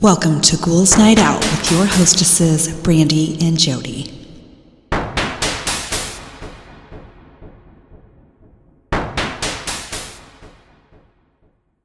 Welcome 0.00 0.40
to 0.42 0.56
Ghouls 0.58 0.96
Night 0.96 1.18
Out 1.18 1.40
with 1.40 1.72
your 1.72 1.84
hostesses, 1.84 2.72
Brandy 2.82 3.36
and 3.44 3.58
Jody. 3.58 4.08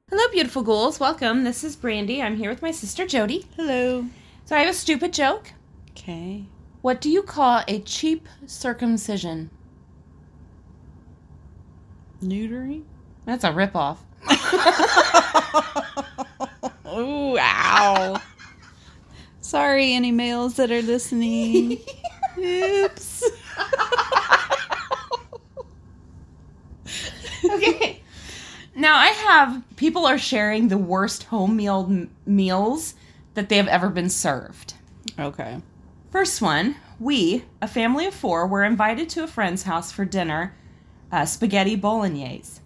Hello, 0.08 0.28
beautiful 0.30 0.62
ghouls. 0.62 1.00
Welcome. 1.00 1.42
This 1.42 1.64
is 1.64 1.74
Brandy. 1.74 2.22
I'm 2.22 2.36
here 2.36 2.50
with 2.50 2.62
my 2.62 2.70
sister 2.70 3.04
Jody. 3.04 3.46
Hello. 3.56 4.06
So 4.44 4.54
I 4.54 4.60
have 4.60 4.68
a 4.68 4.74
stupid 4.74 5.12
joke. 5.12 5.50
Okay. 5.90 6.44
What 6.82 7.00
do 7.00 7.10
you 7.10 7.24
call 7.24 7.64
a 7.66 7.80
cheap 7.80 8.28
circumcision? 8.46 9.50
Neutering? 12.22 12.84
That's 13.26 13.42
a 13.42 13.50
ripoff. 13.50 13.98
Oh, 16.96 17.36
ow. 17.36 18.20
Sorry, 19.40 19.94
any 19.94 20.12
males 20.12 20.54
that 20.54 20.70
are 20.70 20.80
listening. 20.82 21.80
Oops. 22.38 23.24
okay. 27.44 28.00
Now 28.76 28.96
I 28.96 29.08
have 29.08 29.62
people 29.76 30.06
are 30.06 30.18
sharing 30.18 30.68
the 30.68 30.78
worst 30.78 31.24
home 31.24 31.56
meal 31.56 31.86
m- 31.88 32.10
meals 32.26 32.94
that 33.34 33.48
they 33.48 33.56
have 33.56 33.68
ever 33.68 33.88
been 33.88 34.10
served. 34.10 34.74
Okay. 35.18 35.60
First 36.10 36.40
one, 36.40 36.76
we, 37.00 37.44
a 37.60 37.66
family 37.66 38.06
of 38.06 38.14
four, 38.14 38.46
were 38.46 38.62
invited 38.62 39.08
to 39.10 39.24
a 39.24 39.28
friend's 39.28 39.64
house 39.64 39.90
for 39.90 40.04
dinner, 40.04 40.54
uh, 41.10 41.24
spaghetti 41.24 41.74
bolognese. 41.74 42.60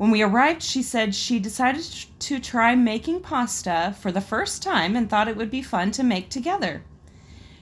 When 0.00 0.10
we 0.10 0.22
arrived, 0.22 0.62
she 0.62 0.82
said 0.82 1.14
she 1.14 1.38
decided 1.38 1.84
to 2.20 2.40
try 2.40 2.74
making 2.74 3.20
pasta 3.20 3.94
for 4.00 4.10
the 4.10 4.22
first 4.22 4.62
time 4.62 4.96
and 4.96 5.10
thought 5.10 5.28
it 5.28 5.36
would 5.36 5.50
be 5.50 5.60
fun 5.60 5.90
to 5.90 6.02
make 6.02 6.30
together. 6.30 6.84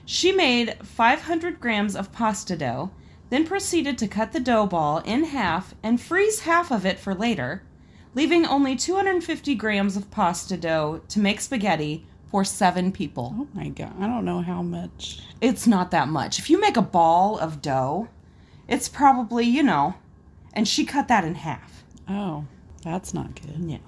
She 0.04 0.30
made 0.30 0.76
500 0.86 1.58
grams 1.58 1.96
of 1.96 2.12
pasta 2.12 2.56
dough, 2.56 2.92
then 3.28 3.44
proceeded 3.44 3.98
to 3.98 4.06
cut 4.06 4.30
the 4.30 4.38
dough 4.38 4.66
ball 4.66 4.98
in 4.98 5.24
half 5.24 5.74
and 5.82 6.00
freeze 6.00 6.42
half 6.42 6.70
of 6.70 6.86
it 6.86 7.00
for 7.00 7.12
later, 7.12 7.64
leaving 8.14 8.46
only 8.46 8.76
250 8.76 9.56
grams 9.56 9.96
of 9.96 10.08
pasta 10.12 10.56
dough 10.56 11.00
to 11.08 11.18
make 11.18 11.40
spaghetti 11.40 12.06
for 12.30 12.44
seven 12.44 12.92
people. 12.92 13.34
Oh 13.36 13.48
my 13.52 13.68
god. 13.70 13.94
I 13.98 14.06
don't 14.06 14.24
know 14.24 14.42
how 14.42 14.62
much. 14.62 15.22
It's 15.40 15.66
not 15.66 15.90
that 15.90 16.06
much. 16.06 16.38
If 16.38 16.48
you 16.48 16.60
make 16.60 16.76
a 16.76 16.82
ball 16.82 17.36
of 17.36 17.60
dough, 17.60 18.06
it's 18.68 18.88
probably, 18.88 19.44
you 19.44 19.64
know, 19.64 19.94
and 20.52 20.68
she 20.68 20.84
cut 20.84 21.08
that 21.08 21.24
in 21.24 21.34
half. 21.34 21.67
Oh, 22.08 22.44
that's 22.82 23.12
not 23.12 23.34
good. 23.40 23.56
Yeah. 23.58 23.78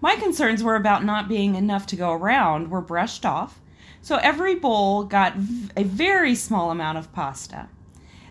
My 0.00 0.16
concerns 0.16 0.62
were 0.62 0.76
about 0.76 1.04
not 1.04 1.28
being 1.28 1.54
enough 1.54 1.86
to 1.88 1.96
go 1.96 2.12
around 2.12 2.70
were 2.70 2.80
brushed 2.80 3.24
off, 3.24 3.60
so 4.02 4.16
every 4.16 4.54
bowl 4.54 5.04
got 5.04 5.36
v- 5.36 5.70
a 5.76 5.84
very 5.84 6.34
small 6.34 6.70
amount 6.70 6.98
of 6.98 7.12
pasta. 7.12 7.68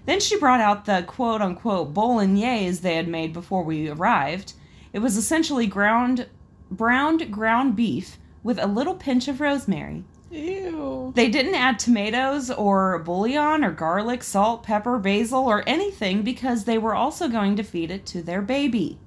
Then 0.06 0.20
she 0.20 0.38
brought 0.38 0.60
out 0.60 0.86
the 0.86 1.04
quote 1.08 1.42
unquote 1.42 1.94
bolognese 1.94 2.82
they 2.82 2.96
had 2.96 3.08
made 3.08 3.34
before 3.34 3.64
we 3.64 3.90
arrived. 3.90 4.54
It 4.92 5.00
was 5.00 5.18
essentially 5.18 5.66
ground 5.66 6.28
browned 6.70 7.32
ground 7.32 7.76
beef 7.76 8.18
with 8.44 8.60
a 8.60 8.68
little 8.68 8.96
pinch 8.96 9.28
of 9.28 9.42
rosemary. 9.42 10.04
Ew. 10.30 11.12
They 11.16 11.30
didn't 11.30 11.56
add 11.56 11.80
tomatoes 11.80 12.50
or 12.50 13.00
bouillon 13.00 13.64
or 13.64 13.72
garlic, 13.72 14.24
salt, 14.24 14.64
pepper, 14.64 14.98
basil, 14.98 15.48
or 15.48 15.64
anything 15.68 16.24
because 16.24 16.66
they 16.66 16.78
were 16.78 16.96
also 16.96 17.28
going 17.28 17.56
to 17.56 17.64
feed 17.64 17.92
it 17.92 18.06
to 18.08 18.22
their 18.24 18.42
baby. 18.42 18.98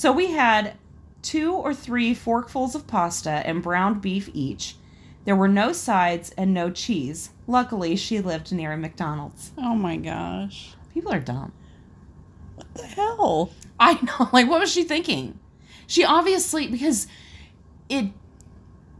So 0.00 0.12
we 0.12 0.30
had 0.30 0.78
two 1.20 1.52
or 1.52 1.74
three 1.74 2.14
forkfuls 2.14 2.74
of 2.74 2.86
pasta 2.86 3.42
and 3.44 3.62
browned 3.62 4.00
beef 4.00 4.30
each. 4.32 4.76
There 5.26 5.36
were 5.36 5.46
no 5.46 5.74
sides 5.74 6.30
and 6.38 6.54
no 6.54 6.70
cheese. 6.70 7.32
Luckily, 7.46 7.96
she 7.96 8.22
lived 8.22 8.50
near 8.50 8.72
a 8.72 8.78
McDonald's. 8.78 9.50
Oh 9.58 9.74
my 9.74 9.98
gosh. 9.98 10.72
People 10.94 11.12
are 11.12 11.20
dumb. 11.20 11.52
What 12.54 12.72
the 12.72 12.86
hell? 12.86 13.50
I 13.78 13.92
know. 14.02 14.30
Like, 14.32 14.48
what 14.48 14.60
was 14.60 14.72
she 14.72 14.84
thinking? 14.84 15.38
She 15.86 16.02
obviously 16.02 16.68
because 16.68 17.06
it 17.90 18.06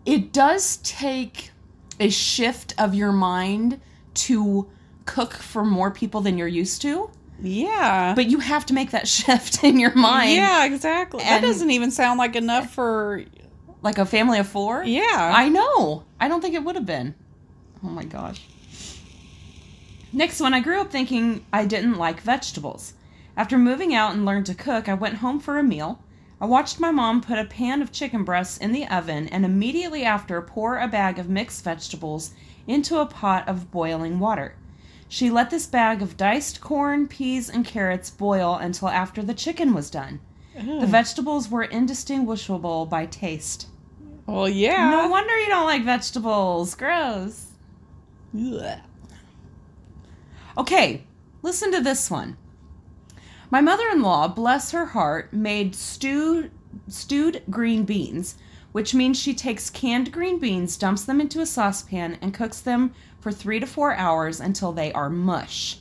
it 0.04 0.34
does 0.34 0.76
take 0.82 1.50
a 1.98 2.10
shift 2.10 2.74
of 2.76 2.94
your 2.94 3.12
mind 3.12 3.80
to 4.28 4.68
cook 5.06 5.32
for 5.32 5.64
more 5.64 5.90
people 5.90 6.20
than 6.20 6.36
you're 6.36 6.46
used 6.46 6.82
to, 6.82 7.10
Yeah. 7.42 8.14
but 8.14 8.26
you 8.26 8.38
have 8.38 8.66
to 8.66 8.74
make 8.74 8.90
that 8.90 9.08
shift 9.16 9.64
in 9.64 9.78
your 9.78 9.94
mind. 9.94 10.32
yeah, 10.32 10.64
exactly. 10.66 11.20
That 11.24 11.42
doesn't 11.42 11.70
even 11.70 11.90
sound 11.90 12.18
like 12.18 12.36
enough 12.36 12.72
for. 12.72 13.24
Like 13.82 13.96
a 13.96 14.04
family 14.04 14.38
of 14.38 14.46
four? 14.46 14.84
Yeah. 14.84 15.32
I 15.34 15.48
know. 15.48 16.04
I 16.20 16.28
don't 16.28 16.42
think 16.42 16.54
it 16.54 16.62
would 16.62 16.74
have 16.76 16.84
been. 16.84 17.14
Oh 17.82 17.88
my 17.88 18.04
gosh. 18.04 18.46
Next 20.12 20.40
one, 20.40 20.52
I 20.52 20.60
grew 20.60 20.80
up 20.80 20.90
thinking 20.90 21.46
I 21.52 21.64
didn't 21.64 21.94
like 21.96 22.20
vegetables. 22.20 22.94
After 23.36 23.56
moving 23.56 23.94
out 23.94 24.12
and 24.12 24.26
learned 24.26 24.46
to 24.46 24.54
cook, 24.54 24.86
I 24.88 24.94
went 24.94 25.16
home 25.16 25.40
for 25.40 25.58
a 25.58 25.62
meal. 25.62 26.02
I 26.42 26.46
watched 26.46 26.80
my 26.80 26.90
mom 26.90 27.20
put 27.22 27.38
a 27.38 27.44
pan 27.44 27.80
of 27.80 27.92
chicken 27.92 28.24
breasts 28.24 28.58
in 28.58 28.72
the 28.72 28.86
oven 28.88 29.28
and 29.28 29.44
immediately 29.44 30.04
after 30.04 30.42
pour 30.42 30.78
a 30.78 30.88
bag 30.88 31.18
of 31.18 31.28
mixed 31.30 31.64
vegetables 31.64 32.32
into 32.66 32.98
a 32.98 33.06
pot 33.06 33.48
of 33.48 33.70
boiling 33.70 34.18
water. 34.18 34.56
She 35.12 35.28
let 35.28 35.50
this 35.50 35.66
bag 35.66 36.02
of 36.02 36.16
diced 36.16 36.60
corn, 36.60 37.08
peas, 37.08 37.50
and 37.50 37.64
carrots 37.64 38.10
boil 38.10 38.54
until 38.54 38.88
after 38.88 39.24
the 39.24 39.34
chicken 39.34 39.74
was 39.74 39.90
done. 39.90 40.20
The 40.54 40.84
oh. 40.84 40.86
vegetables 40.86 41.48
were 41.50 41.64
indistinguishable 41.64 42.86
by 42.86 43.06
taste. 43.06 43.66
well, 44.26 44.48
yeah. 44.48 44.88
No 44.88 45.08
wonder 45.08 45.36
you 45.40 45.48
don't 45.48 45.66
like 45.66 45.84
vegetables. 45.84 46.76
Gross. 46.76 47.48
Ugh. 48.38 48.78
Okay, 50.56 51.02
listen 51.42 51.72
to 51.72 51.80
this 51.80 52.08
one. 52.08 52.36
My 53.50 53.60
mother-in-law, 53.60 54.28
bless 54.28 54.70
her 54.70 54.86
heart, 54.86 55.32
made 55.32 55.74
stewed 55.74 56.52
stewed 56.86 57.42
green 57.50 57.84
beans, 57.84 58.36
which 58.70 58.94
means 58.94 59.18
she 59.18 59.34
takes 59.34 59.70
canned 59.70 60.12
green 60.12 60.38
beans, 60.38 60.76
dumps 60.76 61.02
them 61.02 61.20
into 61.20 61.40
a 61.40 61.46
saucepan, 61.46 62.16
and 62.22 62.32
cooks 62.32 62.60
them 62.60 62.94
for 63.20 63.30
three 63.32 63.60
to 63.60 63.66
four 63.66 63.94
hours 63.94 64.40
until 64.40 64.72
they 64.72 64.92
are 64.92 65.10
mush. 65.10 65.78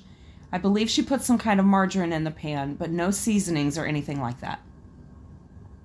I 0.52 0.58
believe 0.58 0.90
she 0.90 1.02
put 1.02 1.22
some 1.22 1.38
kind 1.38 1.60
of 1.60 1.66
margarine 1.66 2.12
in 2.12 2.24
the 2.24 2.32
pan, 2.32 2.76
but 2.76 2.90
no 2.90 3.12
seasonings 3.12 3.78
or 3.78 3.86
anything 3.86 4.20
like 4.20 4.42
that. 4.42 4.62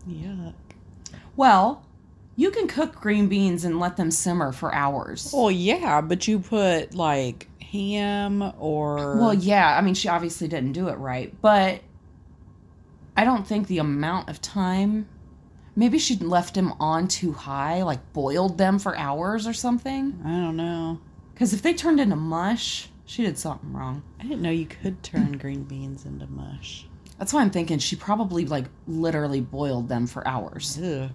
Yuck. 0.09 0.55
Well, 1.37 1.85
you 2.37 2.51
can 2.51 2.67
cook 2.67 3.01
green 3.01 3.29
beans 3.29 3.65
and 3.65 3.79
let 3.79 3.97
them 3.97 4.11
simmer 4.11 4.53
for 4.53 4.75
hours. 4.75 5.31
Well, 5.33 5.51
yeah, 5.51 6.01
but 6.01 6.27
you 6.27 6.41
put 6.41 6.95
like 6.95 7.49
ham 7.63 8.53
or. 8.59 9.19
Well, 9.19 9.35
yeah, 9.35 9.77
I 9.77 9.81
mean, 9.81 9.95
she 9.95 10.09
obviously 10.09 10.49
didn't 10.49 10.73
do 10.73 10.89
it 10.89 10.95
right, 10.95 11.35
but 11.41 11.83
I 13.17 13.25
don't 13.25 13.47
think 13.47 13.69
the 13.69 13.79
amount 13.79 14.29
of 14.29 14.41
time. 14.41 15.09
Maybe 15.77 15.99
she 15.99 16.17
left 16.17 16.55
them 16.55 16.73
on 16.79 17.09
too 17.09 17.33
high, 17.33 17.83
like 17.83 18.13
boiled 18.13 18.59
them 18.59 18.79
for 18.79 18.97
hours 18.97 19.47
or 19.47 19.53
something. 19.53 20.21
I 20.25 20.29
don't 20.29 20.57
know. 20.57 21.01
Because 21.35 21.53
if 21.53 21.63
they 21.63 21.75
turned 21.75 22.01
into 22.01 22.17
mush, 22.17 22.89
she 23.05 23.25
did 23.25 23.37
something 23.37 23.73
wrong. 23.73 24.03
I 24.21 24.23
didn't 24.23 24.43
know 24.43 24.51
you 24.51 24.67
could 24.67 25.03
turn 25.03 25.33
green 25.39 25.65
beans 25.65 26.07
into 26.07 26.27
mush. 26.29 26.87
That's 27.19 27.33
why 27.33 27.43
I'm 27.43 27.51
thinking 27.51 27.79
she 27.79 27.97
probably, 27.97 28.45
like, 28.45 28.67
literally 28.87 29.41
boiled 29.41 29.89
them 29.89 30.07
for 30.07 30.27
hours. 30.27 30.79
Ugh. 30.83 31.11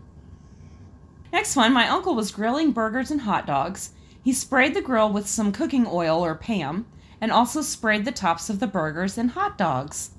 Next 1.32 1.56
one, 1.56 1.74
my 1.74 1.88
uncle 1.88 2.16
was 2.16 2.32
grilling 2.32 2.72
burgers 2.72 3.12
and 3.12 3.22
hot 3.22 3.46
dogs. 3.46 3.92
He 4.24 4.34
sprayed 4.34 4.74
the 4.74 4.82
grill 4.82 5.12
with 5.12 5.28
some 5.28 5.52
cooking 5.52 5.88
oil 5.88 6.24
or 6.24 6.36
Pam 6.36 6.86
and 7.22 7.32
also 7.32 7.62
sprayed 7.62 8.06
the 8.06 8.12
tops 8.12 8.50
of 8.50 8.60
the 8.60 8.68
burgers 8.68 9.18
and 9.18 9.32
hot 9.32 9.58
dogs. 9.58 10.12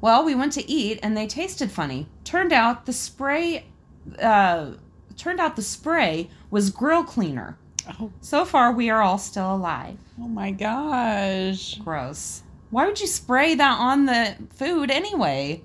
Well, 0.00 0.24
we 0.24 0.34
went 0.34 0.52
to 0.54 0.70
eat 0.70 0.98
and 1.02 1.16
they 1.16 1.26
tasted 1.26 1.70
funny. 1.70 2.08
Turned 2.24 2.52
out 2.52 2.86
the 2.86 2.92
spray 2.92 3.66
uh 4.20 4.72
turned 5.16 5.38
out 5.38 5.54
the 5.54 5.62
spray 5.62 6.28
was 6.50 6.70
grill 6.70 7.04
cleaner. 7.04 7.58
Oh, 8.00 8.10
So 8.20 8.44
far 8.44 8.72
we 8.72 8.90
are 8.90 9.02
all 9.02 9.18
still 9.18 9.54
alive. 9.54 9.98
oh 10.20 10.28
my 10.28 10.50
gosh. 10.50 11.76
Gross. 11.76 12.42
Why 12.70 12.86
would 12.86 13.00
you 13.00 13.06
spray 13.06 13.54
that 13.54 13.78
on 13.78 14.06
the 14.06 14.36
food 14.54 14.90
anyway? 14.90 15.62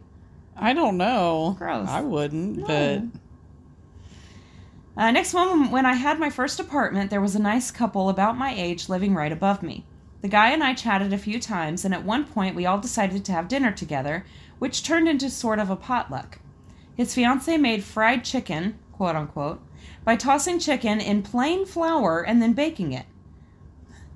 I 0.55 0.73
don't 0.73 0.97
know. 0.97 1.55
Gross. 1.57 1.87
I 1.87 2.01
wouldn't, 2.01 2.57
No. 2.57 2.65
but 2.65 3.01
Uh, 5.01 5.11
next 5.11 5.33
one, 5.33 5.69
when 5.69 5.85
I 5.85 5.93
had 5.93 6.19
my 6.19 6.29
first 6.31 6.59
apartment, 6.59 7.11
there 7.11 7.21
was 7.21 7.35
a 7.35 7.39
nice 7.41 7.69
couple 7.69 8.09
about 8.09 8.35
my 8.37 8.51
age 8.53 8.89
living 8.89 9.13
right 9.13 9.31
above 9.31 9.61
me. 9.61 9.85
The 10.23 10.27
guy 10.27 10.49
and 10.49 10.63
I 10.63 10.73
chatted 10.73 11.13
a 11.13 11.17
few 11.19 11.39
times, 11.39 11.85
and 11.85 11.93
at 11.93 12.03
one 12.03 12.25
point 12.25 12.55
we 12.55 12.65
all 12.65 12.79
decided 12.79 13.23
to 13.25 13.31
have 13.31 13.47
dinner 13.47 13.71
together, 13.71 14.25
which 14.57 14.81
turned 14.83 15.07
into 15.07 15.29
sort 15.29 15.59
of 15.59 15.69
a 15.69 15.75
potluck. 15.75 16.39
His 16.95 17.13
fiance 17.13 17.55
made 17.57 17.83
fried 17.83 18.23
chicken, 18.25 18.79
quote 18.91 19.15
unquote, 19.15 19.61
by 20.03 20.15
tossing 20.15 20.59
chicken 20.59 20.99
in 20.99 21.23
plain 21.23 21.65
flour 21.65 22.21
and 22.21 22.41
then 22.41 22.53
baking 22.53 22.93
it. 22.93 23.05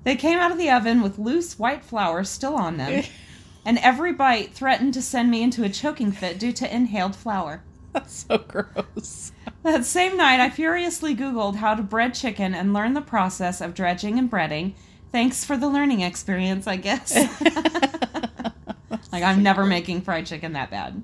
They 0.04 0.16
came 0.16 0.38
out 0.38 0.50
of 0.50 0.58
the 0.58 0.70
oven 0.70 1.02
with 1.02 1.18
loose 1.18 1.58
white 1.58 1.84
flour 1.84 2.24
still 2.24 2.54
on 2.56 2.76
them, 2.76 3.04
and 3.64 3.78
every 3.78 4.12
bite 4.12 4.52
threatened 4.52 4.94
to 4.94 5.02
send 5.02 5.30
me 5.30 5.42
into 5.42 5.64
a 5.64 5.68
choking 5.68 6.12
fit 6.12 6.38
due 6.38 6.52
to 6.52 6.74
inhaled 6.74 7.14
flour. 7.14 7.62
That's 7.92 8.24
so 8.28 8.38
gross. 8.38 9.32
That 9.62 9.84
same 9.84 10.16
night, 10.16 10.40
I 10.40 10.50
furiously 10.50 11.14
Googled 11.14 11.56
how 11.56 11.74
to 11.74 11.82
bread 11.82 12.14
chicken 12.14 12.54
and 12.54 12.72
learn 12.72 12.94
the 12.94 13.00
process 13.00 13.60
of 13.60 13.74
dredging 13.74 14.18
and 14.18 14.30
breading. 14.30 14.74
Thanks 15.12 15.44
for 15.44 15.56
the 15.56 15.68
learning 15.68 16.00
experience, 16.00 16.66
I 16.66 16.76
guess. 16.76 17.14
like, 19.12 19.22
I'm 19.22 19.42
never 19.42 19.66
making 19.66 20.00
fried 20.00 20.26
chicken 20.26 20.54
that 20.54 20.70
bad. 20.70 21.02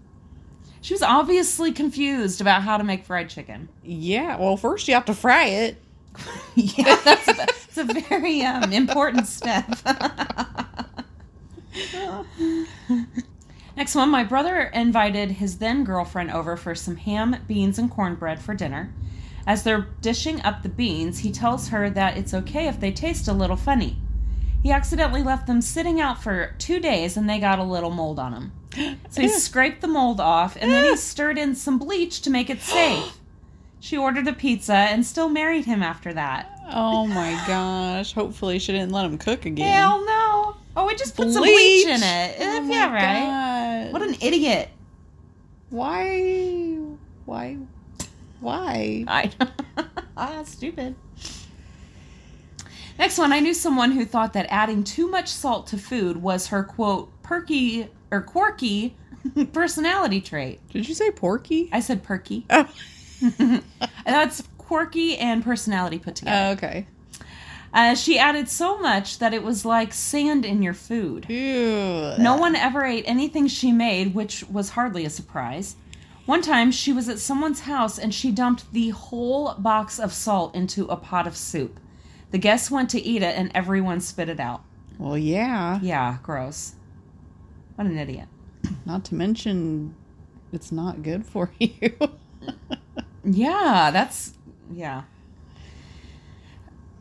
She 0.80 0.94
was 0.94 1.02
obviously 1.02 1.72
confused 1.72 2.40
about 2.40 2.62
how 2.62 2.76
to 2.76 2.84
make 2.84 3.04
fried 3.04 3.28
chicken. 3.28 3.68
Yeah. 3.82 4.36
Well, 4.36 4.56
first 4.56 4.88
you 4.88 4.94
have 4.94 5.04
to 5.06 5.14
fry 5.14 5.44
it. 5.46 5.76
yeah, 6.54 7.00
that's 7.04 7.28
a, 7.28 7.32
that's 7.32 7.78
a 7.78 7.84
very 7.84 8.42
um, 8.42 8.72
important 8.72 9.26
step. 9.26 9.68
Next 13.76 13.94
one, 13.94 14.10
my 14.10 14.24
brother 14.24 14.62
invited 14.74 15.30
his 15.32 15.58
then 15.58 15.84
girlfriend 15.84 16.32
over 16.32 16.56
for 16.56 16.74
some 16.74 16.96
ham, 16.96 17.36
beans, 17.46 17.78
and 17.78 17.90
cornbread 17.90 18.40
for 18.40 18.54
dinner. 18.54 18.92
As 19.46 19.62
they're 19.62 19.86
dishing 20.00 20.42
up 20.42 20.62
the 20.62 20.68
beans, 20.68 21.20
he 21.20 21.30
tells 21.30 21.68
her 21.68 21.88
that 21.90 22.16
it's 22.16 22.34
okay 22.34 22.66
if 22.66 22.80
they 22.80 22.90
taste 22.90 23.28
a 23.28 23.32
little 23.32 23.56
funny. 23.56 23.96
He 24.62 24.72
accidentally 24.72 25.22
left 25.22 25.46
them 25.46 25.60
sitting 25.60 26.00
out 26.00 26.22
for 26.22 26.54
two 26.58 26.80
days 26.80 27.16
and 27.16 27.28
they 27.28 27.38
got 27.38 27.58
a 27.58 27.64
little 27.64 27.90
mold 27.90 28.18
on 28.18 28.32
them. 28.32 28.52
So 29.10 29.22
he 29.22 29.28
scraped 29.28 29.80
the 29.80 29.88
mold 29.88 30.20
off 30.20 30.56
and 30.60 30.70
then 30.70 30.84
he 30.84 30.96
stirred 30.96 31.38
in 31.38 31.54
some 31.54 31.78
bleach 31.78 32.20
to 32.22 32.30
make 32.30 32.50
it 32.50 32.60
safe. 32.60 33.18
She 33.80 33.96
ordered 33.96 34.26
a 34.26 34.32
pizza 34.32 34.74
and 34.74 35.06
still 35.06 35.28
married 35.28 35.64
him 35.64 35.84
after 35.84 36.12
that. 36.12 36.50
Oh 36.72 37.06
my 37.06 37.32
gosh. 37.46 38.12
Hopefully 38.12 38.58
she 38.58 38.72
didn't 38.72 38.90
let 38.90 39.04
him 39.04 39.18
cook 39.18 39.46
again. 39.46 39.72
Hell 39.72 40.04
no. 40.04 40.56
Oh, 40.76 40.86
we 40.86 40.96
just 40.96 41.16
put 41.16 41.30
some 41.32 41.42
bleach 41.44 41.86
in 41.86 42.02
it. 42.02 42.36
Oh 42.40 42.68
yeah, 42.68 42.92
right. 42.92 43.84
God. 43.84 43.92
What 43.92 44.02
an 44.02 44.16
idiot. 44.20 44.68
Why? 45.70 46.78
Why? 47.24 47.58
Why? 48.40 49.04
I 49.08 49.30
ah, 50.16 50.42
stupid. 50.44 50.94
Next 52.98 53.16
one, 53.16 53.32
I 53.32 53.40
knew 53.40 53.54
someone 53.54 53.92
who 53.92 54.04
thought 54.04 54.32
that 54.32 54.46
adding 54.50 54.82
too 54.82 55.08
much 55.08 55.28
salt 55.28 55.68
to 55.68 55.78
food 55.78 56.16
was 56.16 56.48
her 56.48 56.64
quote 56.64 57.10
perky 57.22 57.88
or 58.10 58.20
quirky 58.20 58.96
personality 59.52 60.20
trait. 60.20 60.60
Did 60.70 60.88
you 60.88 60.94
say 60.94 61.10
porky? 61.12 61.68
I 61.72 61.80
said 61.80 62.02
perky. 62.02 62.44
Oh. 62.50 62.68
That's 64.04 64.42
quirky 64.58 65.16
and 65.16 65.44
personality 65.44 65.98
put 65.98 66.16
together. 66.16 66.48
Oh, 66.48 66.52
okay. 66.52 66.86
Uh, 67.72 67.94
she 67.94 68.18
added 68.18 68.48
so 68.48 68.78
much 68.78 69.18
that 69.18 69.34
it 69.34 69.42
was 69.42 69.64
like 69.64 69.92
sand 69.92 70.44
in 70.44 70.62
your 70.62 70.74
food. 70.74 71.26
Ew. 71.28 72.14
No 72.18 72.36
one 72.36 72.56
ever 72.56 72.84
ate 72.84 73.04
anything 73.06 73.46
she 73.46 73.72
made, 73.72 74.14
which 74.14 74.42
was 74.48 74.70
hardly 74.70 75.04
a 75.04 75.10
surprise. 75.10 75.76
One 76.24 76.42
time, 76.42 76.70
she 76.70 76.92
was 76.92 77.08
at 77.08 77.18
someone's 77.18 77.60
house 77.60 77.98
and 77.98 78.14
she 78.14 78.30
dumped 78.30 78.72
the 78.72 78.90
whole 78.90 79.54
box 79.54 79.98
of 79.98 80.12
salt 80.12 80.54
into 80.54 80.86
a 80.86 80.96
pot 80.96 81.26
of 81.26 81.36
soup. 81.36 81.78
The 82.30 82.38
guests 82.38 82.70
went 82.70 82.90
to 82.90 83.00
eat 83.00 83.22
it 83.22 83.36
and 83.36 83.50
everyone 83.54 84.00
spit 84.00 84.28
it 84.28 84.40
out. 84.40 84.62
Well, 84.98 85.16
yeah. 85.16 85.78
Yeah, 85.82 86.18
gross. 86.22 86.74
What 87.76 87.86
an 87.86 87.96
idiot. 87.98 88.28
Not 88.84 89.04
to 89.06 89.14
mention, 89.14 89.94
it's 90.52 90.72
not 90.72 91.02
good 91.02 91.24
for 91.24 91.50
you. 91.58 91.94
Yeah, 93.24 93.90
that's 93.92 94.34
yeah. 94.72 95.02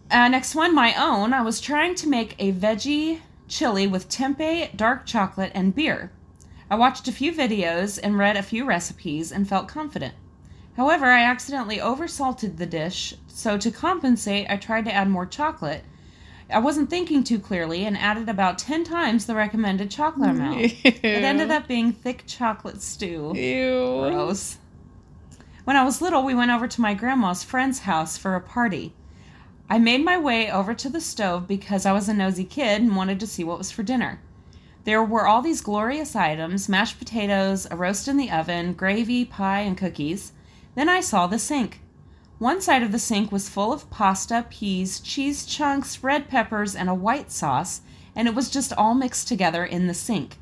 Uh, 0.10 0.28
next 0.30 0.56
one, 0.56 0.74
my 0.74 0.94
own. 0.96 1.34
I 1.34 1.42
was 1.42 1.60
trying 1.60 1.96
to 1.96 2.08
make 2.08 2.36
a 2.40 2.54
veggie 2.54 3.20
chili 3.48 3.88
with 3.88 4.10
tempeh, 4.10 4.76
dark 4.76 5.06
chocolate, 5.06 5.52
and 5.54 5.76
beer. 5.76 6.12
I 6.70 6.76
watched 6.76 7.08
a 7.08 7.14
few 7.14 7.34
videos 7.34 8.00
and 8.02 8.18
read 8.18 8.38
a 8.38 8.44
few 8.44 8.66
recipes 8.66 9.32
and 9.32 9.48
felt 9.48 9.68
confident. 9.68 10.14
However, 10.78 11.08
I 11.08 11.24
accidentally 11.24 11.78
oversalted 11.78 12.58
the 12.58 12.68
dish, 12.68 13.16
so 13.28 13.58
to 13.58 13.72
compensate, 13.72 14.48
I 14.48 14.58
tried 14.58 14.86
to 14.86 14.94
add 14.94 15.10
more 15.10 15.26
chocolate. 15.26 15.84
I 16.52 16.60
wasn't 16.60 16.92
thinking 16.92 17.24
too 17.24 17.40
clearly 17.40 17.84
and 17.84 17.98
added 17.98 18.30
about 18.30 18.60
10 18.60 18.84
times 18.84 19.26
the 19.26 19.34
recommended 19.34 19.90
chocolate 19.90 20.30
amount. 20.30 20.58
It 20.86 21.04
ended 21.04 21.50
up 21.50 21.68
being 21.68 21.92
thick 21.92 22.24
chocolate 22.28 22.84
stew. 22.84 23.34
Ew. 23.36 24.12
Gross. 24.12 24.60
When 25.64 25.76
I 25.76 25.84
was 25.84 26.00
little, 26.00 26.24
we 26.24 26.36
went 26.36 26.52
over 26.52 26.68
to 26.68 26.82
my 26.82 26.94
grandma's 26.94 27.44
friend's 27.44 27.80
house 27.80 28.16
for 28.16 28.36
a 28.36 28.40
party. 28.40 28.94
I 29.70 29.80
made 29.80 30.06
my 30.06 30.18
way 30.18 30.50
over 30.50 30.76
to 30.76 30.90
the 30.90 31.02
stove 31.02 31.48
because 31.48 31.88
I 31.88 31.92
was 31.92 32.08
a 32.08 32.14
nosy 32.14 32.46
kid 32.46 32.84
and 32.84 32.96
wanted 32.96 33.20
to 33.20 33.28
see 33.28 33.44
what 33.44 33.58
was 33.58 33.72
for 33.72 33.84
dinner. 33.84 34.22
There 34.86 35.04
were 35.04 35.28
all 35.28 35.42
these 35.42 35.60
glorious 35.60 36.16
items 36.16 36.70
mashed 36.70 37.00
potatoes, 37.00 37.68
a 37.70 37.76
roast 37.76 38.08
in 38.08 38.16
the 38.16 38.32
oven, 38.32 38.74
gravy, 38.74 39.26
pie, 39.26 39.62
and 39.62 39.76
cookies. 39.76 40.32
Then 40.78 40.90
I 40.90 41.02
saw 41.02 41.26
the 41.26 41.40
sink. 41.40 41.82
One 42.38 42.62
side 42.62 42.84
of 42.84 42.92
the 42.92 43.00
sink 43.00 43.32
was 43.32 43.50
full 43.50 43.74
of 43.74 43.90
pasta, 43.90 44.46
peas, 44.48 45.00
cheese 45.00 45.44
chunks, 45.44 46.04
red 46.04 46.30
peppers, 46.30 46.76
and 46.76 46.88
a 46.88 46.94
white 46.94 47.32
sauce, 47.32 47.82
and 48.16 48.28
it 48.28 48.36
was 48.36 48.52
just 48.52 48.74
all 48.74 48.94
mixed 48.94 49.28
together 49.28 49.66
in 49.66 49.88
the 49.88 49.96
sink. 49.96 50.38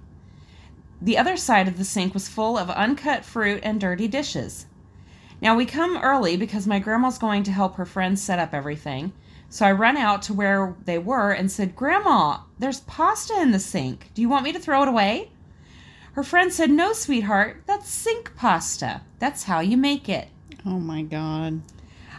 The 1.02 1.18
other 1.18 1.38
side 1.38 1.70
of 1.70 1.78
the 1.78 1.86
sink 1.86 2.14
was 2.14 2.28
full 2.28 2.58
of 2.58 2.70
uncut 2.70 3.24
fruit 3.24 3.62
and 3.64 3.80
dirty 3.80 4.10
dishes. 4.10 4.66
Now 5.42 5.56
we 5.56 5.66
come 5.66 6.02
early 6.04 6.36
because 6.36 6.68
my 6.68 6.80
grandma's 6.80 7.18
going 7.18 7.44
to 7.44 7.54
help 7.54 7.78
her 7.78 7.86
friends 7.86 8.22
set 8.22 8.38
up 8.38 8.54
everything. 8.54 9.14
So 9.48 9.66
I 9.66 9.72
run 9.72 9.96
out 9.96 10.22
to 10.24 10.34
where 10.34 10.76
they 10.84 10.98
were 10.98 11.32
and 11.32 11.50
said, 11.50 11.78
Grandma, 11.78 12.40
there's 12.60 12.82
pasta 12.82 13.42
in 13.42 13.52
the 13.52 13.60
sink. 13.60 14.12
Do 14.14 14.22
you 14.22 14.28
want 14.28 14.44
me 14.44 14.52
to 14.52 14.60
throw 14.60 14.82
it 14.82 14.90
away? 14.90 15.32
Her 16.16 16.24
friend 16.24 16.54
said, 16.54 16.72
No, 16.72 16.94
sweetheart, 16.94 17.64
that's 17.66 17.90
sink 17.90 18.38
pasta. 18.38 19.02
That's 19.20 19.44
how 19.44 19.60
you 19.60 19.76
make 19.76 20.08
it. 20.08 20.30
Oh 20.66 20.80
my 20.80 21.02
god. 21.02 21.62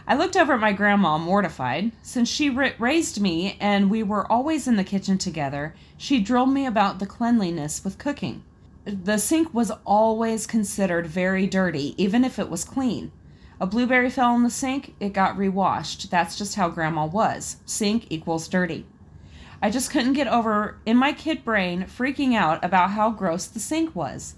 I 0.07 0.15
looked 0.15 0.37
over 0.37 0.53
at 0.53 0.59
my 0.59 0.71
grandma, 0.71 1.17
mortified. 1.17 1.91
Since 2.03 2.29
she 2.29 2.51
ra- 2.51 2.69
raised 2.77 3.19
me 3.19 3.57
and 3.59 3.89
we 3.89 4.03
were 4.03 4.31
always 4.31 4.67
in 4.67 4.75
the 4.75 4.83
kitchen 4.83 5.17
together, 5.17 5.73
she 5.97 6.19
drilled 6.19 6.53
me 6.53 6.67
about 6.67 6.99
the 6.99 7.07
cleanliness 7.07 7.83
with 7.83 7.97
cooking. 7.97 8.43
The 8.85 9.17
sink 9.17 9.51
was 9.51 9.71
always 9.83 10.45
considered 10.45 11.07
very 11.07 11.47
dirty, 11.47 11.95
even 11.97 12.23
if 12.23 12.37
it 12.37 12.51
was 12.51 12.63
clean. 12.63 13.11
A 13.59 13.65
blueberry 13.65 14.11
fell 14.11 14.35
in 14.35 14.43
the 14.43 14.51
sink, 14.51 14.93
it 14.99 15.11
got 15.11 15.35
rewashed. 15.35 16.11
That's 16.11 16.37
just 16.37 16.53
how 16.53 16.69
grandma 16.69 17.07
was. 17.07 17.57
Sink 17.65 18.05
equals 18.11 18.47
dirty. 18.47 18.85
I 19.61 19.69
just 19.69 19.89
couldn't 19.89 20.13
get 20.13 20.27
over, 20.27 20.77
in 20.85 20.97
my 20.97 21.13
kid 21.13 21.43
brain, 21.43 21.83
freaking 21.83 22.35
out 22.35 22.63
about 22.63 22.91
how 22.91 23.09
gross 23.09 23.47
the 23.47 23.59
sink 23.59 23.95
was. 23.95 24.35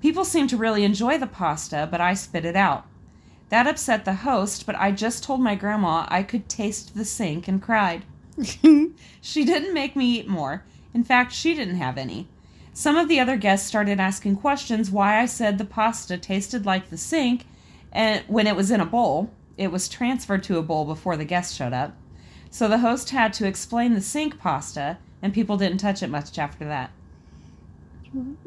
People 0.00 0.24
seemed 0.24 0.50
to 0.50 0.56
really 0.56 0.84
enjoy 0.84 1.18
the 1.18 1.26
pasta, 1.26 1.88
but 1.90 2.00
I 2.00 2.14
spit 2.14 2.44
it 2.44 2.56
out. 2.56 2.86
That 3.50 3.66
upset 3.66 4.04
the 4.04 4.14
host, 4.14 4.66
but 4.66 4.76
I 4.76 4.90
just 4.90 5.22
told 5.22 5.40
my 5.40 5.54
grandma 5.54 6.06
I 6.08 6.22
could 6.22 6.48
taste 6.48 6.94
the 6.94 7.04
sink 7.04 7.48
and 7.48 7.62
cried. 7.62 8.04
She 9.20 9.44
didn't 9.44 9.72
make 9.72 9.96
me 9.96 10.18
eat 10.18 10.28
more. 10.28 10.64
In 10.92 11.02
fact, 11.02 11.32
she 11.32 11.54
didn't 11.54 11.76
have 11.76 11.96
any. 11.96 12.28
Some 12.74 12.96
of 12.96 13.08
the 13.08 13.18
other 13.18 13.38
guests 13.38 13.66
started 13.66 13.98
asking 13.98 14.36
questions 14.36 14.90
why 14.90 15.18
I 15.18 15.24
said 15.24 15.56
the 15.56 15.64
pasta 15.64 16.18
tasted 16.18 16.66
like 16.66 16.90
the 16.90 16.98
sink 16.98 17.46
and 17.90 18.22
when 18.26 18.46
it 18.46 18.54
was 18.54 18.70
in 18.70 18.80
a 18.80 18.86
bowl. 18.86 19.30
It 19.56 19.72
was 19.72 19.88
transferred 19.88 20.42
to 20.44 20.58
a 20.58 20.62
bowl 20.62 20.84
before 20.84 21.16
the 21.16 21.24
guests 21.24 21.54
showed 21.54 21.72
up. 21.72 21.96
So 22.54 22.68
the 22.68 22.78
host 22.78 23.10
had 23.10 23.32
to 23.32 23.48
explain 23.48 23.94
the 23.94 24.00
sink 24.00 24.38
pasta, 24.38 24.98
and 25.20 25.34
people 25.34 25.56
didn't 25.56 25.78
touch 25.78 26.04
it 26.04 26.06
much 26.06 26.38
after 26.38 26.64
that. 26.66 26.92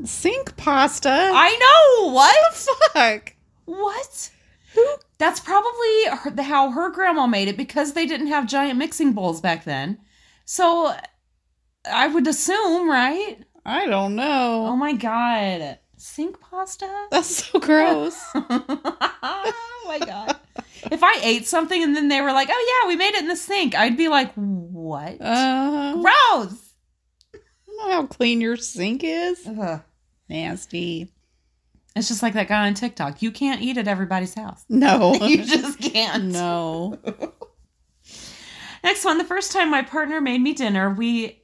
Sink 0.06 0.56
pasta? 0.56 1.10
I 1.12 1.52
know! 1.60 2.14
What? 2.14 2.34
The 2.54 2.90
fuck. 2.94 3.34
What? 3.66 4.30
That's 5.18 5.42
probably 5.42 6.06
her, 6.06 6.32
the- 6.32 6.44
how 6.44 6.72
her 6.72 6.90
grandma 6.90 7.28
made 7.28 7.50
it 7.50 7.58
because 7.58 7.92
they 7.92 8.06
didn't 8.06 8.28
have 8.28 8.48
giant 8.48 8.80
mixing 8.80 9.12
bowls 9.12 9.42
back 9.42 9.66
then. 9.66 9.98
So 10.46 10.96
I 11.92 12.08
would 12.08 12.28
assume, 12.28 12.90
right? 12.90 13.40
I 13.66 13.88
don't 13.88 14.16
know. 14.16 14.68
Oh 14.68 14.78
my 14.78 14.94
god. 14.94 15.80
Sink 15.98 16.40
pasta? 16.40 17.08
That's 17.12 17.44
so 17.44 17.60
gross. 17.60 18.18
oh 18.36 19.84
my 19.86 20.00
god. 20.00 20.38
If 20.92 21.04
I 21.04 21.20
ate 21.24 21.48
something 21.48 21.82
and 21.82 21.96
then 21.96 22.08
they 22.08 22.22
were 22.22 22.32
like, 22.32 22.50
oh 22.52 22.80
yeah, 22.84 22.88
we 22.88 22.96
made 22.96 23.14
it 23.16 23.22
in 23.22 23.28
the 23.28 23.36
sink, 23.36 23.76
I'd 23.76 23.98
be 23.98 24.08
like, 24.08 24.34
what? 24.36 25.20
Uh, 25.22 25.94
Gross! 25.96 26.74
I 27.34 27.40
don't 27.68 27.78
know 27.78 27.92
how 27.92 28.06
clean 28.08 28.42
your 28.42 28.58
sink 28.58 29.02
is. 29.04 29.46
Ugh. 29.48 29.82
Nasty. 30.30 31.12
It's 31.96 32.08
just 32.08 32.22
like 32.22 32.34
that 32.34 32.48
guy 32.48 32.68
on 32.68 32.74
TikTok. 32.76 33.22
You 33.22 33.32
can't 33.32 33.62
eat 33.62 33.78
at 33.78 33.88
everybody's 33.88 34.34
house. 34.36 34.64
No. 34.70 35.16
You 35.22 35.44
just 35.44 35.80
can't. 35.80 36.26
no. 36.26 36.98
Next 38.84 39.04
one, 39.04 39.18
the 39.18 39.24
first 39.24 39.52
time 39.52 39.72
my 39.72 39.82
partner 39.82 40.22
made 40.22 40.42
me 40.42 40.54
dinner, 40.54 40.94
we 40.94 41.44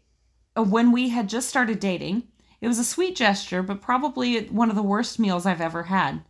uh, 0.55 0.63
when 0.63 0.91
we 0.91 1.09
had 1.09 1.27
just 1.27 1.49
started 1.49 1.79
dating. 1.79 2.23
It 2.61 2.67
was 2.67 2.79
a 2.79 2.83
sweet 2.85 3.15
gesture, 3.17 3.61
but 3.61 3.81
probably 3.81 4.45
one 4.45 4.69
of 4.69 4.75
the 4.77 4.83
worst 4.83 5.19
meals 5.19 5.45
I've 5.45 5.59
ever 5.59 5.83
had. 5.83 6.23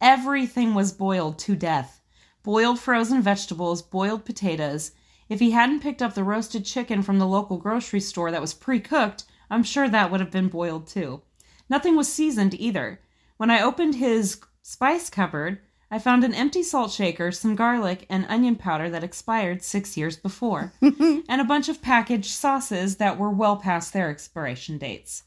Everything 0.00 0.72
was 0.74 0.92
boiled 0.92 1.38
to 1.40 1.54
death. 1.56 2.00
Boiled 2.44 2.78
frozen 2.78 3.20
vegetables, 3.20 3.82
boiled 3.82 4.24
potatoes. 4.24 4.92
If 5.28 5.40
he 5.40 5.50
hadn't 5.50 5.80
picked 5.80 6.02
up 6.02 6.14
the 6.14 6.22
roasted 6.22 6.64
chicken 6.64 7.02
from 7.02 7.18
the 7.18 7.26
local 7.26 7.58
grocery 7.58 8.00
store 8.00 8.30
that 8.30 8.40
was 8.40 8.54
pre-cooked, 8.54 9.24
I'm 9.50 9.64
sure 9.64 9.88
that 9.88 10.10
would 10.10 10.20
have 10.20 10.30
been 10.30 10.48
boiled 10.48 10.86
too. 10.86 11.22
Nothing 11.68 11.96
was 11.96 12.12
seasoned 12.12 12.54
either. 12.54 13.00
When 13.38 13.50
I 13.50 13.62
opened 13.62 13.96
his 13.96 14.40
spice 14.62 15.10
cupboard, 15.10 15.58
I 15.90 15.98
found 15.98 16.24
an 16.24 16.34
empty 16.34 16.62
salt 16.62 16.90
shaker, 16.90 17.30
some 17.32 17.54
garlic 17.54 18.04
and 18.10 18.26
onion 18.28 18.56
powder 18.56 18.90
that 18.90 19.04
expired 19.04 19.62
six 19.62 19.96
years 19.96 20.16
before, 20.16 20.72
and 20.80 21.40
a 21.40 21.44
bunch 21.44 21.68
of 21.68 21.82
packaged 21.82 22.30
sauces 22.30 22.96
that 22.96 23.18
were 23.18 23.30
well 23.30 23.56
past 23.56 23.92
their 23.92 24.10
expiration 24.10 24.76
dates. 24.76 25.22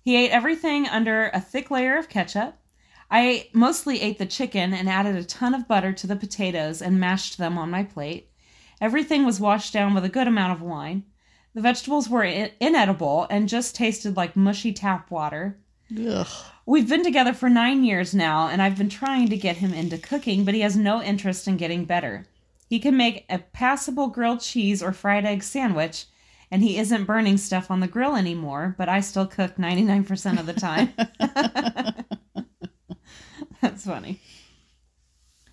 He 0.00 0.16
ate 0.16 0.30
everything 0.30 0.86
under 0.86 1.30
a 1.32 1.40
thick 1.40 1.70
layer 1.70 1.96
of 1.96 2.08
ketchup. 2.08 2.58
I 3.16 3.46
mostly 3.52 4.00
ate 4.00 4.18
the 4.18 4.26
chicken 4.26 4.74
and 4.74 4.88
added 4.88 5.14
a 5.14 5.22
ton 5.22 5.54
of 5.54 5.68
butter 5.68 5.92
to 5.92 6.06
the 6.08 6.16
potatoes 6.16 6.82
and 6.82 6.98
mashed 6.98 7.38
them 7.38 7.56
on 7.56 7.70
my 7.70 7.84
plate. 7.84 8.28
Everything 8.80 9.24
was 9.24 9.38
washed 9.38 9.72
down 9.72 9.94
with 9.94 10.04
a 10.04 10.08
good 10.08 10.26
amount 10.26 10.52
of 10.52 10.62
wine. 10.62 11.04
The 11.54 11.60
vegetables 11.60 12.08
were 12.08 12.24
in- 12.24 12.50
inedible 12.58 13.28
and 13.30 13.48
just 13.48 13.76
tasted 13.76 14.16
like 14.16 14.34
mushy 14.34 14.72
tap 14.72 15.12
water. 15.12 15.60
Ugh. 15.96 16.26
We've 16.66 16.88
been 16.88 17.04
together 17.04 17.32
for 17.32 17.48
nine 17.48 17.84
years 17.84 18.16
now, 18.16 18.48
and 18.48 18.60
I've 18.60 18.76
been 18.76 18.88
trying 18.88 19.28
to 19.28 19.36
get 19.36 19.58
him 19.58 19.72
into 19.72 19.96
cooking, 19.96 20.44
but 20.44 20.54
he 20.54 20.62
has 20.62 20.76
no 20.76 21.00
interest 21.00 21.46
in 21.46 21.56
getting 21.56 21.84
better. 21.84 22.26
He 22.68 22.80
can 22.80 22.96
make 22.96 23.26
a 23.30 23.38
passable 23.38 24.08
grilled 24.08 24.40
cheese 24.40 24.82
or 24.82 24.90
fried 24.90 25.24
egg 25.24 25.44
sandwich, 25.44 26.06
and 26.50 26.64
he 26.64 26.78
isn't 26.78 27.04
burning 27.04 27.36
stuff 27.36 27.70
on 27.70 27.78
the 27.78 27.86
grill 27.86 28.16
anymore, 28.16 28.74
but 28.76 28.88
I 28.88 28.98
still 28.98 29.28
cook 29.28 29.54
99% 29.54 30.40
of 30.40 30.46
the 30.46 30.52
time. 30.52 30.92
That's 33.64 33.86
funny. 33.86 34.20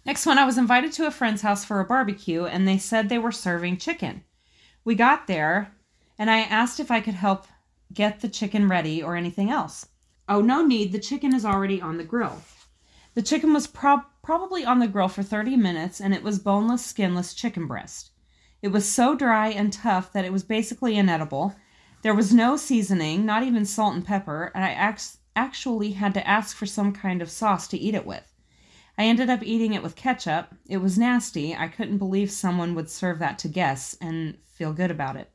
Next 0.06 0.26
one, 0.26 0.38
I 0.38 0.46
was 0.46 0.58
invited 0.58 0.92
to 0.94 1.08
a 1.08 1.12
friend's 1.12 1.44
house 1.44 1.64
for 1.64 1.80
a 1.80 1.86
barbecue, 1.86 2.44
and 2.44 2.68
they 2.68 2.78
said 2.78 3.08
they 3.08 3.18
were 3.18 3.32
serving 3.32 3.78
chicken. 3.78 4.26
We 4.84 4.96
got 4.96 5.28
there, 5.28 5.74
and 6.20 6.30
I 6.30 6.40
asked 6.40 6.82
if 6.82 6.92
I 6.92 7.00
could 7.00 7.14
help 7.14 7.48
get 7.94 8.20
the 8.20 8.28
chicken 8.28 8.68
ready 8.68 9.02
or 9.02 9.16
anything 9.16 9.50
else. 9.50 9.88
Oh, 10.28 10.42
no 10.42 10.62
need. 10.66 10.92
The 10.92 11.00
chicken 11.00 11.34
is 11.34 11.46
already 11.46 11.82
on 11.82 11.96
the 11.96 12.04
grill. 12.04 12.42
The 13.14 13.22
chicken 13.22 13.54
was 13.54 13.66
prob- 13.66 14.04
probably 14.22 14.66
on 14.66 14.80
the 14.80 14.90
grill 14.90 15.08
for 15.08 15.24
30 15.24 15.56
minutes, 15.56 16.02
and 16.02 16.14
it 16.14 16.22
was 16.22 16.38
boneless, 16.38 16.86
skinless 16.86 17.34
chicken 17.34 17.66
breast. 17.66 18.12
It 18.62 18.74
was 18.74 18.86
so 18.86 19.16
dry 19.16 19.52
and 19.52 19.72
tough 19.72 20.12
that 20.12 20.26
it 20.26 20.34
was 20.34 20.44
basically 20.44 20.98
inedible. 20.98 21.56
There 22.02 22.14
was 22.14 22.34
no 22.34 22.58
seasoning, 22.58 23.26
not 23.26 23.44
even 23.44 23.64
salt 23.64 23.96
and 23.96 24.06
pepper, 24.06 24.52
and 24.54 24.66
I 24.66 24.72
ax- 24.72 25.20
actually 25.36 25.92
had 25.92 26.14
to 26.14 26.28
ask 26.28 26.56
for 26.56 26.66
some 26.66 26.94
kind 26.94 27.22
of 27.22 27.30
sauce 27.30 27.68
to 27.70 27.78
eat 27.78 27.96
it 27.96 28.06
with. 28.06 28.32
I 28.98 29.06
ended 29.06 29.30
up 29.30 29.42
eating 29.44 29.74
it 29.74 29.84
with 29.84 29.96
ketchup. 29.96 30.54
It 30.68 30.78
was 30.78 30.98
nasty. 30.98 31.56
I 31.56 31.68
couldn't 31.68 31.98
believe 31.98 32.30
someone 32.30 32.76
would 32.76 32.90
serve 32.90 33.20
that 33.20 33.40
to 33.40 33.48
guests 33.48 33.98
and 34.02 34.38
feel 34.46 34.74
good 34.74 34.92
about 34.92 35.16
it. 35.16 35.32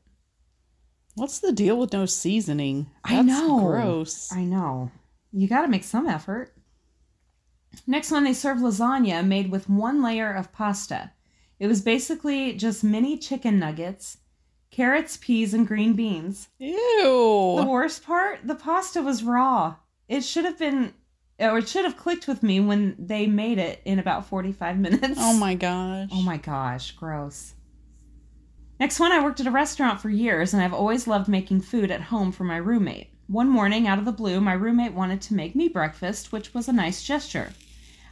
What's 1.15 1.39
the 1.39 1.51
deal 1.51 1.77
with 1.77 1.93
no 1.93 2.05
seasoning? 2.05 2.91
I 3.03 3.21
know. 3.23 3.59
Gross. 3.59 4.31
I 4.31 4.43
know. 4.43 4.91
You 5.31 5.47
got 5.47 5.63
to 5.63 5.67
make 5.67 5.83
some 5.83 6.07
effort. 6.07 6.53
Next 7.85 8.11
one, 8.11 8.23
they 8.23 8.33
served 8.33 8.61
lasagna 8.61 9.25
made 9.25 9.51
with 9.51 9.69
one 9.69 10.01
layer 10.01 10.31
of 10.31 10.53
pasta. 10.53 11.11
It 11.59 11.67
was 11.67 11.81
basically 11.81 12.53
just 12.53 12.83
mini 12.83 13.17
chicken 13.17 13.57
nuggets, 13.59 14.17
carrots, 14.69 15.17
peas, 15.17 15.53
and 15.53 15.67
green 15.67 15.93
beans. 15.93 16.49
Ew. 16.59 17.55
The 17.57 17.65
worst 17.67 18.03
part, 18.03 18.45
the 18.45 18.55
pasta 18.55 19.01
was 19.01 19.23
raw. 19.23 19.75
It 20.07 20.21
should 20.21 20.45
have 20.45 20.57
been, 20.57 20.93
or 21.39 21.57
it 21.57 21.67
should 21.67 21.85
have 21.85 21.97
clicked 21.97 22.27
with 22.27 22.43
me 22.43 22.59
when 22.59 22.95
they 22.97 23.27
made 23.27 23.57
it 23.57 23.81
in 23.85 23.99
about 23.99 24.27
45 24.27 24.77
minutes. 24.79 25.17
Oh 25.19 25.37
my 25.37 25.55
gosh. 25.55 26.09
Oh 26.11 26.21
my 26.21 26.37
gosh, 26.37 26.91
gross. 26.91 27.53
Next 28.79 28.99
one, 28.99 29.11
I 29.11 29.23
worked 29.23 29.39
at 29.39 29.47
a 29.47 29.51
restaurant 29.51 29.99
for 29.99 30.09
years 30.09 30.53
and 30.53 30.61
I've 30.61 30.73
always 30.73 31.07
loved 31.07 31.27
making 31.27 31.61
food 31.61 31.89
at 31.89 32.01
home 32.01 32.31
for 32.31 32.43
my 32.43 32.57
roommate. 32.57 33.09
One 33.27 33.49
morning, 33.49 33.87
out 33.87 33.99
of 33.99 34.05
the 34.05 34.11
blue, 34.11 34.39
my 34.39 34.53
roommate 34.53 34.93
wanted 34.93 35.19
to 35.23 35.33
make 35.33 35.55
me 35.55 35.67
breakfast, 35.67 36.31
which 36.31 36.53
was 36.53 36.69
a 36.69 36.73
nice 36.73 37.03
gesture. 37.03 37.51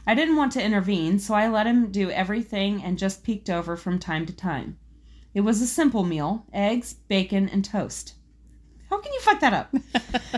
I 0.06 0.14
didn't 0.14 0.36
want 0.36 0.52
to 0.52 0.62
intervene, 0.62 1.18
so 1.18 1.34
I 1.34 1.48
let 1.48 1.66
him 1.66 1.90
do 1.90 2.10
everything 2.10 2.82
and 2.82 2.98
just 2.98 3.24
peeked 3.24 3.48
over 3.48 3.76
from 3.76 3.98
time 3.98 4.26
to 4.26 4.32
time. 4.32 4.78
It 5.34 5.40
was 5.40 5.62
a 5.62 5.66
simple 5.66 6.04
meal 6.04 6.46
eggs, 6.52 6.94
bacon, 6.94 7.48
and 7.48 7.64
toast. 7.64 8.14
How 8.90 9.00
can 9.00 9.12
you 9.12 9.20
fuck 9.20 9.40
that 9.40 9.52
up? 9.52 9.74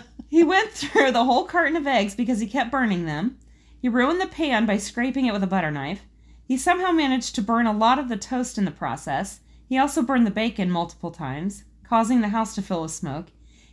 he 0.29 0.45
went 0.45 0.71
through 0.71 1.13
the 1.13 1.25
whole 1.25 1.45
carton 1.45 1.77
of 1.77 1.87
eggs 1.87 2.15
because 2.15 2.41
he 2.41 2.47
kept 2.47 2.71
burning 2.71 3.07
them. 3.07 3.39
He 3.81 3.89
ruined 3.89 4.21
the 4.21 4.27
pan 4.27 4.67
by 4.67 4.77
scraping 4.77 5.27
it 5.27 5.33
with 5.33 5.43
a 5.43 5.49
butter 5.49 5.71
knife. 5.71 6.03
He 6.45 6.57
somehow 6.57 6.93
managed 6.93 7.35
to 7.35 7.43
burn 7.43 7.67
a 7.67 7.73
lot 7.73 7.99
of 7.99 8.09
the 8.09 8.17
toast 8.17 8.59
in 8.59 8.65
the 8.65 8.71
process. 8.71 9.41
He 9.69 9.79
also 9.79 10.03
burned 10.03 10.27
the 10.27 10.31
bacon 10.31 10.71
multiple 10.71 11.11
times, 11.11 11.65
causing 11.85 12.21
the 12.21 12.29
house 12.29 12.55
to 12.55 12.63
fill 12.63 12.83
with 12.83 12.91
smoke. 12.91 13.27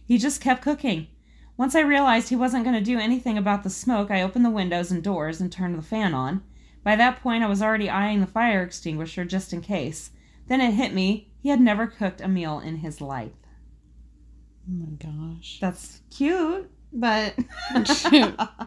He 0.05 0.17
just 0.17 0.41
kept 0.41 0.61
cooking. 0.61 1.07
Once 1.57 1.73
I 1.73 1.81
realized 1.81 2.29
he 2.29 2.35
wasn't 2.35 2.65
going 2.65 2.75
to 2.75 2.81
do 2.81 2.99
anything 2.99 3.37
about 3.37 3.63
the 3.63 3.69
smoke, 3.69 4.11
I 4.11 4.21
opened 4.21 4.43
the 4.43 4.49
windows 4.49 4.91
and 4.91 5.01
doors 5.03 5.39
and 5.39 5.51
turned 5.51 5.77
the 5.77 5.81
fan 5.81 6.13
on. 6.13 6.43
By 6.83 6.95
that 6.97 7.21
point, 7.21 7.43
I 7.43 7.47
was 7.47 7.61
already 7.61 7.89
eyeing 7.89 8.19
the 8.19 8.27
fire 8.27 8.61
extinguisher 8.61 9.25
just 9.25 9.53
in 9.53 9.61
case. 9.61 10.11
Then 10.47 10.61
it 10.61 10.73
hit 10.73 10.93
me 10.93 11.31
he 11.41 11.49
had 11.49 11.61
never 11.61 11.87
cooked 11.87 12.21
a 12.21 12.27
meal 12.27 12.59
in 12.59 12.77
his 12.77 12.99
life. 13.01 13.31
Oh 14.67 14.73
my 14.73 14.95
gosh. 14.97 15.59
That's 15.59 16.01
cute, 16.09 16.69
but. 16.91 17.35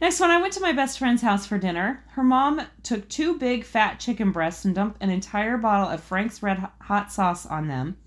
Next 0.00 0.18
one, 0.18 0.30
I 0.30 0.40
went 0.40 0.54
to 0.54 0.60
my 0.60 0.72
best 0.72 0.98
friend's 0.98 1.20
house 1.20 1.46
for 1.46 1.58
dinner. 1.58 2.02
Her 2.12 2.24
mom 2.24 2.62
took 2.82 3.06
two 3.08 3.38
big 3.38 3.64
fat 3.64 4.00
chicken 4.00 4.32
breasts 4.32 4.64
and 4.64 4.74
dumped 4.74 5.02
an 5.02 5.10
entire 5.10 5.58
bottle 5.58 5.90
of 5.90 6.02
Frank's 6.02 6.42
Red 6.42 6.66
Hot 6.80 7.12
sauce 7.12 7.44
on 7.44 7.68
them, 7.68 7.98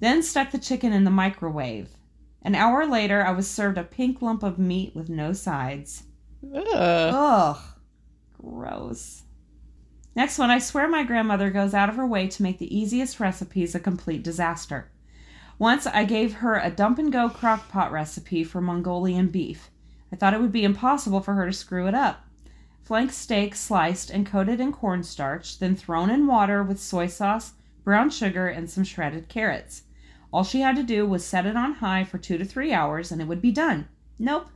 then 0.00 0.22
stuck 0.22 0.50
the 0.50 0.58
chicken 0.58 0.94
in 0.94 1.04
the 1.04 1.10
microwave. 1.10 1.90
An 2.42 2.54
hour 2.54 2.86
later, 2.86 3.24
I 3.24 3.32
was 3.32 3.48
served 3.48 3.76
a 3.76 3.84
pink 3.84 4.22
lump 4.22 4.42
of 4.42 4.58
meat 4.58 4.96
with 4.96 5.10
no 5.10 5.34
sides. 5.34 6.04
Ugh. 6.54 6.66
Ugh, 6.74 7.60
gross. 8.40 9.24
Next 10.16 10.38
one, 10.38 10.50
I 10.50 10.58
swear 10.58 10.88
my 10.88 11.04
grandmother 11.04 11.50
goes 11.50 11.74
out 11.74 11.88
of 11.88 11.96
her 11.96 12.06
way 12.06 12.26
to 12.28 12.42
make 12.42 12.58
the 12.58 12.74
easiest 12.74 13.20
recipes 13.20 13.74
a 13.74 13.80
complete 13.80 14.22
disaster. 14.22 14.90
Once 15.58 15.86
I 15.86 16.04
gave 16.04 16.34
her 16.34 16.58
a 16.58 16.70
dump 16.70 16.98
and 16.98 17.12
go 17.12 17.28
crock 17.28 17.68
pot 17.68 17.92
recipe 17.92 18.42
for 18.42 18.60
Mongolian 18.60 19.28
beef. 19.28 19.70
I 20.12 20.16
thought 20.16 20.34
it 20.34 20.40
would 20.40 20.52
be 20.52 20.64
impossible 20.64 21.20
for 21.20 21.34
her 21.34 21.46
to 21.46 21.52
screw 21.52 21.86
it 21.86 21.94
up. 21.94 22.24
Flank 22.82 23.12
steak 23.12 23.54
sliced 23.54 24.10
and 24.10 24.26
coated 24.26 24.60
in 24.60 24.72
cornstarch, 24.72 25.58
then 25.58 25.74
thrown 25.74 26.10
in 26.10 26.26
water 26.26 26.62
with 26.62 26.80
soy 26.80 27.06
sauce, 27.06 27.52
brown 27.82 28.10
sugar, 28.10 28.48
and 28.48 28.68
some 28.68 28.84
shredded 28.84 29.28
carrots. 29.28 29.84
All 30.32 30.44
she 30.44 30.60
had 30.60 30.74
to 30.76 30.82
do 30.82 31.06
was 31.06 31.24
set 31.24 31.46
it 31.46 31.56
on 31.56 31.74
high 31.74 32.02
for 32.04 32.18
two 32.18 32.36
to 32.36 32.44
three 32.44 32.72
hours 32.72 33.12
and 33.12 33.20
it 33.20 33.28
would 33.28 33.40
be 33.40 33.52
done. 33.52 33.88
Nope. 34.18 34.48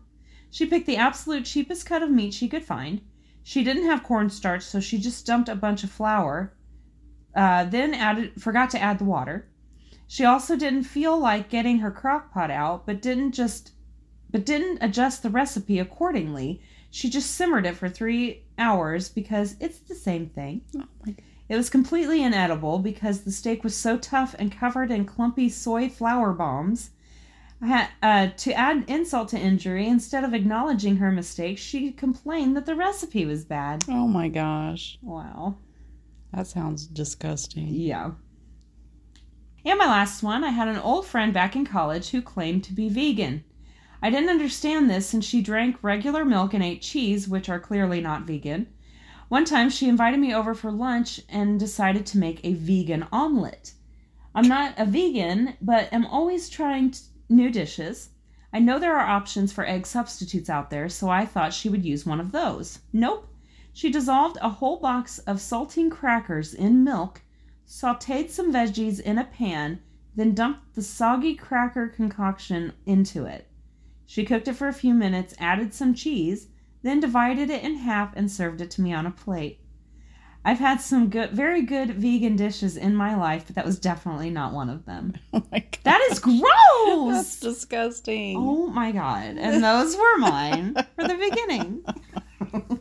She 0.51 0.67
picked 0.67 0.87
the 0.87 0.97
absolute 0.97 1.45
cheapest 1.45 1.87
cut 1.87 2.03
of 2.03 2.11
meat 2.11 2.35
she 2.35 2.49
could 2.49 2.65
find. 2.65 3.01
She 3.43 3.63
didn't 3.63 3.87
have 3.87 4.03
cornstarch, 4.03 4.63
so 4.63 4.81
she 4.81 4.99
just 4.99 5.25
dumped 5.25 5.49
a 5.49 5.55
bunch 5.55 5.85
of 5.85 5.91
flour. 5.91 6.53
Uh, 7.35 7.65
then 7.65 7.95
added, 7.95 8.41
forgot 8.43 8.71
to 8.71 8.83
add 8.83 8.99
the 8.99 9.05
water. 9.05 9.49
She 10.11 10.25
also 10.25 10.57
didn't 10.57 10.85
feel 10.85 11.19
like 11.19 11.51
getting 11.51 11.81
her 11.81 11.91
crock 11.91 12.33
pot 12.33 12.51
out, 12.51 12.87
but 12.87 13.03
didn't 13.03 13.33
just, 13.33 13.73
but 14.31 14.47
didn't 14.47 14.79
adjust 14.83 15.23
the 15.23 15.29
recipe 15.29 15.79
accordingly. 15.79 16.63
She 16.91 17.11
just 17.11 17.33
simmered 17.33 17.67
it 17.67 17.77
for 17.77 17.91
three 17.91 18.45
hours 18.57 19.11
because 19.11 19.55
it's 19.61 19.81
the 19.81 19.95
same 19.95 20.31
thing. 20.31 20.63
Oh 20.75 21.15
It 21.51 21.57
was 21.57 21.69
completely 21.69 22.23
inedible 22.23 22.79
because 22.79 23.21
the 23.21 23.31
steak 23.31 23.63
was 23.63 23.77
so 23.77 23.99
tough 23.99 24.35
and 24.39 24.51
covered 24.51 24.91
in 24.91 25.05
clumpy 25.05 25.51
soy 25.51 25.91
flour 25.91 26.33
bombs. 26.33 26.91
Had, 27.61 27.89
uh, 28.03 28.29
to 28.39 28.53
add 28.55 28.85
insult 28.89 29.29
to 29.31 29.39
injury, 29.39 29.87
instead 29.89 30.25
of 30.25 30.33
acknowledging 30.33 30.97
her 30.97 31.13
mistake, 31.13 31.59
she 31.59 31.93
complained 31.93 32.57
that 32.57 32.65
the 32.65 32.77
recipe 32.77 33.27
was 33.27 33.45
bad. 33.45 33.85
Oh 33.89 34.09
my 34.09 34.29
gosh. 34.29 34.99
Wow. 35.03 35.59
That 36.33 36.47
sounds 36.47 36.87
disgusting. 36.87 37.69
Yeah. 37.69 38.13
And 39.69 39.79
my 39.79 39.85
last 39.85 40.23
one, 40.23 40.45
I 40.45 40.49
had 40.49 40.69
an 40.69 40.79
old 40.79 41.05
friend 41.05 41.35
back 41.35 41.55
in 41.55 41.67
college 41.67 42.09
who 42.09 42.23
claimed 42.23 42.65
to 42.65 42.73
be 42.73 42.89
vegan. 42.89 43.45
I 44.01 44.09
didn't 44.09 44.31
understand 44.31 44.89
this 44.89 45.07
since 45.07 45.27
she 45.27 45.43
drank 45.43 45.77
regular 45.83 46.25
milk 46.25 46.55
and 46.55 46.65
ate 46.65 46.81
cheese, 46.81 47.29
which 47.29 47.51
are 47.51 47.61
clearly 47.61 48.01
not 48.01 48.23
vegan. 48.23 48.69
One 49.29 49.45
time 49.45 49.69
she 49.69 49.87
invited 49.87 50.21
me 50.21 50.33
over 50.33 50.55
for 50.55 50.73
lunch 50.73 51.21
and 51.29 51.61
decided 51.61 52.07
to 52.07 52.19
make 52.19 52.41
a 52.43 52.55
vegan 52.55 53.09
omelet. 53.13 53.75
I'm 54.35 54.49
not 54.49 54.73
a 54.79 54.87
vegan, 54.87 55.59
but 55.61 55.93
am 55.93 56.07
always 56.07 56.49
trying 56.49 56.93
t- 56.93 57.01
new 57.29 57.51
dishes. 57.51 58.09
I 58.55 58.61
know 58.61 58.79
there 58.79 58.97
are 58.97 59.07
options 59.07 59.53
for 59.53 59.67
egg 59.67 59.87
substitutes 59.87 60.49
out 60.49 60.71
there, 60.71 60.89
so 60.89 61.11
I 61.11 61.27
thought 61.27 61.53
she 61.53 61.69
would 61.69 61.85
use 61.85 62.07
one 62.07 62.21
of 62.21 62.33
those. 62.33 62.79
Nope. 62.95 63.29
She 63.75 63.91
dissolved 63.91 64.39
a 64.41 64.49
whole 64.49 64.81
box 64.81 65.19
of 65.19 65.43
saltine 65.43 65.91
crackers 65.91 66.55
in 66.55 66.85
milk, 66.85 67.21
sauteed 67.69 68.31
some 68.31 68.53
veggies 68.53 68.99
in 68.99 69.19
a 69.19 69.25
pan, 69.25 69.81
then 70.17 70.35
dumped 70.35 70.75
the 70.75 70.83
soggy 70.83 71.35
cracker 71.35 71.87
concoction 71.87 72.73
into 72.87 73.27
it. 73.27 73.47
She 74.07 74.25
cooked 74.25 74.49
it 74.49 74.55
for 74.55 74.69
a 74.69 74.73
few 74.73 74.95
minutes, 74.95 75.35
added 75.39 75.75
some 75.75 75.95
cheese, 75.95 76.49
then 76.83 76.99
divided 76.99 77.51
it 77.51 77.63
in 77.63 77.77
half 77.77 78.17
and 78.17 78.31
served 78.31 78.63
it 78.63 78.71
to 78.73 78.81
me 78.81 78.93
on 78.95 79.05
a 79.07 79.11
plate. 79.11 79.61
I've 80.45 80.61
had 80.61 80.81
some 80.81 81.11
good, 81.11 81.33
very 81.33 81.61
good 81.63 81.91
vegan 81.91 82.37
dishes 82.37 82.77
in 82.77 82.95
my 82.95 83.15
life, 83.15 83.45
but 83.47 83.57
that 83.57 83.67
was 83.67 83.79
definitely 83.79 84.31
not 84.31 84.55
one 84.55 84.71
of 84.71 84.87
them. 84.87 85.15
Oh 85.35 85.45
my 85.53 85.59
god. 85.59 85.79
That 85.83 86.01
is 86.11 86.21
That's 86.21 86.41
gross! 86.41 87.41
disgusting. 87.41 88.37
Oh 88.39 88.67
my 88.69 88.93
god. 88.93 89.37
And 89.37 89.63
those 89.63 89.95
were 89.95 90.19
mine 90.19 90.75
for 90.95 91.07
the 91.07 91.17
beginning. 91.17 91.85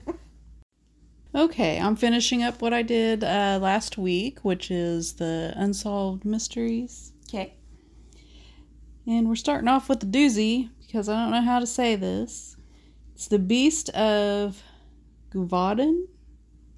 Okay, 1.37 1.79
I'm 1.79 1.95
finishing 1.95 2.41
up 2.41 2.63
what 2.63 2.73
I 2.73 2.81
did 2.81 3.23
uh, 3.23 3.59
last 3.61 3.95
week, 3.95 4.39
which 4.39 4.71
is 4.71 5.13
the 5.13 5.53
Unsolved 5.55 6.25
Mysteries. 6.25 7.13
Okay. 7.29 7.53
And 9.05 9.29
we're 9.29 9.35
starting 9.35 9.67
off 9.67 9.87
with 9.87 9.99
the 9.99 10.07
doozy 10.07 10.71
because 10.79 11.07
I 11.07 11.13
don't 11.13 11.29
know 11.29 11.43
how 11.43 11.59
to 11.59 11.67
say 11.67 11.95
this. 11.95 12.57
It's 13.13 13.27
the 13.27 13.37
Beast 13.37 13.89
of 13.89 14.63
Guvadin, 15.29 16.05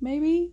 maybe? 0.02 0.52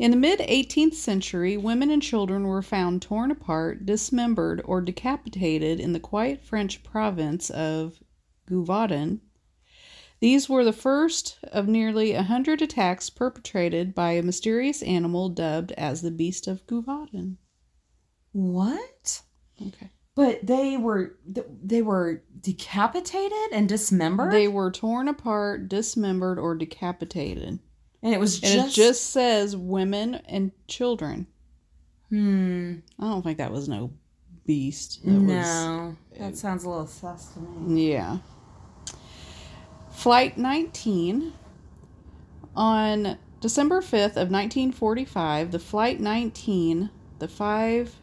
In 0.00 0.10
the 0.10 0.16
mid 0.16 0.40
18th 0.40 0.94
century, 0.94 1.56
women 1.56 1.88
and 1.88 2.02
children 2.02 2.48
were 2.48 2.62
found 2.62 3.00
torn 3.00 3.30
apart, 3.30 3.86
dismembered, 3.86 4.60
or 4.64 4.80
decapitated 4.80 5.78
in 5.78 5.92
the 5.92 6.00
quiet 6.00 6.42
French 6.42 6.82
province 6.82 7.48
of 7.48 8.02
Guvadin. 8.50 9.20
These 10.20 10.48
were 10.48 10.64
the 10.64 10.72
first 10.72 11.38
of 11.44 11.68
nearly 11.68 12.12
a 12.12 12.24
hundred 12.24 12.60
attacks 12.60 13.08
perpetrated 13.08 13.94
by 13.94 14.12
a 14.12 14.22
mysterious 14.22 14.82
animal 14.82 15.28
dubbed 15.28 15.72
as 15.72 16.02
the 16.02 16.10
Beast 16.10 16.48
of 16.48 16.66
Guvadin. 16.66 17.36
What? 18.32 19.22
Okay. 19.64 19.90
But 20.16 20.44
they 20.44 20.76
were 20.76 21.16
they 21.24 21.82
were 21.82 22.24
decapitated 22.40 23.52
and 23.52 23.68
dismembered. 23.68 24.32
They 24.32 24.48
were 24.48 24.72
torn 24.72 25.06
apart, 25.06 25.68
dismembered, 25.68 26.40
or 26.40 26.56
decapitated. 26.56 27.60
and 28.02 28.14
it 28.14 28.18
was 28.18 28.40
just... 28.40 28.52
And 28.52 28.68
it 28.68 28.72
just 28.72 29.10
says 29.10 29.56
women 29.56 30.16
and 30.26 30.50
children. 30.66 31.28
hmm. 32.08 32.74
I 32.98 33.04
don't 33.04 33.22
think 33.22 33.38
that 33.38 33.52
was 33.52 33.68
no 33.68 33.92
beast. 34.44 35.04
That 35.04 35.12
No, 35.12 35.96
that 36.18 36.36
sounds 36.36 36.64
a 36.64 36.68
little 36.68 36.86
sus 36.88 37.32
to 37.34 37.40
me. 37.40 37.90
Yeah. 37.92 38.18
Flight 39.98 40.38
19. 40.38 41.32
On 42.54 43.18
December 43.40 43.80
5th 43.80 44.14
of 44.14 44.30
1945, 44.30 45.50
the 45.50 45.58
Flight 45.58 45.98
19, 45.98 46.90
the 47.18 47.26
5 47.26 47.96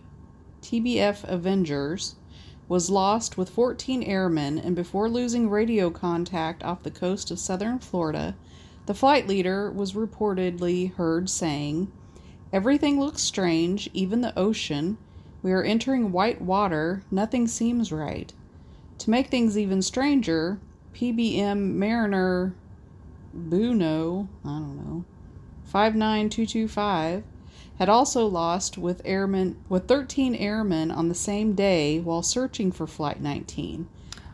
TBF 0.61 1.23
Avengers, 1.23 2.15
was 2.67 2.89
lost 2.89 3.37
with 3.37 3.49
14 3.49 4.03
airmen 4.03 4.59
and 4.59 4.75
before 4.75 5.07
losing 5.07 5.49
radio 5.49 5.89
contact 5.89 6.65
off 6.65 6.83
the 6.83 6.91
coast 6.91 7.31
of 7.31 7.39
southern 7.39 7.79
Florida, 7.79 8.35
the 8.87 8.93
flight 8.93 9.25
leader 9.25 9.71
was 9.71 9.93
reportedly 9.93 10.93
heard 10.95 11.29
saying, 11.29 11.89
Everything 12.51 12.99
looks 12.99 13.21
strange, 13.21 13.89
even 13.93 14.19
the 14.19 14.37
ocean. 14.37 14.97
We 15.41 15.53
are 15.53 15.63
entering 15.63 16.11
white 16.11 16.41
water. 16.41 17.03
Nothing 17.09 17.47
seems 17.47 17.93
right. 17.93 18.33
To 18.97 19.09
make 19.09 19.27
things 19.27 19.57
even 19.57 19.81
stranger, 19.81 20.59
PBM 20.95 21.73
Mariner 21.75 22.53
Buno, 23.37 24.27
I 24.45 24.47
don't 24.47 24.77
know, 24.77 25.05
59225, 25.65 27.23
had 27.77 27.89
also 27.89 28.25
lost 28.25 28.77
with 28.77 29.01
airmen 29.03 29.57
with 29.67 29.87
13 29.87 30.33
airmen 30.35 30.91
on 30.91 31.09
the 31.09 31.15
same 31.15 31.53
day 31.53 31.99
while 31.99 32.21
searching 32.23 32.71
for 32.71 32.87
flight 32.87 33.19
19, 33.21 33.87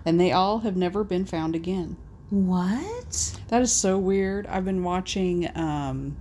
and 0.06 0.20
they 0.20 0.32
all 0.32 0.60
have 0.60 0.76
never 0.78 1.04
been 1.04 1.26
found 1.26 1.56
again. 1.56 1.98
What? 2.30 3.40
That 3.48 3.62
is 3.64 3.72
so 3.72 3.98
weird. 3.98 4.46
I've 4.48 4.64
been 4.64 4.84
watching 4.84 5.50
um, 5.58 6.16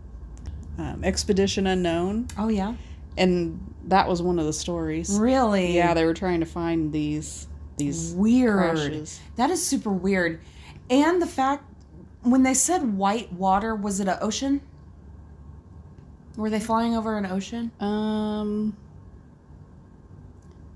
um, 0.78 1.04
Expedition 1.04 1.66
Unknown, 1.66 2.28
Oh 2.38 2.48
yeah. 2.48 2.74
and 3.18 3.60
that 3.88 4.08
was 4.08 4.22
one 4.22 4.38
of 4.38 4.46
the 4.46 4.52
stories. 4.54 5.18
Really? 5.18 5.76
Yeah, 5.76 5.92
they 5.92 6.06
were 6.06 6.14
trying 6.14 6.40
to 6.40 6.46
find 6.46 6.92
these 6.92 7.46
these 7.80 8.12
weird. 8.12 8.76
crashes. 8.76 9.20
That 9.36 9.50
is 9.50 9.64
super 9.64 9.90
weird. 9.90 10.40
And 10.88 11.20
the 11.20 11.26
fact 11.26 11.64
when 12.22 12.42
they 12.42 12.54
said 12.54 12.96
white 12.96 13.32
water, 13.32 13.74
was 13.74 14.00
it 14.00 14.08
an 14.08 14.18
ocean? 14.20 14.60
Were 16.36 16.50
they 16.50 16.60
flying 16.60 16.96
over 16.96 17.16
an 17.16 17.26
ocean? 17.26 17.70
Um. 17.80 18.76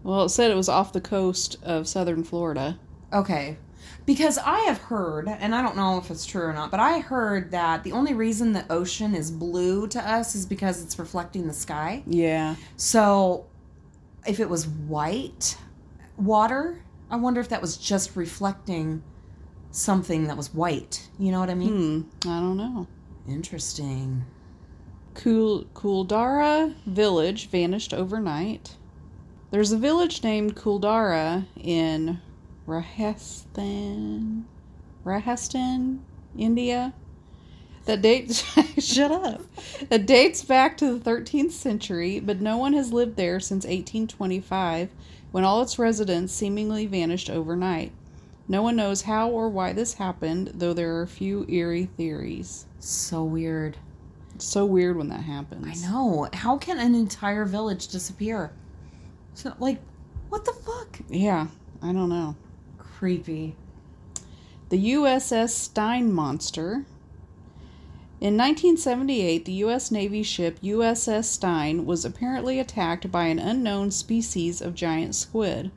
Well, 0.02 0.24
it 0.24 0.28
said 0.28 0.50
it 0.50 0.56
was 0.56 0.68
off 0.68 0.92
the 0.92 1.00
coast 1.00 1.56
of 1.62 1.88
southern 1.88 2.24
Florida. 2.24 2.78
Okay. 3.12 3.56
Because 4.04 4.36
I 4.36 4.58
have 4.60 4.78
heard, 4.78 5.28
and 5.28 5.54
I 5.54 5.62
don't 5.62 5.76
know 5.76 5.96
if 5.96 6.10
it's 6.10 6.26
true 6.26 6.42
or 6.42 6.52
not, 6.52 6.70
but 6.70 6.78
I 6.78 6.98
heard 6.98 7.52
that 7.52 7.84
the 7.84 7.92
only 7.92 8.12
reason 8.12 8.52
the 8.52 8.70
ocean 8.70 9.14
is 9.14 9.30
blue 9.30 9.86
to 9.88 10.00
us 10.00 10.34
is 10.34 10.44
because 10.44 10.82
it's 10.82 10.98
reflecting 10.98 11.46
the 11.46 11.54
sky. 11.54 12.02
Yeah. 12.06 12.56
So 12.76 13.46
if 14.26 14.40
it 14.40 14.48
was 14.50 14.66
white 14.66 15.56
water, 16.18 16.83
I 17.10 17.16
wonder 17.16 17.40
if 17.40 17.48
that 17.50 17.60
was 17.60 17.76
just 17.76 18.16
reflecting 18.16 19.02
something 19.70 20.24
that 20.24 20.36
was 20.36 20.54
white. 20.54 21.08
You 21.18 21.32
know 21.32 21.40
what 21.40 21.50
I 21.50 21.54
mean? 21.54 22.08
Hmm. 22.22 22.28
I 22.28 22.40
don't 22.40 22.56
know. 22.56 22.86
Interesting. 23.28 24.24
Kul 25.14 25.64
Kuldhara 25.74 26.74
village 26.86 27.48
vanished 27.48 27.94
overnight. 27.94 28.76
There's 29.50 29.72
a 29.72 29.78
village 29.78 30.24
named 30.24 30.56
Kuldhara 30.56 31.46
in 31.56 32.20
Rajasthan, 32.66 34.46
Rajasthan, 35.04 36.04
India. 36.36 36.92
That 37.84 38.02
dates 38.02 38.42
shut 38.78 39.12
up. 39.12 39.42
That 39.90 40.06
dates 40.06 40.42
back 40.42 40.76
to 40.78 40.98
the 40.98 41.10
13th 41.10 41.52
century, 41.52 42.18
but 42.18 42.40
no 42.40 42.56
one 42.56 42.72
has 42.72 42.92
lived 42.92 43.16
there 43.16 43.38
since 43.38 43.64
1825, 43.64 44.90
when 45.34 45.42
all 45.42 45.62
its 45.62 45.80
residents 45.80 46.32
seemingly 46.32 46.86
vanished 46.86 47.28
overnight. 47.28 47.90
No 48.46 48.62
one 48.62 48.76
knows 48.76 49.02
how 49.02 49.30
or 49.30 49.48
why 49.48 49.72
this 49.72 49.94
happened, 49.94 50.52
though 50.54 50.72
there 50.72 50.94
are 50.94 51.02
a 51.02 51.08
few 51.08 51.44
eerie 51.48 51.86
theories. 51.96 52.66
So 52.78 53.24
weird. 53.24 53.76
It's 54.36 54.44
so 54.44 54.64
weird 54.64 54.96
when 54.96 55.08
that 55.08 55.24
happens. 55.24 55.84
I 55.84 55.88
know. 55.88 56.28
How 56.32 56.56
can 56.56 56.78
an 56.78 56.94
entire 56.94 57.44
village 57.46 57.88
disappear? 57.88 58.52
So, 59.34 59.52
like, 59.58 59.80
what 60.28 60.44
the 60.44 60.52
fuck? 60.52 61.00
Yeah, 61.08 61.48
I 61.82 61.92
don't 61.92 62.10
know. 62.10 62.36
Creepy. 62.78 63.56
The 64.68 64.92
USS 64.92 65.48
Stein 65.48 66.12
Monster. 66.12 66.86
In 68.20 68.36
1978, 68.38 69.44
the 69.44 69.52
U.S. 69.52 69.90
Navy 69.90 70.22
ship 70.22 70.60
USS 70.62 71.24
Stein 71.24 71.84
was 71.84 72.04
apparently 72.04 72.60
attacked 72.60 73.10
by 73.10 73.24
an 73.24 73.40
unknown 73.40 73.90
species 73.90 74.62
of 74.62 74.74
giant 74.74 75.14
squid. 75.16 75.72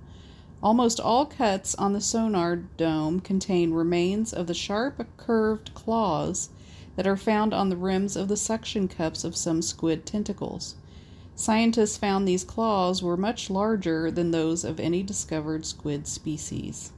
Almost 0.61 0.99
all 0.99 1.25
cuts 1.25 1.73
on 1.75 1.93
the 1.93 1.99
sonar 1.99 2.55
dome 2.55 3.19
contain 3.19 3.71
remains 3.71 4.33
of 4.33 4.45
the 4.45 4.53
sharp, 4.53 5.05
curved 5.17 5.73
claws 5.73 6.49
that 6.95 7.07
are 7.07 7.17
found 7.17 7.53
on 7.53 7.69
the 7.69 7.75
rims 7.75 8.15
of 8.15 8.27
the 8.27 8.37
suction 8.37 8.87
cups 8.87 9.23
of 9.23 9.35
some 9.35 9.61
squid 9.61 10.05
tentacles. 10.05 10.75
Scientists 11.35 11.97
found 11.97 12.27
these 12.27 12.43
claws 12.43 13.03
were 13.03 13.17
much 13.17 13.49
larger 13.49 14.09
than 14.11 14.31
those 14.31 14.63
of 14.63 14.79
any 14.79 15.03
discovered 15.03 15.65
squid 15.65 16.07
species. 16.07 16.91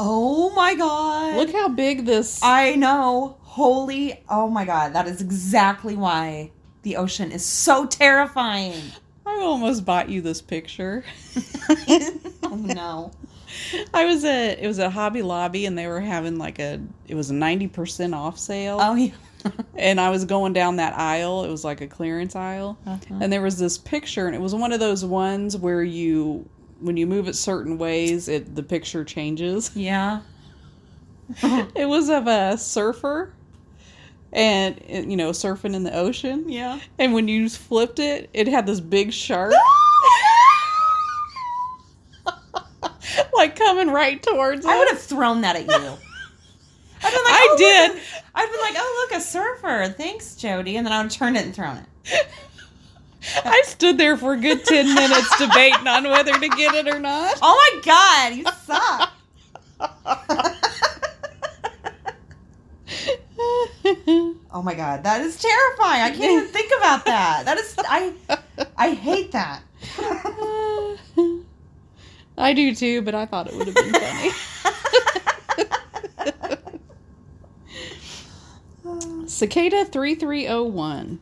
Oh 0.00 0.50
my 0.54 0.74
god. 0.76 1.36
Look 1.36 1.52
how 1.52 1.68
big 1.68 2.06
this. 2.06 2.40
I 2.42 2.76
know. 2.76 3.36
Holy. 3.42 4.22
Oh 4.28 4.48
my 4.48 4.64
god. 4.64 4.92
That 4.92 5.08
is 5.08 5.20
exactly 5.20 5.96
why 5.96 6.52
the 6.82 6.96
ocean 6.96 7.32
is 7.32 7.44
so 7.44 7.84
terrifying. 7.86 8.80
I 9.26 9.40
almost 9.40 9.84
bought 9.84 10.08
you 10.08 10.22
this 10.22 10.40
picture. 10.40 11.04
oh 12.44 12.54
no. 12.54 13.10
I 13.92 14.04
was 14.04 14.24
at 14.24 14.58
it 14.60 14.66
was 14.66 14.78
at 14.78 14.92
Hobby 14.92 15.22
Lobby 15.22 15.66
and 15.66 15.76
they 15.76 15.86
were 15.86 16.00
having 16.00 16.38
like 16.38 16.58
a 16.58 16.80
it 17.08 17.14
was 17.14 17.30
a 17.30 17.34
ninety 17.34 17.66
percent 17.66 18.14
off 18.14 18.38
sale. 18.38 18.78
Oh 18.80 18.94
yeah. 18.94 19.12
and 19.76 20.00
I 20.00 20.10
was 20.10 20.24
going 20.24 20.52
down 20.52 20.76
that 20.76 20.96
aisle. 20.98 21.44
It 21.44 21.48
was 21.50 21.64
like 21.64 21.80
a 21.80 21.86
clearance 21.86 22.34
aisle, 22.36 22.76
Uh-huh. 22.86 23.18
and 23.20 23.32
there 23.32 23.40
was 23.42 23.56
this 23.58 23.78
picture, 23.78 24.26
and 24.26 24.34
it 24.34 24.40
was 24.40 24.52
one 24.54 24.72
of 24.72 24.80
those 24.80 25.04
ones 25.04 25.56
where 25.56 25.82
you, 25.82 26.48
when 26.80 26.96
you 26.96 27.06
move 27.06 27.28
it 27.28 27.34
certain 27.34 27.78
ways, 27.78 28.28
it 28.28 28.54
the 28.54 28.62
picture 28.62 29.04
changes. 29.04 29.70
Yeah. 29.76 30.20
It 31.42 31.86
was 31.86 32.08
of 32.08 32.26
a 32.26 32.56
surfer, 32.56 33.34
and 34.32 34.80
you 34.88 35.14
know, 35.14 35.30
surfing 35.32 35.74
in 35.74 35.84
the 35.84 35.94
ocean. 35.94 36.48
Yeah. 36.48 36.80
And 36.98 37.12
when 37.12 37.28
you 37.28 37.50
flipped 37.50 37.98
it, 37.98 38.30
it 38.32 38.48
had 38.48 38.64
this 38.64 38.80
big 38.80 39.12
shark, 39.12 39.52
like 43.34 43.56
coming 43.56 43.88
right 43.88 44.22
towards 44.22 44.64
it. 44.64 44.70
I 44.70 44.78
would 44.78 44.88
have 44.88 45.00
thrown 45.00 45.42
that 45.42 45.56
at 45.56 45.66
you. 45.66 45.68
I'd 47.02 47.12
been 47.12 47.24
like, 47.24 47.34
I 47.34 47.48
oh, 47.50 47.56
did. 47.58 48.00
I've 48.34 48.50
been 48.50 48.60
like, 48.60 48.74
oh 48.78 49.08
look, 49.10 49.18
a 49.18 49.22
surfer. 49.22 49.94
Thanks, 49.96 50.34
Jody. 50.34 50.76
And 50.76 50.86
then 50.86 50.94
I 50.94 51.02
would 51.02 51.10
turn 51.10 51.36
it 51.36 51.44
and 51.44 51.54
thrown 51.54 51.76
it. 51.76 52.28
I 53.44 53.62
stood 53.66 53.98
there 53.98 54.16
for 54.16 54.34
a 54.34 54.36
good 54.36 54.64
ten 54.64 54.94
minutes 54.94 55.36
debating 55.38 55.86
on 55.86 56.04
whether 56.04 56.32
to 56.32 56.48
get 56.48 56.74
it 56.74 56.88
or 56.88 56.98
not. 57.00 57.38
Oh 57.42 57.54
my 57.54 57.80
god, 57.84 58.34
you 58.34 58.44
suck. 58.64 59.12
oh 64.52 64.62
my 64.62 64.74
god, 64.74 65.02
that 65.04 65.20
is 65.20 65.40
terrifying. 65.40 66.02
I 66.02 66.10
can't 66.10 66.42
even 66.42 66.48
think 66.48 66.72
about 66.78 67.04
that. 67.06 67.44
That 67.44 67.58
is 67.58 67.74
I 67.78 68.12
I 68.76 68.94
hate 68.94 69.32
that. 69.32 69.62
I 72.36 72.52
do 72.54 72.74
too, 72.74 73.02
but 73.02 73.14
I 73.14 73.26
thought 73.26 73.48
it 73.48 73.54
would 73.54 73.66
have 73.66 73.74
been 73.74 73.92
funny. 73.92 74.30
Cicada 79.26 79.84
3301. 79.84 81.20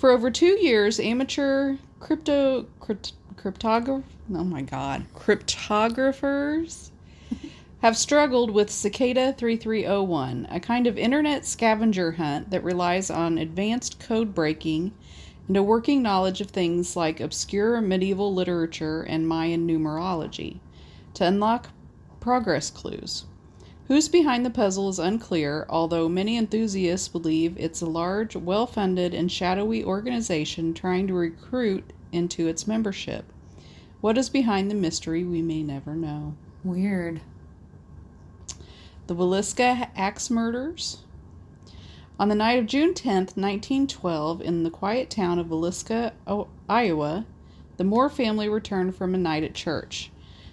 For 0.00 0.12
over 0.12 0.30
two 0.30 0.58
years, 0.58 0.98
amateur 0.98 1.76
crypto 1.98 2.64
crypt, 2.80 3.12
cryptograph 3.36 4.02
oh 4.34 4.44
my 4.44 4.62
god 4.62 5.04
cryptographers 5.14 6.90
have 7.82 7.98
struggled 7.98 8.50
with 8.50 8.70
Cicada 8.70 9.34
3301, 9.34 10.48
a 10.50 10.58
kind 10.58 10.86
of 10.86 10.96
internet 10.96 11.44
scavenger 11.44 12.12
hunt 12.12 12.48
that 12.48 12.64
relies 12.64 13.10
on 13.10 13.36
advanced 13.36 14.00
code 14.00 14.34
breaking 14.34 14.94
and 15.46 15.58
a 15.58 15.62
working 15.62 16.00
knowledge 16.02 16.40
of 16.40 16.48
things 16.48 16.96
like 16.96 17.20
obscure 17.20 17.78
medieval 17.82 18.32
literature 18.32 19.02
and 19.02 19.28
Mayan 19.28 19.68
numerology 19.68 20.60
to 21.12 21.26
unlock 21.26 21.68
progress 22.20 22.70
clues. 22.70 23.26
Who's 23.88 24.08
behind 24.08 24.46
the 24.46 24.50
puzzle 24.50 24.88
is 24.88 24.98
unclear, 24.98 25.66
although 25.68 26.08
many 26.08 26.36
enthusiasts 26.36 27.08
believe 27.08 27.56
it's 27.58 27.80
a 27.80 27.86
large, 27.86 28.36
well 28.36 28.66
funded, 28.66 29.14
and 29.14 29.30
shadowy 29.30 29.84
organization 29.84 30.74
trying 30.74 31.06
to 31.08 31.14
recruit 31.14 31.92
into 32.12 32.46
its 32.46 32.66
membership. 32.66 33.24
What 34.00 34.16
is 34.16 34.30
behind 34.30 34.70
the 34.70 34.76
mystery, 34.76 35.24
we 35.24 35.42
may 35.42 35.62
never 35.62 35.94
know. 35.94 36.34
Weird. 36.62 37.20
The 39.08 39.14
Villisca 39.14 39.90
Axe 39.96 40.30
Murders. 40.30 40.98
On 42.18 42.28
the 42.28 42.34
night 42.34 42.58
of 42.58 42.66
June 42.66 42.94
10th, 42.94 43.36
1912, 43.36 44.42
in 44.42 44.62
the 44.62 44.70
quiet 44.70 45.10
town 45.10 45.38
of 45.38 45.48
Villisca, 45.48 46.12
Iowa, 46.68 47.26
the 47.76 47.84
Moore 47.84 48.10
family 48.10 48.48
returned 48.48 48.94
from 48.94 49.14
a 49.14 49.18
night 49.18 49.42
at 49.42 49.54
church. 49.54 50.10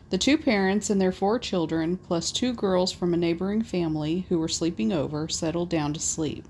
The 0.10 0.18
two 0.18 0.38
parents 0.38 0.90
and 0.90 1.02
their 1.02 1.12
four 1.12 1.38
children, 1.38 1.98
plus 1.98 2.32
two 2.32 2.54
girls 2.54 2.94
from 2.94 3.14
a 3.14 3.18
neighboring 3.18 3.62
family 3.62 4.26
who 4.30 4.40
were 4.40 4.48
sleeping 4.48 4.94
over, 4.94 5.28
settled 5.28 5.70
down 5.70 5.94
to 5.94 6.00
sleep. 6.00 6.46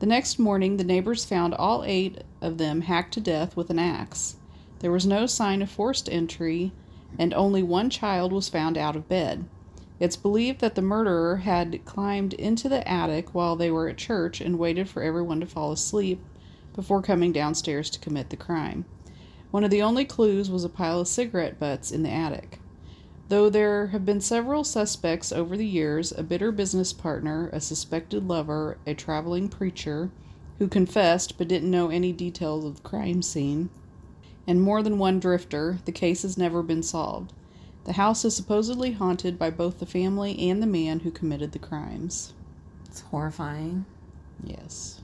The 0.00 0.06
next 0.06 0.38
morning, 0.38 0.76
the 0.76 0.84
neighbors 0.84 1.24
found 1.24 1.54
all 1.54 1.84
eight 1.84 2.22
of 2.42 2.58
them 2.58 2.82
hacked 2.82 3.14
to 3.14 3.20
death 3.20 3.56
with 3.56 3.70
an 3.70 3.78
axe. 3.78 4.36
There 4.80 4.92
was 4.92 5.06
no 5.06 5.24
sign 5.24 5.62
of 5.62 5.70
forced 5.70 6.10
entry, 6.10 6.72
and 7.18 7.32
only 7.32 7.62
one 7.62 7.88
child 7.88 8.30
was 8.30 8.50
found 8.50 8.76
out 8.76 8.96
of 8.96 9.08
bed. 9.08 9.46
It's 9.98 10.16
believed 10.16 10.60
that 10.60 10.74
the 10.74 10.82
murderer 10.82 11.38
had 11.38 11.84
climbed 11.86 12.34
into 12.34 12.68
the 12.68 12.86
attic 12.86 13.34
while 13.34 13.56
they 13.56 13.70
were 13.70 13.88
at 13.88 13.96
church 13.96 14.40
and 14.40 14.58
waited 14.58 14.88
for 14.88 15.02
everyone 15.02 15.40
to 15.40 15.46
fall 15.46 15.72
asleep 15.72 16.22
before 16.74 17.00
coming 17.02 17.32
downstairs 17.32 17.88
to 17.90 18.00
commit 18.00 18.28
the 18.28 18.36
crime. 18.36 18.84
One 19.50 19.64
of 19.64 19.70
the 19.70 19.82
only 19.82 20.04
clues 20.04 20.50
was 20.50 20.64
a 20.64 20.68
pile 20.68 21.00
of 21.00 21.08
cigarette 21.08 21.58
butts 21.58 21.90
in 21.90 22.02
the 22.02 22.10
attic. 22.10 22.60
Though 23.28 23.50
there 23.50 23.88
have 23.88 24.04
been 24.04 24.20
several 24.20 24.64
suspects 24.64 25.32
over 25.32 25.56
the 25.56 25.66
years 25.66 26.12
a 26.12 26.22
bitter 26.22 26.50
business 26.52 26.92
partner, 26.92 27.48
a 27.52 27.60
suspected 27.60 28.26
lover, 28.26 28.78
a 28.86 28.94
traveling 28.94 29.48
preacher 29.48 30.10
who 30.58 30.68
confessed 30.68 31.38
but 31.38 31.48
didn't 31.48 31.70
know 31.70 31.90
any 31.90 32.12
details 32.12 32.64
of 32.64 32.76
the 32.76 32.88
crime 32.88 33.22
scene, 33.22 33.70
and 34.46 34.60
more 34.60 34.82
than 34.82 34.98
one 34.98 35.18
drifter 35.18 35.78
the 35.84 35.92
case 35.92 36.22
has 36.22 36.36
never 36.36 36.62
been 36.62 36.82
solved. 36.82 37.32
The 37.84 37.94
house 37.94 38.24
is 38.24 38.36
supposedly 38.36 38.92
haunted 38.92 39.38
by 39.38 39.50
both 39.50 39.78
the 39.78 39.86
family 39.86 40.38
and 40.50 40.62
the 40.62 40.66
man 40.66 41.00
who 41.00 41.10
committed 41.10 41.52
the 41.52 41.58
crimes. 41.58 42.34
It's 42.86 43.00
horrifying. 43.00 43.86
Yes. 44.44 45.00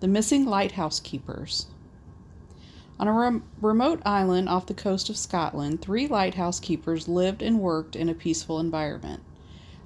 The 0.00 0.08
missing 0.08 0.46
lighthouse 0.46 0.98
keepers. 0.98 1.66
On 3.00 3.08
a 3.08 3.12
rem- 3.12 3.42
remote 3.60 4.00
island 4.04 4.48
off 4.48 4.66
the 4.66 4.74
coast 4.74 5.08
of 5.08 5.16
Scotland, 5.16 5.80
three 5.80 6.06
lighthouse 6.06 6.60
keepers 6.60 7.08
lived 7.08 7.42
and 7.42 7.60
worked 7.60 7.96
in 7.96 8.08
a 8.08 8.14
peaceful 8.14 8.60
environment. 8.60 9.22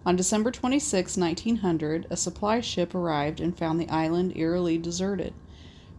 On 0.05 0.17
December 0.17 0.51
26, 0.51 1.17
1900, 1.17 2.07
a 2.11 2.17
supply 2.17 2.61
ship 2.61 2.95
arrived 2.95 3.41
and 3.41 3.57
found 3.57 3.81
the 3.81 3.89
island 3.89 4.37
eerily 4.37 4.79
deserted. 4.79 5.35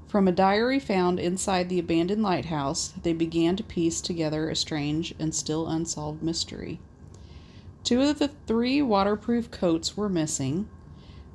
From 0.07 0.27
a 0.27 0.31
diary 0.31 0.79
found 0.79 1.19
inside 1.19 1.67
the 1.67 1.79
abandoned 1.79 2.23
lighthouse, 2.23 2.93
they 3.03 3.11
began 3.11 3.57
to 3.57 3.63
piece 3.63 3.99
together 3.99 4.49
a 4.49 4.55
strange 4.55 5.13
and 5.19 5.35
still 5.35 5.67
unsolved 5.67 6.23
mystery. 6.23 6.79
Two 7.83 8.01
of 8.01 8.19
the 8.19 8.29
three 8.47 8.81
waterproof 8.81 9.51
coats 9.51 9.97
were 9.97 10.07
missing. 10.07 10.69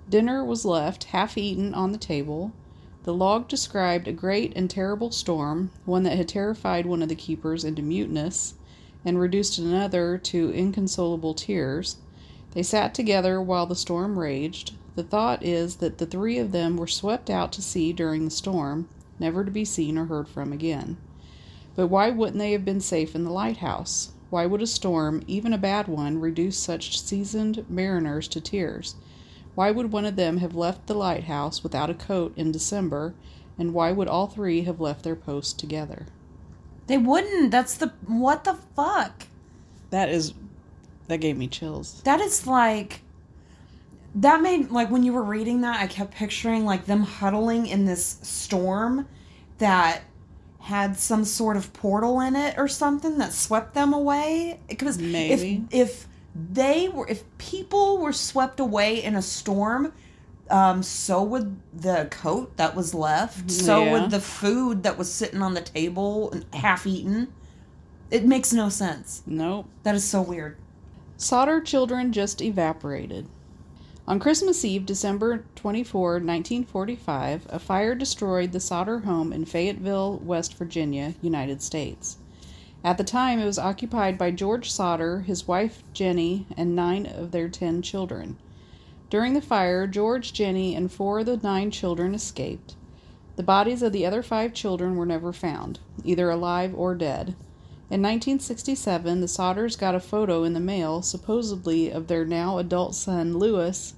Dinner 0.09 0.43
was 0.43 0.65
left 0.65 1.05
half 1.05 1.37
eaten 1.37 1.75
on 1.75 1.93
the 1.93 1.99
table. 1.99 2.53
The 3.05 3.15
log 3.15 3.49
described 3.49 4.07
a 4.07 4.13
great 4.13 4.53
and 4.55 4.71
terrible 4.71 5.11
storm, 5.11 5.71
one 5.85 6.05
that 6.05 6.17
had 6.17 6.29
terrified 6.29 6.87
one 6.87 7.03
of 7.03 7.09
the 7.09 7.17
keepers 7.17 7.65
into 7.65 7.83
muteness 7.83 8.55
and 9.05 9.19
reduced 9.19 9.59
another 9.59 10.19
to 10.19 10.51
inconsolable 10.51 11.35
tears. 11.35 11.97
They 12.53 12.63
sat 12.63 12.95
together 12.95 13.43
while 13.43 13.67
the 13.67 13.75
storm 13.75 14.19
raged. 14.19 14.75
The 14.95 15.03
thought 15.03 15.43
is 15.43 15.77
that 15.77 15.99
the 15.99 16.07
three 16.07 16.39
of 16.39 16.53
them 16.53 16.77
were 16.77 16.87
swept 16.87 17.29
out 17.29 17.51
to 17.55 17.63
sea 17.63 17.93
during 17.93 18.25
the 18.25 18.31
storm, 18.31 18.89
never 19.19 19.45
to 19.45 19.51
be 19.51 19.65
seen 19.65 19.99
or 19.99 20.05
heard 20.05 20.29
from 20.29 20.53
again. 20.53 20.97
But 21.75 21.89
why 21.89 22.11
wouldn't 22.11 22.39
they 22.39 22.53
have 22.53 22.65
been 22.65 22.81
safe 22.81 23.17
in 23.17 23.25
the 23.25 23.33
lighthouse? 23.33 24.13
Why 24.31 24.47
would 24.47 24.63
a 24.63 24.67
storm, 24.67 25.23
even 25.27 25.53
a 25.53 25.59
bad 25.59 25.89
one, 25.89 26.21
reduce 26.21 26.57
such 26.57 27.01
seasoned 27.01 27.65
mariners 27.69 28.29
to 28.29 28.41
tears? 28.41 28.95
Why 29.55 29.71
would 29.71 29.93
one 29.93 30.07
of 30.07 30.17
them 30.17 30.39
have 30.39 30.55
left 30.55 30.87
the 30.87 30.95
lighthouse 30.95 31.63
without 31.63 31.91
a 31.91 31.95
coat 31.95 32.33
in 32.37 32.53
December, 32.53 33.15
and 33.59 33.75
why 33.75 33.93
would 33.93 34.09
all 34.09 34.27
three 34.27 34.63
have 34.63 34.81
left 34.81 35.05
their 35.05 35.17
post 35.17 35.59
together? 35.59 36.07
They 36.87 36.99
wouldn't. 36.99 37.51
That's 37.51 37.77
the. 37.77 37.93
What 38.07 38.45
the 38.45 38.57
fuck? 38.75 39.27
That 39.91 40.09
is. 40.09 40.35
That 41.09 41.19
gave 41.19 41.37
me 41.37 41.49
chills. 41.49 42.01
That 42.03 42.21
is 42.21 42.47
like. 42.47 43.03
That 44.15 44.43
made. 44.43 44.71
Like, 44.71 44.91
when 44.91 45.03
you 45.03 45.13
were 45.13 45.23
reading 45.23 45.61
that, 45.63 45.81
I 45.81 45.87
kept 45.87 46.15
picturing, 46.15 46.65
like, 46.65 46.87
them 46.87 47.03
huddling 47.03 47.67
in 47.67 47.85
this 47.85 48.19
storm 48.23 49.07
that 49.59 50.03
had 50.61 50.97
some 50.97 51.25
sort 51.25 51.57
of 51.57 51.73
portal 51.73 52.21
in 52.21 52.37
it 52.37 52.57
or 52.57 52.69
something 52.69 53.19
that 53.19 53.33
swept 53.33 53.75
them 53.75 53.93
away. 53.93 54.61
Because 54.69 54.99
Maybe. 54.99 55.65
if 55.71 55.91
if 55.91 56.09
they 56.35 56.89
were 56.89 57.07
if 57.09 57.25
people 57.39 57.99
were 57.99 58.13
swept 58.13 58.59
away 58.61 59.03
in 59.03 59.15
a 59.15 59.23
storm, 59.23 59.93
um, 60.51 60.83
so 60.83 61.23
would 61.23 61.57
the 61.73 62.09
coat 62.11 62.57
that 62.57 62.75
was 62.75 62.95
left. 62.95 63.51
So 63.51 63.85
Yeah. 63.85 63.93
would 63.93 64.11
the 64.11 64.21
food 64.21 64.83
that 64.83 64.99
was 64.99 65.13
sitting 65.13 65.43
on 65.43 65.55
the 65.55 65.61
table 65.61 66.31
and 66.33 66.45
half 66.55 66.87
eaten. 66.87 67.29
It 68.11 68.27
makes 68.27 68.53
no 68.53 68.69
sense. 68.69 69.23
Nope. 69.27 69.67
That 69.85 69.95
is 69.95 70.05
so 70.05 70.21
weird. 70.21 70.57
Sodder 71.17 71.61
children 71.61 72.13
just 72.13 72.43
evaporated. 72.43 73.27
On 74.07 74.19
Christmas 74.19 74.65
Eve, 74.65 74.85
December 74.85 75.45
24, 75.55 76.15
1945, 76.15 77.47
a 77.49 77.59
fire 77.59 77.95
destroyed 77.95 78.51
the 78.53 78.59
Sodder 78.61 79.01
home 79.01 79.33
in 79.33 79.45
Fayetteville, 79.45 80.19
West 80.19 80.55
Virginia, 80.59 81.15
United 81.23 81.63
States. 81.63 82.17
At 82.85 82.99
the 82.99 83.05
time, 83.05 83.39
it 83.39 83.45
was 83.45 83.59
occupied 83.59 84.19
by 84.19 84.33
George 84.33 84.71
Sodder, 84.71 85.21
his 85.21 85.47
wife 85.47 85.85
Jenny, 85.93 86.47
and 86.57 86.75
nine 86.75 87.07
of 87.07 87.31
their 87.31 87.49
ten 87.49 87.81
children. 87.81 88.39
During 89.09 89.35
the 89.35 89.41
fire, 89.41 89.87
George, 89.87 90.33
Jenny, 90.33 90.75
and 90.75 90.91
four 90.91 91.21
of 91.21 91.27
the 91.27 91.37
nine 91.37 91.71
children 91.71 92.15
escaped. 92.15 92.75
The 93.37 93.43
bodies 93.43 93.83
of 93.83 93.93
the 93.93 94.05
other 94.05 94.23
five 94.23 94.53
children 94.53 94.97
were 94.97 95.07
never 95.07 95.33
found, 95.33 95.79
either 96.05 96.29
alive 96.29 96.75
or 96.77 96.95
dead. 96.95 97.37
In 97.89 98.01
1967, 98.01 99.21
the 99.21 99.27
Sodders 99.29 99.79
got 99.79 99.95
a 99.95 100.01
photo 100.01 100.45
in 100.45 100.55
the 100.55 100.61
mail, 100.61 101.03
supposedly 101.03 101.91
of 101.91 102.09
their 102.09 102.25
now 102.25 102.59
adult 102.59 102.95
son, 102.95 103.39
Lewis, 103.39 103.95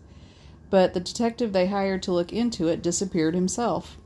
but 0.68 0.92
the 0.92 1.00
detective 1.00 1.52
they 1.52 1.68
hired 1.68 2.02
to 2.02 2.12
look 2.12 2.32
into 2.32 2.68
it 2.68 2.82
disappeared 2.82 3.34
himself. 3.34 3.96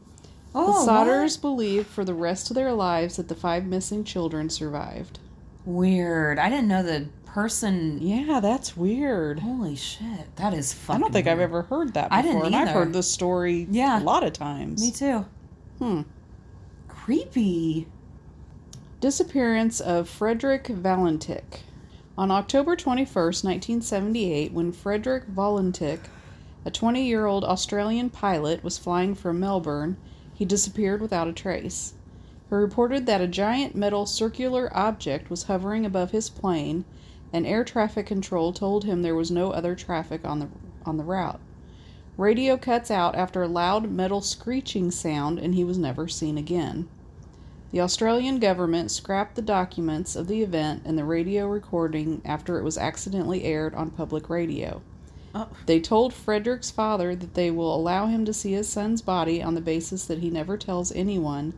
The 0.53 0.59
Oh, 0.61 0.87
Sodders 0.87 1.41
believed 1.41 1.87
for 1.87 2.05
the 2.05 2.15
rest 2.15 2.51
of 2.51 2.55
their 2.55 2.73
lives 2.73 3.17
that 3.17 3.29
the 3.29 3.35
five 3.35 3.65
missing 3.67 4.03
children 4.05 4.49
survived. 4.51 5.19
Weird. 5.65 6.39
I 6.39 6.49
didn't 6.49 6.69
know 6.69 6.83
the 6.83 7.09
person. 7.27 7.99
Yeah, 8.01 8.41
that's 8.41 8.77
weird. 8.77 9.41
Holy 9.41 9.77
shit. 9.77 10.35
That 10.37 10.55
is 10.55 10.73
fucking. 10.73 10.97
I 10.97 11.01
don't 11.05 11.13
think 11.13 11.27
I've 11.27 11.41
ever 11.41 11.63
heard 11.63 11.93
that 11.95 12.09
before. 12.09 12.19
I 12.19 12.23
didn't 12.23 12.47
and 12.47 12.57
I've 12.57 12.69
heard 12.69 12.93
this 12.93 13.11
story 13.11 13.67
Yeah. 13.71 14.01
a 14.01 14.03
lot 14.03 14.25
of 14.25 14.33
times. 14.33 14.81
Me 14.81 14.91
too. 14.91 15.27
Hmm. 15.79 16.03
Creepy. 16.89 17.87
Disappearance 19.01 19.81
of 19.81 20.09
Frederick 20.09 20.65
Valentich. 20.65 21.61
On 22.17 22.31
October 22.33 22.75
21st, 22.75 23.45
1978, 23.45 24.53
when 24.53 24.73
Frederick 24.73 25.29
Valentich, 25.29 26.01
a 26.65 26.71
20 26.71 27.05
year 27.07 27.27
old 27.27 27.45
Australian 27.45 28.11
pilot, 28.11 28.65
was 28.65 28.77
flying 28.79 29.15
from 29.15 29.39
Melbourne, 29.39 29.97
he 30.39 30.45
disappeared 30.45 31.01
without 31.01 31.27
a 31.27 31.33
trace. 31.33 31.95
He 32.49 32.55
reported 32.55 33.07
that 33.07 33.21
a 33.21 33.27
giant 33.27 33.75
metal 33.75 34.07
circular 34.07 34.71
object 34.73 35.31
was 35.31 35.43
hovering 35.43 35.85
above 35.85 36.13
his 36.13 36.31
plane, 36.31 36.85
and 37.33 37.45
air 37.45 37.65
traffic 37.65 38.07
control 38.07 38.53
told 38.53 38.85
him 38.85 39.03
there 39.03 39.17
was 39.17 39.33
no 39.33 39.51
other 39.51 39.75
traffic 39.75 40.25
on 40.25 40.39
the, 40.39 40.49
on 40.87 40.97
the 40.97 41.03
route. 41.03 41.41
Radio 42.17 42.57
cuts 42.57 42.89
out 42.89 43.17
after 43.17 43.43
a 43.43 43.49
loud 43.49 43.91
metal 43.91 44.21
screeching 44.21 44.93
sound, 44.93 45.41
and 45.41 45.57
he 45.57 45.65
was 45.65 45.77
never 45.77 46.07
seen 46.07 46.39
again. 46.39 46.89
The 47.73 47.81
Australian 47.81 48.39
government 48.39 48.93
scrapped 48.93 49.35
the 49.35 49.43
documents 49.43 50.15
of 50.15 50.29
the 50.29 50.45
event 50.45 50.83
and 50.85 50.97
the 50.97 51.05
radio 51.05 51.49
recording 51.49 52.23
after 52.25 52.61
it 52.61 52.63
was 52.63 52.79
accidentally 52.79 53.43
aired 53.43 53.75
on 53.75 53.91
public 53.91 54.31
radio. 54.31 54.83
Oh. 55.35 55.49
They 55.67 55.81
told 55.81 56.15
Frederick's 56.15 56.71
father 56.71 57.15
that 57.15 57.35
they 57.35 57.51
will 57.51 57.75
allow 57.75 58.07
him 58.07 58.25
to 58.25 58.33
see 58.33 58.53
his 58.53 58.69
son's 58.69 59.03
body 59.03 59.43
on 59.43 59.55
the 59.55 59.61
basis 59.61 60.07
that 60.07 60.19
he 60.19 60.31
never 60.31 60.57
tells 60.57 60.93
anyone 60.93 61.55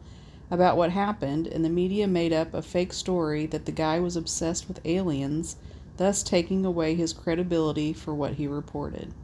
about 0.50 0.76
what 0.76 0.90
happened, 0.90 1.46
and 1.46 1.64
the 1.64 1.68
media 1.68 2.08
made 2.08 2.32
up 2.32 2.52
a 2.52 2.62
fake 2.62 2.92
story 2.92 3.46
that 3.46 3.66
the 3.66 3.72
guy 3.72 4.00
was 4.00 4.16
obsessed 4.16 4.66
with 4.66 4.84
aliens, 4.84 5.56
thus 5.96 6.22
taking 6.22 6.64
away 6.64 6.94
his 6.94 7.12
credibility 7.12 7.92
for 7.92 8.12
what 8.12 8.34
he 8.34 8.48
reported. 8.48 9.14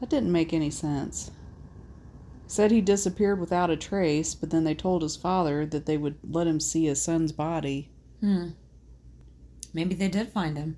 That 0.00 0.10
didn't 0.10 0.32
make 0.32 0.52
any 0.52 0.70
sense. 0.70 1.30
Said 2.46 2.70
he 2.70 2.82
disappeared 2.82 3.40
without 3.40 3.70
a 3.70 3.76
trace, 3.76 4.34
but 4.34 4.50
then 4.50 4.64
they 4.64 4.74
told 4.74 5.00
his 5.00 5.16
father 5.16 5.64
that 5.64 5.86
they 5.86 5.96
would 5.96 6.16
let 6.22 6.46
him 6.46 6.60
see 6.60 6.84
his 6.84 7.00
son's 7.00 7.32
body. 7.32 7.88
Hmm. 8.20 8.50
Maybe 9.72 9.94
they 9.94 10.08
did 10.08 10.28
find 10.28 10.58
him. 10.58 10.76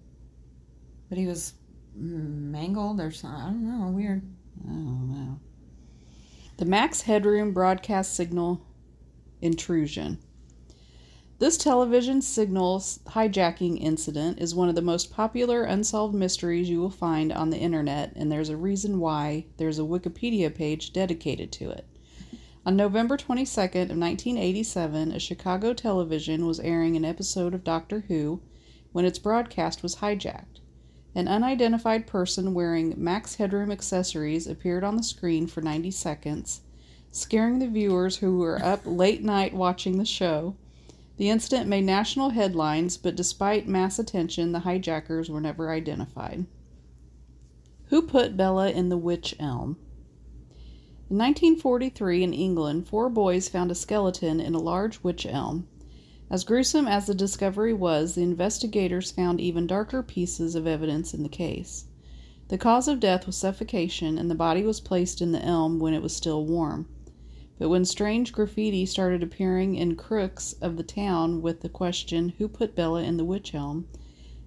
But 1.09 1.19
he 1.19 1.27
was 1.27 1.55
mangled 1.97 3.01
or 3.01 3.11
something. 3.11 3.41
I 3.41 3.47
don't 3.47 3.65
know. 3.65 3.89
Weird. 3.89 4.23
I 4.65 4.69
don't 4.69 5.11
know. 5.11 5.41
The 6.59 6.65
Max 6.65 7.03
Headroom 7.03 7.53
broadcast 7.53 8.15
signal 8.15 8.67
intrusion. 9.43 10.19
This 11.39 11.59
television 11.59 12.23
signal 12.23 12.79
hijacking 12.81 13.79
incident 13.79 14.41
is 14.41 14.55
one 14.55 14.71
of 14.71 14.75
the 14.75 14.81
most 14.81 15.13
popular 15.13 15.65
unsolved 15.65 16.15
mysteries 16.15 16.71
you 16.71 16.81
will 16.81 16.89
find 16.89 17.31
on 17.31 17.51
the 17.51 17.59
internet, 17.59 18.15
and 18.17 18.33
there's 18.33 18.49
a 18.49 18.57
reason 18.57 18.99
why 18.99 19.45
there's 19.59 19.79
a 19.79 19.83
Wikipedia 19.83 20.55
page 20.55 20.95
dedicated 20.95 21.53
to 21.53 21.71
it. 21.71 21.87
On 22.65 22.75
November 22.75 23.19
22nd 23.19 23.91
of 23.91 23.99
1987, 23.99 25.13
a 25.13 25.21
Chicago 25.21 25.75
television 25.75 26.47
was 26.47 26.59
airing 26.61 26.97
an 26.97 27.05
episode 27.05 27.53
of 27.53 27.63
Doctor 27.63 28.05
Who 28.09 28.41
when 28.93 29.05
its 29.05 29.19
broadcast 29.19 29.83
was 29.83 29.97
hijacked. 29.97 30.56
An 31.17 31.29
unidentified 31.29 32.07
person 32.07 32.53
wearing 32.53 32.93
Max 32.99 33.37
Headroom 33.37 33.73
accessories 33.73 34.47
appeared 34.47 34.85
on 34.85 34.99
the 34.99 35.03
screen 35.03 35.47
for 35.47 35.63
90 35.63 35.91
seconds, 35.91 36.61
scaring 37.11 37.59
the 37.59 37.69
viewers 37.69 38.19
who 38.19 38.37
were 38.37 38.63
up 38.63 38.83
late 38.85 39.25
night 39.25 39.55
watching 39.55 39.97
the 39.97 40.05
show. 40.05 40.57
The 41.17 41.31
incident 41.31 41.71
made 41.71 41.87
national 41.87 42.29
headlines, 42.29 42.99
but 42.99 43.17
despite 43.17 43.67
mass 43.67 43.99
attention, 43.99 44.53
the 44.53 44.59
hijackers 44.59 45.31
were 45.31 45.41
never 45.41 45.71
identified. 45.71 46.45
Who 47.87 48.03
put 48.03 48.37
Bella 48.37 48.69
in 48.71 48.91
the 48.91 48.99
witch 48.99 49.35
elm? 49.41 49.79
In 51.09 51.17
1943, 51.17 52.25
in 52.25 52.35
England, 52.35 52.89
four 52.89 53.09
boys 53.09 53.49
found 53.49 53.71
a 53.71 53.75
skeleton 53.75 54.39
in 54.39 54.55
a 54.55 54.61
large 54.61 55.03
witch 55.03 55.25
elm. 55.25 55.67
As 56.29 56.43
gruesome 56.43 56.89
as 56.89 57.07
the 57.07 57.15
discovery 57.15 57.73
was, 57.73 58.15
the 58.15 58.23
investigators 58.23 59.13
found 59.13 59.41
even 59.41 59.67
darker 59.67 60.03
pieces 60.03 60.55
of 60.55 60.67
evidence 60.67 61.15
in 61.15 61.23
the 61.23 61.29
case. 61.29 61.87
The 62.49 62.59
cause 62.59 62.89
of 62.89 63.01
death 63.01 63.27
was 63.27 63.37
suffocation, 63.37 64.19
and 64.19 64.31
the 64.31 64.35
body 64.35 64.63
was 64.63 64.81
placed 64.81 65.23
in 65.23 65.33
the 65.33 65.45
elm 65.45 65.79
when 65.79 65.95
it 65.95 66.03
was 66.03 66.15
still 66.17 66.45
warm. 66.45 66.89
But 67.59 67.69
when 67.69 67.85
strange 67.85 68.33
graffiti 68.33 68.87
started 68.87 69.23
appearing 69.23 69.77
in 69.77 69.97
crooks 69.97 70.55
of 70.61 70.77
the 70.77 70.83
town 70.83 71.43
with 71.43 71.61
the 71.61 71.69
question, 71.69 72.31
Who 72.39 72.49
put 72.49 72.75
Bella 72.75 73.03
in 73.03 73.17
the 73.17 73.25
witch 73.25 73.55
elm? 73.55 73.87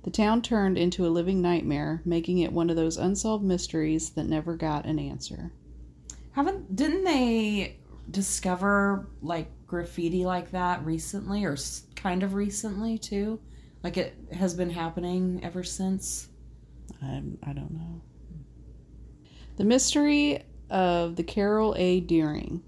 the 0.03 0.09
town 0.09 0.41
turned 0.41 0.77
into 0.77 1.05
a 1.05 1.09
living 1.09 1.41
nightmare, 1.41 2.01
making 2.05 2.39
it 2.39 2.53
one 2.53 2.69
of 2.69 2.75
those 2.75 2.97
unsolved 2.97 3.43
mysteries 3.43 4.11
that 4.11 4.27
never 4.27 4.55
got 4.55 4.85
an 4.85 4.97
answer. 4.97 5.51
Haven't 6.31 6.75
didn't 6.75 7.03
they 7.03 7.77
discover 8.09 9.07
like 9.21 9.51
graffiti 9.69 10.25
like 10.25 10.51
that 10.51 10.83
recently 10.83 11.45
or 11.45 11.55
kind 11.95 12.23
of 12.23 12.33
recently 12.33 12.97
too? 12.97 13.39
Like 13.83 13.95
it 13.95 14.15
has 14.33 14.53
been 14.53 14.71
happening 14.71 15.39
ever 15.43 15.63
since. 15.63 16.27
I, 17.01 17.21
I 17.43 17.53
don't 17.53 17.71
know. 17.71 18.01
The 19.55 19.63
mystery 19.63 20.43
of 20.69 21.15
the 21.15 21.23
Carroll 21.23 21.75
A. 21.77 22.01
Deering. 22.01 22.61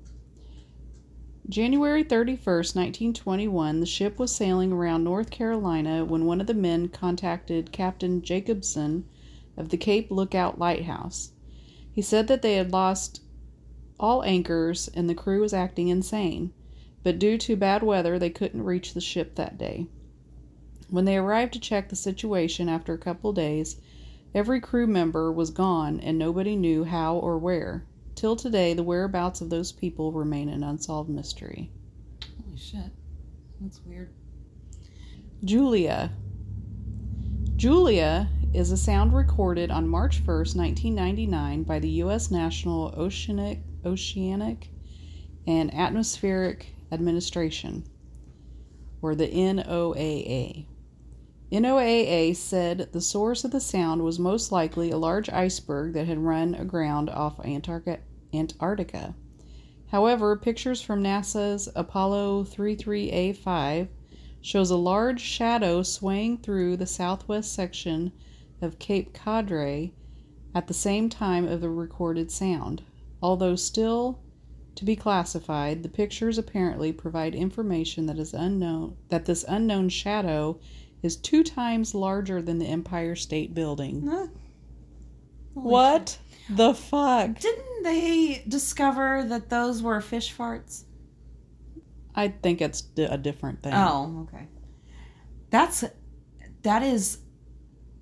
January 1.49 2.03
31st, 2.03 2.75
1921, 2.75 3.81
the 3.81 3.85
ship 3.85 4.17
was 4.17 4.33
sailing 4.33 4.71
around 4.71 5.03
North 5.03 5.31
Carolina 5.31 6.05
when 6.05 6.25
one 6.25 6.39
of 6.39 6.47
the 6.47 6.53
men 6.53 6.87
contacted 6.87 7.73
Captain 7.73 8.21
Jacobson 8.21 9.05
of 9.57 9.69
the 9.69 9.77
Cape 9.77 10.09
Lookout 10.11 10.59
Lighthouse. 10.59 11.31
He 11.91 12.01
said 12.01 12.27
that 12.29 12.41
they 12.41 12.55
had 12.55 12.71
lost 12.71 13.21
all 13.99 14.23
anchors 14.23 14.87
and 14.93 15.09
the 15.09 15.15
crew 15.15 15.41
was 15.41 15.53
acting 15.53 15.89
insane, 15.89 16.53
but 17.03 17.19
due 17.19 17.37
to 17.37 17.55
bad 17.55 17.83
weather, 17.83 18.19
they 18.19 18.29
couldn't 18.29 18.63
reach 18.63 18.93
the 18.93 19.01
ship 19.01 19.35
that 19.35 19.57
day. 19.57 19.87
When 20.89 21.05
they 21.05 21.17
arrived 21.17 21.53
to 21.53 21.59
check 21.59 21.89
the 21.89 21.95
situation 21.95 22.67
after 22.67 22.93
a 22.93 22.97
couple 22.97 23.33
days, 23.33 23.77
every 24.35 24.59
crew 24.59 24.87
member 24.87 25.31
was 25.31 25.49
gone 25.49 25.99
and 25.99 26.17
nobody 26.17 26.55
knew 26.55 26.83
how 26.83 27.15
or 27.15 27.37
where. 27.37 27.85
Till 28.13 28.35
today, 28.35 28.73
the 28.73 28.83
whereabouts 28.83 29.41
of 29.41 29.49
those 29.49 29.71
people 29.71 30.11
remain 30.11 30.49
an 30.49 30.63
unsolved 30.63 31.09
mystery. 31.09 31.71
Holy 32.43 32.57
shit. 32.57 32.91
That's 33.61 33.79
weird. 33.85 34.09
Julia. 35.43 36.11
Julia 37.55 38.27
is 38.53 38.71
a 38.71 38.77
sound 38.77 39.13
recorded 39.13 39.71
on 39.71 39.87
March 39.87 40.21
1st, 40.23 40.55
1999 40.55 41.63
by 41.63 41.79
the 41.79 41.89
U.S. 41.89 42.29
National 42.29 42.93
Oceanic, 42.97 43.59
Oceanic 43.85 44.69
and 45.47 45.73
Atmospheric 45.73 46.75
Administration, 46.91 47.83
or 49.01 49.15
the 49.15 49.27
NOAA. 49.27 50.65
NOAA 51.51 52.35
said 52.35 52.89
the 52.91 53.01
source 53.01 53.43
of 53.43 53.51
the 53.51 53.59
sound 53.59 54.03
was 54.03 54.19
most 54.19 54.51
likely 54.51 54.91
a 54.91 54.97
large 54.97 55.29
iceberg 55.29 55.93
that 55.93 56.07
had 56.07 56.19
run 56.19 56.55
aground 56.55 57.09
off 57.09 57.39
Antarctica. 57.45 59.15
However, 59.87 60.37
pictures 60.37 60.81
from 60.81 61.03
NASA's 61.03 61.67
Apollo 61.75 62.45
33A5 62.45 63.89
shows 64.41 64.71
a 64.71 64.77
large 64.77 65.19
shadow 65.19 65.83
swaying 65.83 66.37
through 66.37 66.77
the 66.77 66.85
southwest 66.85 67.53
section 67.53 68.13
of 68.61 68.79
Cape 68.79 69.13
Cadre 69.13 69.93
at 70.55 70.67
the 70.67 70.73
same 70.73 71.09
time 71.09 71.45
of 71.47 71.59
the 71.59 71.69
recorded 71.69 72.31
sound. 72.31 72.81
Although 73.21 73.57
still 73.57 74.19
to 74.75 74.85
be 74.85 74.95
classified, 74.95 75.83
the 75.83 75.89
pictures 75.89 76.37
apparently 76.37 76.91
provide 76.91 77.35
information 77.35 78.05
that 78.05 78.17
is 78.17 78.33
unknown 78.33 78.97
that 79.09 79.25
this 79.25 79.45
unknown 79.47 79.89
shadow 79.89 80.59
is 81.03 81.15
two 81.15 81.43
times 81.43 81.93
larger 81.95 82.41
than 82.41 82.59
the 82.59 82.67
Empire 82.67 83.15
State 83.15 83.53
Building. 83.53 84.07
Huh? 84.07 84.27
What 85.53 86.17
the 86.49 86.73
fuck? 86.73 87.39
Didn't 87.39 87.83
they 87.83 88.43
discover 88.47 89.23
that 89.27 89.49
those 89.49 89.81
were 89.81 89.99
fish 89.99 90.33
farts? 90.33 90.85
I 92.15 92.29
think 92.29 92.61
it's 92.61 92.83
a 92.97 93.17
different 93.17 93.63
thing. 93.63 93.73
Oh, 93.73 94.27
okay. 94.29 94.47
That's 95.49 95.83
that 96.63 96.83
is 96.83 97.19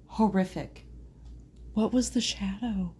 horrific. 0.07 0.85
What 1.73 1.93
was 1.93 2.11
the 2.11 2.21
shadow? 2.21 2.93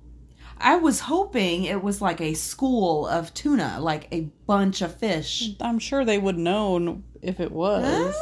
I 0.62 0.76
was 0.76 1.00
hoping 1.00 1.63
it 1.63 1.82
was 1.82 2.02
like 2.02 2.19
a 2.22 2.34
school 2.34 3.08
of 3.08 3.34
tuna, 3.34 3.78
like 3.80 4.08
a 4.12 4.30
bunch 4.45 4.82
of 4.82 4.95
fish. 4.95 5.52
I'm 5.62 5.80
sure 5.80 6.04
they 6.04 6.17
would 6.17 6.38
known 6.38 7.04
if 7.22 7.39
it 7.39 7.52
was. 7.52 8.13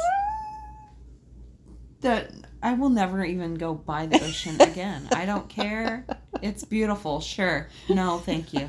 That 2.00 2.30
I 2.62 2.74
will 2.74 2.90
never 2.90 3.24
even 3.24 3.54
go 3.54 3.74
by 3.74 4.06
the 4.06 4.22
ocean 4.22 4.60
again. 4.60 5.08
I 5.12 5.26
don't 5.26 5.48
care. 5.48 6.06
It's 6.42 6.64
beautiful, 6.64 7.20
sure. 7.20 7.68
No, 7.88 8.18
thank 8.18 8.52
you. 8.52 8.68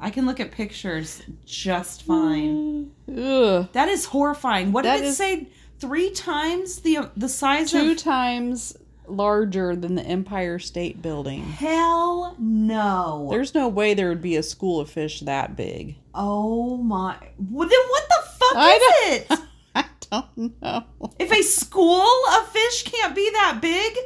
I 0.00 0.10
can 0.10 0.26
look 0.26 0.40
at 0.40 0.52
pictures 0.52 1.22
just 1.44 2.02
fine. 2.04 2.92
Ugh. 3.14 3.68
That 3.72 3.88
is 3.88 4.06
horrifying. 4.06 4.72
What 4.72 4.84
That 4.84 4.98
did 4.98 5.04
it 5.06 5.08
is- 5.08 5.16
say? 5.16 5.48
Three 5.78 6.10
times 6.10 6.80
the 6.80 7.10
the 7.18 7.28
size 7.28 7.70
Two 7.72 7.90
of 7.90 7.98
times 7.98 8.74
larger 9.08 9.74
than 9.76 9.94
the 9.94 10.02
Empire 10.02 10.58
State 10.58 11.00
Building. 11.02 11.42
hell 11.44 12.34
no. 12.38 13.28
There's 13.30 13.54
no 13.54 13.68
way 13.68 13.94
there 13.94 14.08
would 14.08 14.22
be 14.22 14.36
a 14.36 14.42
school 14.42 14.80
of 14.80 14.90
fish 14.90 15.20
that 15.20 15.56
big. 15.56 15.96
oh 16.14 16.76
my. 16.78 17.16
Well, 17.50 17.68
then 17.68 17.78
what 17.88 18.04
the 18.08 18.28
fuck 18.38 18.52
I 18.56 18.72
is 19.08 19.22
it? 19.30 19.40
I 19.74 19.84
don't 20.10 20.62
know. 20.62 20.84
If 21.18 21.32
a 21.32 21.42
school 21.42 22.06
of 22.36 22.48
fish 22.48 22.84
can't 22.84 23.14
be 23.14 23.28
that 23.32 23.58
big, 23.60 23.96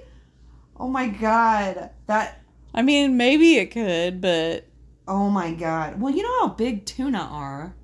oh 0.77 0.89
my 0.89 1.09
god, 1.09 1.91
that. 2.07 2.43
I 2.75 2.83
mean, 2.83 3.17
maybe 3.17 3.57
it 3.57 3.71
could, 3.71 4.21
but 4.21 4.67
Oh 5.09 5.29
my 5.29 5.53
god. 5.53 6.01
Well, 6.01 6.15
you 6.15 6.23
know 6.23 6.41
how 6.41 6.55
big 6.55 6.87
tuna 6.87 7.19
are, 7.31 7.75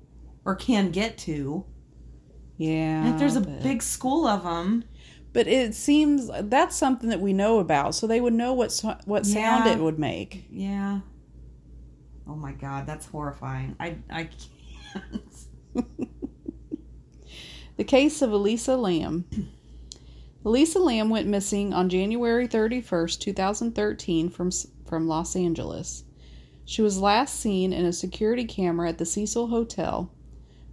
or 0.45 0.55
can 0.55 0.91
get 0.91 1.17
to. 1.19 1.65
yeah. 2.57 3.03
And 3.05 3.13
if 3.13 3.19
there's 3.19 3.35
a 3.35 3.41
but- 3.41 3.63
big 3.63 3.81
school 3.83 4.25
of 4.27 4.43
them, 4.43 4.83
but 5.37 5.45
it 5.47 5.75
seems 5.75 6.31
that's 6.49 6.75
something 6.75 7.09
that 7.09 7.21
we 7.21 7.31
know 7.31 7.59
about, 7.59 7.93
so 7.93 8.07
they 8.07 8.19
would 8.19 8.33
know 8.33 8.53
what 8.53 8.71
so- 8.71 8.97
what 9.05 9.23
sound 9.23 9.65
Yeah. 9.65 9.73
it 9.73 9.79
would 9.79 9.99
make. 9.99 10.47
yeah. 10.49 11.01
Oh 12.27 12.33
my 12.35 12.53
god, 12.53 12.87
that's 12.87 13.05
horrifying. 13.05 13.75
I 13.79 13.97
I 14.09 14.29
can't. 14.93 15.13
The 17.77 17.83
case 17.83 18.23
of 18.23 18.31
Elisa 18.31 18.75
Lam. 18.75 19.25
Elisa 20.43 20.79
Lam 20.79 21.11
went 21.11 21.27
missing 21.27 21.71
on 21.75 21.89
January 21.89 22.47
31st, 22.47 23.19
2013, 23.19 24.29
from, 24.31 24.49
from 24.87 25.07
Los 25.07 25.35
Angeles. 25.35 26.03
She 26.65 26.81
was 26.81 26.97
last 26.99 27.39
seen 27.39 27.71
in 27.73 27.85
a 27.85 27.93
security 27.93 28.45
camera 28.45 28.89
at 28.89 28.97
the 28.97 29.05
Cecil 29.05 29.49
Hotel, 29.49 30.11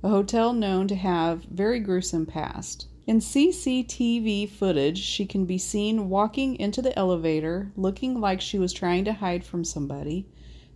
a 0.03 0.09
hotel 0.09 0.55
known 0.55 0.89
to 0.89 0.95
have 0.95 1.45
very 1.45 1.79
gruesome 1.79 2.25
past. 2.25 2.87
In 3.07 3.19
CCTV 3.19 4.49
footage, 4.49 4.99
she 4.99 5.27
can 5.27 5.45
be 5.45 5.59
seen 5.59 6.09
walking 6.09 6.57
into 6.57 6.81
the 6.81 6.99
elevator, 6.99 7.71
looking 7.77 8.19
like 8.19 8.41
she 8.41 8.59
was 8.59 8.73
trying 8.73 9.05
to 9.05 9.13
hide 9.13 9.45
from 9.45 9.63
somebody. 9.63 10.27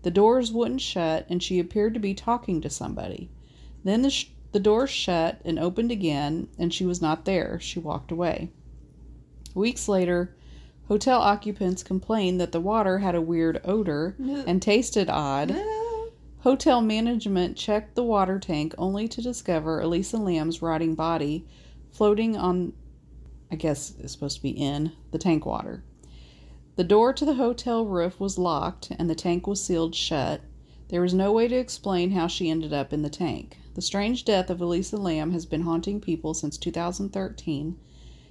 The 0.03 0.11
doors 0.11 0.53
wouldn't 0.53 0.83
shut, 0.83 1.25
and 1.31 1.43
she 1.43 1.59
appeared 1.59 1.95
to 1.95 2.01
be 2.01 2.13
talking 2.13 2.61
to 2.61 2.69
somebody. 2.69 3.31
Then 3.83 4.03
the, 4.03 4.11
sh- 4.11 4.27
the 4.53 4.61
doors 4.61 4.91
shut 4.91 5.41
and 5.43 5.59
opened 5.59 5.91
again, 5.91 6.49
and 6.59 6.73
she 6.73 6.85
was 6.85 7.01
not 7.01 7.25
there. 7.25 7.59
She 7.61 7.79
walked 7.79 8.13
away. 8.13 8.51
Weeks 9.55 9.89
later, 9.89 10.37
hotel 10.87 11.23
occupants 11.23 11.83
complained 11.83 12.39
that 12.43 12.53
the 12.53 12.61
water 12.61 12.99
had 12.99 13.15
a 13.15 13.23
weird 13.23 13.59
odor 13.65 14.15
and 14.47 14.61
tasted 14.61 15.09
odd. 15.09 15.57
Hotel 16.41 16.83
management 16.83 17.57
checked 17.57 17.95
the 17.95 18.05
water 18.05 18.39
tank 18.39 18.75
only 18.77 19.09
to 19.09 19.23
discover 19.23 19.81
Elisa 19.81 20.19
Lam's 20.19 20.61
rotting 20.61 20.95
body 20.95 21.47
floating 21.91 22.37
on, 22.37 22.73
I 23.51 23.57
guess 23.57 23.95
it's 23.99 24.13
supposed 24.13 24.37
to 24.37 24.43
be 24.43 24.51
in, 24.51 24.93
the 25.11 25.19
tank 25.19 25.47
water. 25.47 25.83
The 26.77 26.85
door 26.85 27.13
to 27.13 27.25
the 27.25 27.35
hotel 27.35 27.85
roof 27.87 28.21
was 28.21 28.39
locked 28.39 28.93
and 28.99 29.11
the 29.11 29.15
tank 29.15 29.47
was 29.47 29.63
sealed 29.63 29.95
shut. 29.95 30.41
There 30.89 31.03
was 31.03 31.13
no 31.13 31.33
way 31.33 31.49
to 31.49 31.57
explain 31.57 32.13
how 32.13 32.29
she 32.29 32.49
ended 32.49 32.73
up 32.73 32.93
in 32.93 33.03
the 33.03 33.11
tank. 33.11 33.59
The 33.75 33.83
strange 33.83 34.25
death 34.25 34.49
of 34.49 34.61
Elisa 34.61 34.97
Lam 34.97 35.33
has 35.33 35.45
been 35.45 35.63
haunting 35.63 36.01
people 36.01 36.35
since 36.35 36.57
2013. 36.57 37.77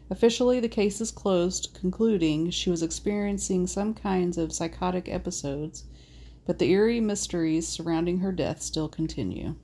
Officially, 0.10 0.60
the 0.60 0.70
case 0.70 1.02
is 1.02 1.12
closed, 1.12 1.78
concluding 1.78 2.50
she 2.50 2.70
was 2.70 2.82
experiencing 2.82 3.68
some 3.68 3.94
kinds 3.94 4.38
of 4.38 4.54
psychotic 4.54 5.10
episodes, 5.10 5.84
but 6.46 6.60
the 6.60 6.72
eerie 6.72 7.02
mysteries 7.02 7.68
surrounding 7.68 8.20
her 8.20 8.32
death 8.32 8.62
still 8.62 8.88
continue. 8.88 9.56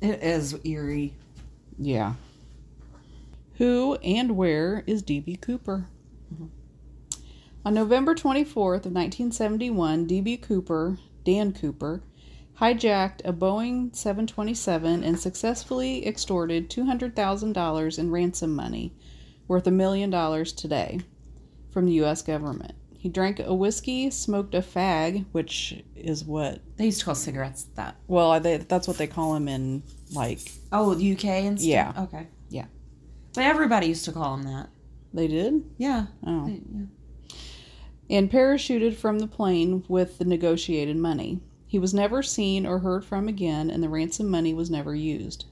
It 0.00 0.22
is 0.22 0.56
eerie. 0.64 1.14
Yeah. 1.78 2.14
Who 3.60 3.96
and 4.02 4.38
where 4.38 4.82
is 4.86 5.02
D.B. 5.02 5.36
Cooper? 5.36 5.86
Mm-hmm. 6.32 6.46
On 7.66 7.74
November 7.74 8.14
24th 8.14 8.86
of 8.86 8.94
1971, 8.94 10.06
D.B. 10.06 10.38
Cooper, 10.38 10.96
Dan 11.26 11.52
Cooper, 11.52 12.02
hijacked 12.58 13.20
a 13.22 13.34
Boeing 13.34 13.94
727 13.94 15.04
and 15.04 15.20
successfully 15.20 16.06
extorted 16.06 16.70
$200,000 16.70 17.98
in 17.98 18.10
ransom 18.10 18.56
money, 18.56 18.94
worth 19.46 19.66
a 19.66 19.70
million 19.70 20.08
dollars 20.08 20.54
today, 20.54 21.00
from 21.70 21.84
the 21.84 21.92
U.S. 21.92 22.22
government. 22.22 22.72
He 22.96 23.10
drank 23.10 23.40
a 23.40 23.54
whiskey, 23.54 24.10
smoked 24.10 24.54
a 24.54 24.62
fag, 24.62 25.26
which 25.32 25.82
is 25.94 26.24
what, 26.24 26.60
They 26.76 26.86
used 26.86 27.00
to 27.00 27.04
call 27.04 27.14
cigarettes 27.14 27.66
that. 27.74 27.96
well, 28.08 28.40
they, 28.40 28.56
that's 28.56 28.88
what 28.88 28.96
they 28.96 29.06
call 29.06 29.34
them 29.34 29.48
in, 29.48 29.82
like, 30.14 30.40
Oh, 30.72 30.94
the 30.94 31.12
UK 31.12 31.24
and 31.26 31.60
stuff? 31.60 31.68
Yeah. 31.68 31.92
Okay. 32.04 32.26
But 33.34 33.44
everybody 33.44 33.86
used 33.88 34.04
to 34.06 34.12
call 34.12 34.34
him 34.34 34.42
that. 34.44 34.68
they 35.14 35.26
did? 35.28 35.64
Yeah. 35.78 36.06
Oh. 36.26 36.46
They- 36.46 36.62
yeah. 36.72 37.36
and 38.18 38.30
parachuted 38.30 38.96
from 38.96 39.18
the 39.20 39.26
plane 39.26 39.84
with 39.88 40.18
the 40.18 40.24
negotiated 40.24 40.96
money. 40.96 41.40
He 41.66 41.78
was 41.78 41.94
never 41.94 42.22
seen 42.22 42.66
or 42.66 42.80
heard 42.80 43.04
from 43.04 43.28
again, 43.28 43.70
and 43.70 43.82
the 43.82 43.88
ransom 43.88 44.28
money 44.28 44.52
was 44.52 44.70
never 44.70 44.94
used. 44.94 45.44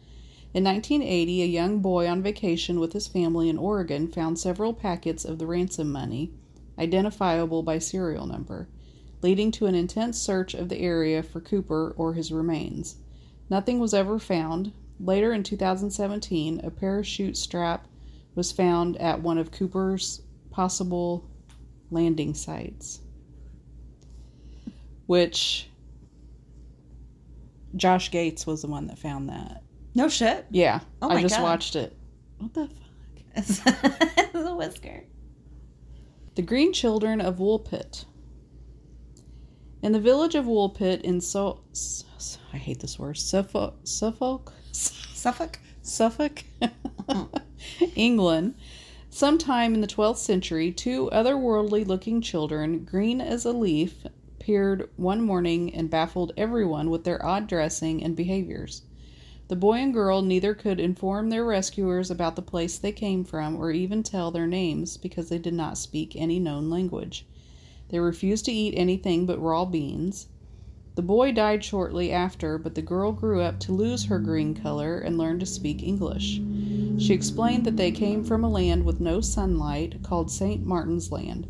In 0.54 0.64
1980, 0.64 1.42
a 1.42 1.46
young 1.46 1.78
boy 1.80 2.08
on 2.08 2.22
vacation 2.22 2.80
with 2.80 2.92
his 2.94 3.06
family 3.06 3.48
in 3.48 3.58
Oregon 3.58 4.08
found 4.08 4.38
several 4.38 4.72
packets 4.74 5.24
of 5.24 5.38
the 5.38 5.46
ransom 5.46 5.92
money, 5.92 6.32
identifiable 6.78 7.62
by 7.62 7.78
serial 7.78 8.26
number, 8.26 8.68
leading 9.22 9.52
to 9.52 9.66
an 9.66 9.74
intense 9.76 10.18
search 10.20 10.54
of 10.54 10.68
the 10.68 10.80
area 10.80 11.22
for 11.22 11.40
Cooper 11.40 11.94
or 11.96 12.14
his 12.14 12.32
remains. 12.32 12.96
Nothing 13.50 13.78
was 13.78 13.94
ever 13.94 14.18
found. 14.18 14.72
Later 15.00 15.32
in 15.32 15.42
2017, 15.42 16.60
a 16.64 16.70
parachute 16.70 17.36
strap 17.36 17.86
was 18.34 18.50
found 18.52 18.96
at 18.98 19.20
one 19.22 19.38
of 19.38 19.50
Cooper's 19.52 20.22
possible 20.50 21.28
landing 21.90 22.34
sites. 22.34 23.00
Which 25.06 25.68
Josh 27.76 28.10
Gates 28.10 28.46
was 28.46 28.62
the 28.62 28.68
one 28.68 28.86
that 28.88 28.98
found 28.98 29.28
that. 29.28 29.62
No 29.94 30.08
shit. 30.08 30.46
Yeah, 30.50 30.80
Oh 31.00 31.10
I 31.10 31.22
just 31.22 31.36
God. 31.36 31.42
watched 31.42 31.76
it. 31.76 31.96
What 32.38 32.54
the 32.54 32.68
fuck? 32.68 32.76
It's 33.36 33.60
a 34.34 34.54
whisker. 34.54 35.04
The 36.34 36.42
Green 36.42 36.72
Children 36.72 37.20
of 37.20 37.36
Woolpit. 37.38 38.04
In 39.82 39.92
the 39.92 40.00
village 40.00 40.34
of 40.34 40.44
Woolpit 40.46 41.02
in 41.02 41.20
so, 41.20 41.60
S- 41.72 42.38
I 42.52 42.56
hate 42.56 42.80
this 42.80 42.98
word 42.98 43.16
Suffolk 43.16 43.76
Suffolk 43.84 44.52
Suffolk? 45.18 45.58
Suffolk, 45.82 46.44
England. 47.96 48.54
Sometime 49.10 49.74
in 49.74 49.80
the 49.80 49.88
12th 49.88 50.18
century, 50.18 50.70
two 50.70 51.10
otherworldly 51.12 51.84
looking 51.84 52.20
children, 52.20 52.84
green 52.84 53.20
as 53.20 53.44
a 53.44 53.50
leaf, 53.50 54.06
appeared 54.38 54.88
one 54.94 55.20
morning 55.20 55.74
and 55.74 55.90
baffled 55.90 56.30
everyone 56.36 56.88
with 56.88 57.02
their 57.02 57.26
odd 57.26 57.48
dressing 57.48 58.00
and 58.00 58.14
behaviors. 58.14 58.82
The 59.48 59.56
boy 59.56 59.78
and 59.78 59.92
girl 59.92 60.22
neither 60.22 60.54
could 60.54 60.78
inform 60.78 61.30
their 61.30 61.44
rescuers 61.44 62.12
about 62.12 62.36
the 62.36 62.40
place 62.40 62.78
they 62.78 62.92
came 62.92 63.24
from 63.24 63.56
or 63.56 63.72
even 63.72 64.04
tell 64.04 64.30
their 64.30 64.46
names 64.46 64.96
because 64.96 65.30
they 65.30 65.38
did 65.40 65.54
not 65.54 65.78
speak 65.78 66.14
any 66.14 66.38
known 66.38 66.70
language. 66.70 67.26
They 67.88 67.98
refused 67.98 68.44
to 68.44 68.52
eat 68.52 68.74
anything 68.76 69.26
but 69.26 69.42
raw 69.42 69.64
beans. 69.64 70.28
The 70.98 71.02
boy 71.02 71.30
died 71.30 71.62
shortly 71.62 72.10
after, 72.10 72.58
but 72.58 72.74
the 72.74 72.82
girl 72.82 73.12
grew 73.12 73.40
up 73.40 73.60
to 73.60 73.72
lose 73.72 74.06
her 74.06 74.18
green 74.18 74.52
color 74.52 74.98
and 74.98 75.16
learn 75.16 75.38
to 75.38 75.46
speak 75.46 75.80
English. 75.80 76.40
She 76.98 77.14
explained 77.14 77.64
that 77.66 77.76
they 77.76 77.92
came 77.92 78.24
from 78.24 78.42
a 78.42 78.48
land 78.48 78.84
with 78.84 78.98
no 78.98 79.20
sunlight 79.20 80.02
called 80.02 80.28
St. 80.28 80.66
Martin's 80.66 81.12
Land. 81.12 81.46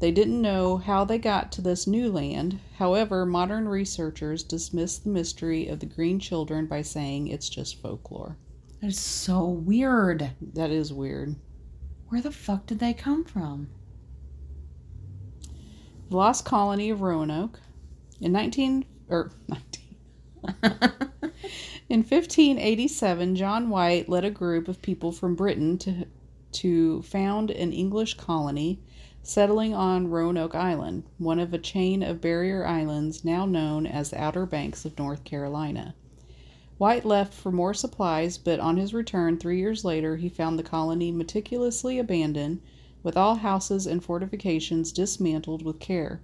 They 0.00 0.10
didn't 0.10 0.42
know 0.42 0.78
how 0.78 1.04
they 1.04 1.18
got 1.18 1.52
to 1.52 1.60
this 1.62 1.86
new 1.86 2.10
land. 2.10 2.58
However, 2.74 3.24
modern 3.24 3.68
researchers 3.68 4.42
dismiss 4.42 4.98
the 4.98 5.10
mystery 5.10 5.68
of 5.68 5.78
the 5.78 5.86
green 5.86 6.18
children 6.18 6.66
by 6.66 6.82
saying 6.82 7.28
it's 7.28 7.48
just 7.48 7.80
folklore. 7.80 8.36
That 8.80 8.88
is 8.88 8.98
so 8.98 9.44
weird. 9.46 10.32
That 10.40 10.72
is 10.72 10.92
weird. 10.92 11.36
Where 12.08 12.20
the 12.20 12.32
fuck 12.32 12.66
did 12.66 12.80
they 12.80 12.94
come 12.94 13.22
from? 13.22 13.68
The 16.10 16.16
lost 16.16 16.44
colony 16.44 16.90
of 16.90 17.00
Roanoke 17.00 17.60
in 18.22 18.32
19 18.32 18.84
or 19.08 19.32
19 19.48 19.82
In 21.88 21.98
1587, 21.98 23.36
John 23.36 23.68
White 23.68 24.08
led 24.08 24.24
a 24.24 24.30
group 24.30 24.66
of 24.66 24.80
people 24.80 25.12
from 25.12 25.34
Britain 25.34 25.76
to, 25.78 26.06
to 26.52 27.02
found 27.02 27.50
an 27.50 27.72
English 27.72 28.14
colony 28.14 28.80
settling 29.22 29.74
on 29.74 30.08
Roanoke 30.08 30.54
Island, 30.54 31.04
one 31.18 31.38
of 31.38 31.52
a 31.52 31.58
chain 31.58 32.02
of 32.02 32.20
barrier 32.20 32.66
islands 32.66 33.24
now 33.24 33.44
known 33.44 33.86
as 33.86 34.10
the 34.10 34.20
Outer 34.20 34.46
Banks 34.46 34.84
of 34.84 34.98
North 34.98 35.24
Carolina. 35.24 35.94
White 36.78 37.04
left 37.04 37.34
for 37.34 37.52
more 37.52 37.74
supplies, 37.74 38.38
but 38.38 38.58
on 38.58 38.78
his 38.78 38.94
return 38.94 39.36
three 39.36 39.58
years 39.58 39.84
later, 39.84 40.16
he 40.16 40.28
found 40.28 40.58
the 40.58 40.62
colony 40.62 41.12
meticulously 41.12 41.98
abandoned, 41.98 42.62
with 43.02 43.16
all 43.16 43.34
houses 43.34 43.86
and 43.86 44.02
fortifications 44.02 44.92
dismantled 44.92 45.62
with 45.62 45.78
care. 45.78 46.22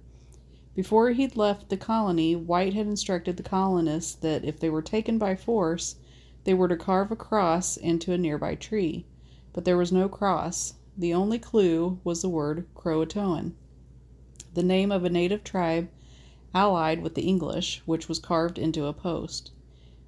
Before 0.79 1.09
he'd 1.09 1.35
left 1.35 1.67
the 1.67 1.75
colony, 1.75 2.37
White 2.37 2.73
had 2.73 2.87
instructed 2.87 3.35
the 3.35 3.43
colonists 3.43 4.15
that 4.15 4.45
if 4.45 4.61
they 4.61 4.69
were 4.69 4.81
taken 4.81 5.17
by 5.17 5.35
force, 5.35 5.97
they 6.45 6.53
were 6.53 6.69
to 6.69 6.77
carve 6.77 7.11
a 7.11 7.17
cross 7.17 7.75
into 7.75 8.13
a 8.13 8.17
nearby 8.17 8.55
tree. 8.55 9.05
But 9.51 9.65
there 9.65 9.75
was 9.75 9.91
no 9.91 10.07
cross. 10.07 10.75
The 10.97 11.13
only 11.13 11.37
clue 11.37 11.99
was 12.05 12.21
the 12.21 12.29
word 12.29 12.65
Croatoan, 12.75 13.55
the 14.53 14.63
name 14.63 14.89
of 14.89 15.03
a 15.03 15.09
native 15.09 15.43
tribe 15.43 15.89
allied 16.53 17.03
with 17.03 17.13
the 17.13 17.27
English, 17.27 17.81
which 17.85 18.07
was 18.07 18.17
carved 18.17 18.57
into 18.57 18.85
a 18.85 18.93
post. 18.93 19.51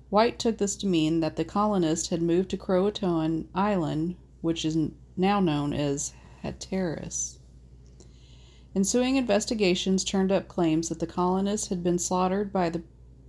White 0.09 0.39
took 0.39 0.57
this 0.57 0.78
to 0.78 0.88
mean 0.88 1.19
that 1.19 1.36
the 1.36 1.43
colonists 1.43 2.07
had 2.11 2.22
moved 2.22 2.49
to 2.51 2.57
Croatoan 2.57 3.49
Island, 3.53 4.15
which 4.39 4.63
is 4.63 4.78
now 5.17 5.41
known 5.41 5.74
as 5.74 6.13
Hatteras. 6.43 7.39
Ensuing 8.74 9.17
investigations 9.17 10.05
turned 10.05 10.32
up 10.32 10.47
claims 10.47 10.88
that 10.88 10.99
the 10.99 11.07
colonists 11.07 11.67
had 11.67 11.84
been 11.84 11.99
slaughtered 11.99 12.53
by 12.53 12.69
the 12.69 12.82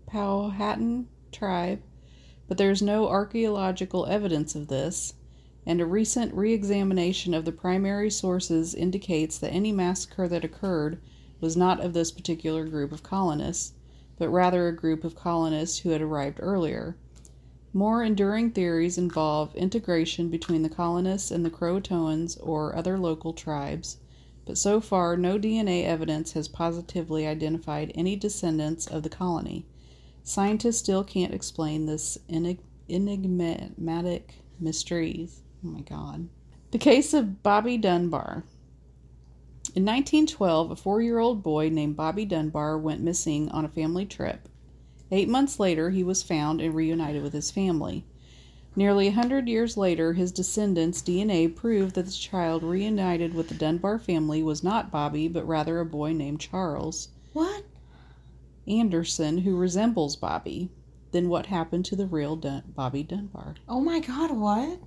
Powhatan 0.06 1.08
tribe, 1.32 1.82
but 2.46 2.58
there 2.58 2.70
is 2.70 2.80
no 2.80 3.08
archaeological 3.08 4.06
evidence 4.06 4.54
of 4.54 4.68
this, 4.68 5.14
and 5.66 5.80
a 5.80 5.86
recent 5.86 6.32
re 6.32 6.52
examination 6.52 7.34
of 7.34 7.44
the 7.44 7.50
primary 7.50 8.08
sources 8.08 8.72
indicates 8.72 9.36
that 9.38 9.52
any 9.52 9.72
massacre 9.72 10.28
that 10.28 10.44
occurred 10.44 11.00
was 11.40 11.56
not 11.56 11.80
of 11.80 11.92
this 11.92 12.12
particular 12.12 12.64
group 12.64 12.92
of 12.92 13.02
colonists, 13.02 13.72
but 14.18 14.28
rather 14.28 14.68
a 14.68 14.76
group 14.76 15.02
of 15.02 15.16
colonists 15.16 15.78
who 15.78 15.90
had 15.90 16.00
arrived 16.00 16.38
earlier. 16.40 16.96
More 17.72 18.04
enduring 18.04 18.52
theories 18.52 18.96
involve 18.96 19.56
integration 19.56 20.28
between 20.28 20.62
the 20.62 20.68
colonists 20.68 21.32
and 21.32 21.44
the 21.44 21.50
Croatoans 21.50 22.38
or 22.40 22.76
other 22.76 22.96
local 22.96 23.32
tribes, 23.32 23.96
but 24.44 24.58
so 24.58 24.80
far 24.80 25.16
no 25.16 25.38
DNA 25.38 25.84
evidence 25.84 26.32
has 26.32 26.48
positively 26.48 27.26
identified 27.26 27.92
any 27.94 28.16
descendants 28.16 28.86
of 28.86 29.02
the 29.02 29.08
colony. 29.08 29.66
Scientists 30.24 30.78
still 30.78 31.04
can't 31.04 31.34
explain 31.34 31.86
this 31.86 32.18
enig- 32.28 32.58
enigmatic 32.88 34.34
mysteries. 34.58 35.42
Oh 35.64 35.68
my 35.68 35.80
god. 35.80 36.28
The 36.70 36.78
case 36.78 37.12
of 37.12 37.42
Bobby 37.42 37.76
Dunbar. 37.76 38.44
In 39.74 39.84
1912, 39.84 40.70
a 40.70 40.76
four 40.76 41.00
year 41.00 41.18
old 41.18 41.42
boy 41.42 41.68
named 41.68 41.96
Bobby 41.96 42.24
Dunbar 42.24 42.78
went 42.78 43.00
missing 43.00 43.48
on 43.50 43.64
a 43.64 43.68
family 43.68 44.06
trip. 44.06 44.48
Eight 45.10 45.28
months 45.28 45.60
later, 45.60 45.90
he 45.90 46.02
was 46.02 46.22
found 46.22 46.60
and 46.60 46.74
reunited 46.74 47.22
with 47.22 47.32
his 47.32 47.50
family. 47.50 48.04
Nearly 48.74 49.08
a 49.08 49.12
hundred 49.12 49.48
years 49.48 49.76
later, 49.76 50.14
his 50.14 50.32
descendants' 50.32 51.02
DNA 51.02 51.54
proved 51.54 51.94
that 51.94 52.06
the 52.06 52.12
child 52.12 52.62
reunited 52.62 53.34
with 53.34 53.48
the 53.48 53.54
Dunbar 53.54 53.98
family 53.98 54.42
was 54.42 54.64
not 54.64 54.90
Bobby, 54.90 55.28
but 55.28 55.46
rather 55.46 55.78
a 55.80 55.84
boy 55.86 56.12
named 56.12 56.40
Charles 56.40 57.08
What? 57.34 57.64
Anderson, 58.66 59.38
who 59.38 59.56
resembles 59.56 60.16
Bobby. 60.16 60.70
Then 61.10 61.28
what 61.28 61.46
happened 61.46 61.84
to 61.86 61.96
the 61.96 62.06
real 62.06 62.36
Dun- 62.36 62.62
Bobby 62.74 63.02
Dunbar? 63.02 63.56
Oh 63.68 63.80
my 63.80 64.00
god, 64.00 64.30
what? 64.30 64.78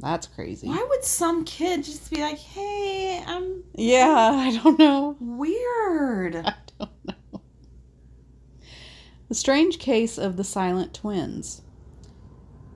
That's 0.00 0.26
crazy. 0.26 0.66
Why 0.68 0.84
would 0.88 1.04
some 1.04 1.44
kid 1.44 1.84
just 1.84 2.10
be 2.10 2.20
like, 2.22 2.38
hey, 2.38 3.22
I'm 3.26 3.62
Yeah, 3.74 4.32
I 4.34 4.58
don't 4.62 4.78
know. 4.78 5.16
weird? 5.20 6.36
I 6.46 6.54
don't 6.78 6.90
know. 7.04 7.40
The 9.28 9.34
strange 9.34 9.78
case 9.78 10.16
of 10.18 10.36
the 10.38 10.44
silent 10.44 10.94
twins. 10.94 11.60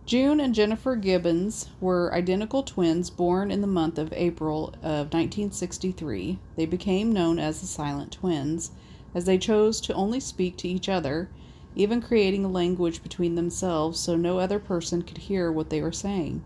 June 0.07 0.39
and 0.39 0.55
Jennifer 0.55 0.95
Gibbons 0.95 1.69
were 1.81 2.15
identical 2.15 2.63
twins 2.63 3.11
born 3.11 3.51
in 3.51 3.61
the 3.61 3.67
month 3.67 3.99
of 3.99 4.13
April 4.13 4.69
of 4.81 5.13
1963. 5.13 6.39
They 6.55 6.65
became 6.65 7.11
known 7.11 7.41
as 7.41 7.61
the 7.61 7.67
Silent 7.67 8.13
Twins 8.13 8.71
as 9.17 9.25
they 9.25 9.37
chose 9.37 9.81
to 9.81 9.95
only 9.95 10.21
speak 10.21 10.57
to 10.59 10.69
each 10.69 10.89
other, 10.89 11.29
even 11.75 12.01
creating 12.01 12.45
a 12.45 12.49
language 12.49 13.03
between 13.03 13.35
themselves 13.35 13.99
so 13.99 14.15
no 14.15 14.39
other 14.39 14.61
person 14.61 15.03
could 15.03 15.19
hear 15.19 15.51
what 15.51 15.71
they 15.71 15.83
were 15.83 15.91
saying. 15.91 16.45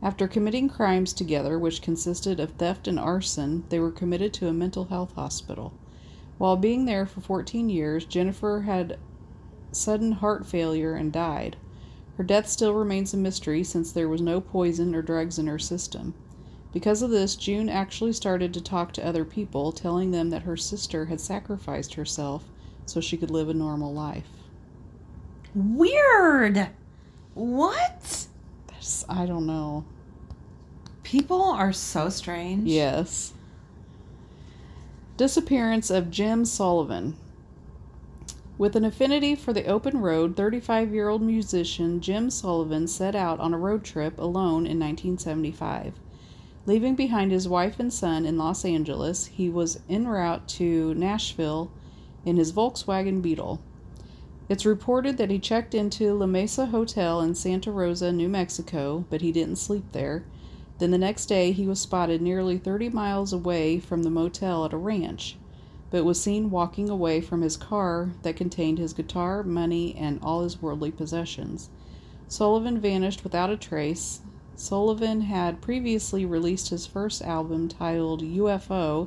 After 0.00 0.28
committing 0.28 0.68
crimes 0.68 1.12
together, 1.12 1.58
which 1.58 1.82
consisted 1.82 2.38
of 2.38 2.52
theft 2.52 2.86
and 2.86 3.00
arson, 3.00 3.64
they 3.70 3.80
were 3.80 3.90
committed 3.90 4.32
to 4.34 4.46
a 4.46 4.52
mental 4.52 4.84
health 4.84 5.16
hospital. 5.16 5.72
While 6.38 6.56
being 6.56 6.84
there 6.84 7.06
for 7.06 7.20
14 7.20 7.68
years, 7.68 8.04
Jennifer 8.04 8.60
had 8.60 9.00
sudden 9.72 10.12
heart 10.12 10.46
failure 10.46 10.94
and 10.94 11.12
died. 11.12 11.56
Her 12.16 12.24
death 12.24 12.48
still 12.48 12.74
remains 12.74 13.12
a 13.12 13.16
mystery 13.16 13.64
since 13.64 13.90
there 13.90 14.08
was 14.08 14.20
no 14.20 14.40
poison 14.40 14.94
or 14.94 15.02
drugs 15.02 15.38
in 15.38 15.46
her 15.46 15.58
system. 15.58 16.14
Because 16.72 17.02
of 17.02 17.10
this, 17.10 17.36
June 17.36 17.68
actually 17.68 18.12
started 18.12 18.52
to 18.54 18.60
talk 18.60 18.92
to 18.92 19.06
other 19.06 19.24
people, 19.24 19.72
telling 19.72 20.10
them 20.10 20.30
that 20.30 20.42
her 20.42 20.56
sister 20.56 21.06
had 21.06 21.20
sacrificed 21.20 21.94
herself 21.94 22.44
so 22.86 23.00
she 23.00 23.16
could 23.16 23.30
live 23.30 23.48
a 23.48 23.54
normal 23.54 23.92
life. 23.92 24.28
Weird. 25.54 26.68
What? 27.34 28.26
That's, 28.66 29.04
I 29.08 29.26
don't 29.26 29.46
know. 29.46 29.84
People 31.04 31.42
are 31.42 31.72
so 31.72 32.08
strange. 32.08 32.68
Yes. 32.68 33.32
Disappearance 35.16 35.90
of 35.90 36.10
Jim 36.10 36.44
Sullivan. 36.44 37.16
With 38.56 38.76
an 38.76 38.84
affinity 38.84 39.34
for 39.34 39.52
the 39.52 39.66
open 39.66 40.00
road, 40.00 40.36
35 40.36 40.94
year 40.94 41.08
old 41.08 41.22
musician 41.22 42.00
Jim 42.00 42.30
Sullivan 42.30 42.86
set 42.86 43.16
out 43.16 43.40
on 43.40 43.52
a 43.52 43.58
road 43.58 43.82
trip 43.82 44.16
alone 44.16 44.64
in 44.64 44.78
1975. 44.78 45.94
Leaving 46.64 46.94
behind 46.94 47.32
his 47.32 47.48
wife 47.48 47.80
and 47.80 47.92
son 47.92 48.24
in 48.24 48.38
Los 48.38 48.64
Angeles, 48.64 49.26
he 49.26 49.50
was 49.50 49.80
en 49.88 50.06
route 50.06 50.46
to 50.50 50.94
Nashville 50.94 51.72
in 52.24 52.36
his 52.36 52.52
Volkswagen 52.52 53.20
Beetle. 53.20 53.60
It's 54.48 54.64
reported 54.64 55.16
that 55.16 55.30
he 55.30 55.40
checked 55.40 55.74
into 55.74 56.14
La 56.14 56.26
Mesa 56.26 56.66
Hotel 56.66 57.20
in 57.22 57.34
Santa 57.34 57.72
Rosa, 57.72 58.12
New 58.12 58.28
Mexico, 58.28 59.04
but 59.10 59.20
he 59.20 59.32
didn't 59.32 59.56
sleep 59.56 59.90
there. 59.90 60.24
Then 60.78 60.92
the 60.92 60.98
next 60.98 61.26
day, 61.26 61.50
he 61.50 61.66
was 61.66 61.80
spotted 61.80 62.22
nearly 62.22 62.58
30 62.58 62.90
miles 62.90 63.32
away 63.32 63.80
from 63.80 64.04
the 64.04 64.10
motel 64.10 64.64
at 64.64 64.72
a 64.72 64.76
ranch, 64.76 65.36
but 65.94 66.04
was 66.04 66.20
seen 66.20 66.50
walking 66.50 66.90
away 66.90 67.20
from 67.20 67.40
his 67.40 67.56
car 67.56 68.10
that 68.22 68.34
contained 68.34 68.78
his 68.78 68.92
guitar, 68.92 69.44
money, 69.44 69.94
and 69.96 70.18
all 70.24 70.42
his 70.42 70.60
worldly 70.60 70.90
possessions. 70.90 71.70
Sullivan 72.26 72.80
vanished 72.80 73.22
without 73.22 73.48
a 73.48 73.56
trace. 73.56 74.20
Sullivan 74.56 75.20
had 75.20 75.60
previously 75.60 76.26
released 76.26 76.70
his 76.70 76.84
first 76.84 77.22
album 77.22 77.68
titled 77.68 78.22
UFO 78.22 79.06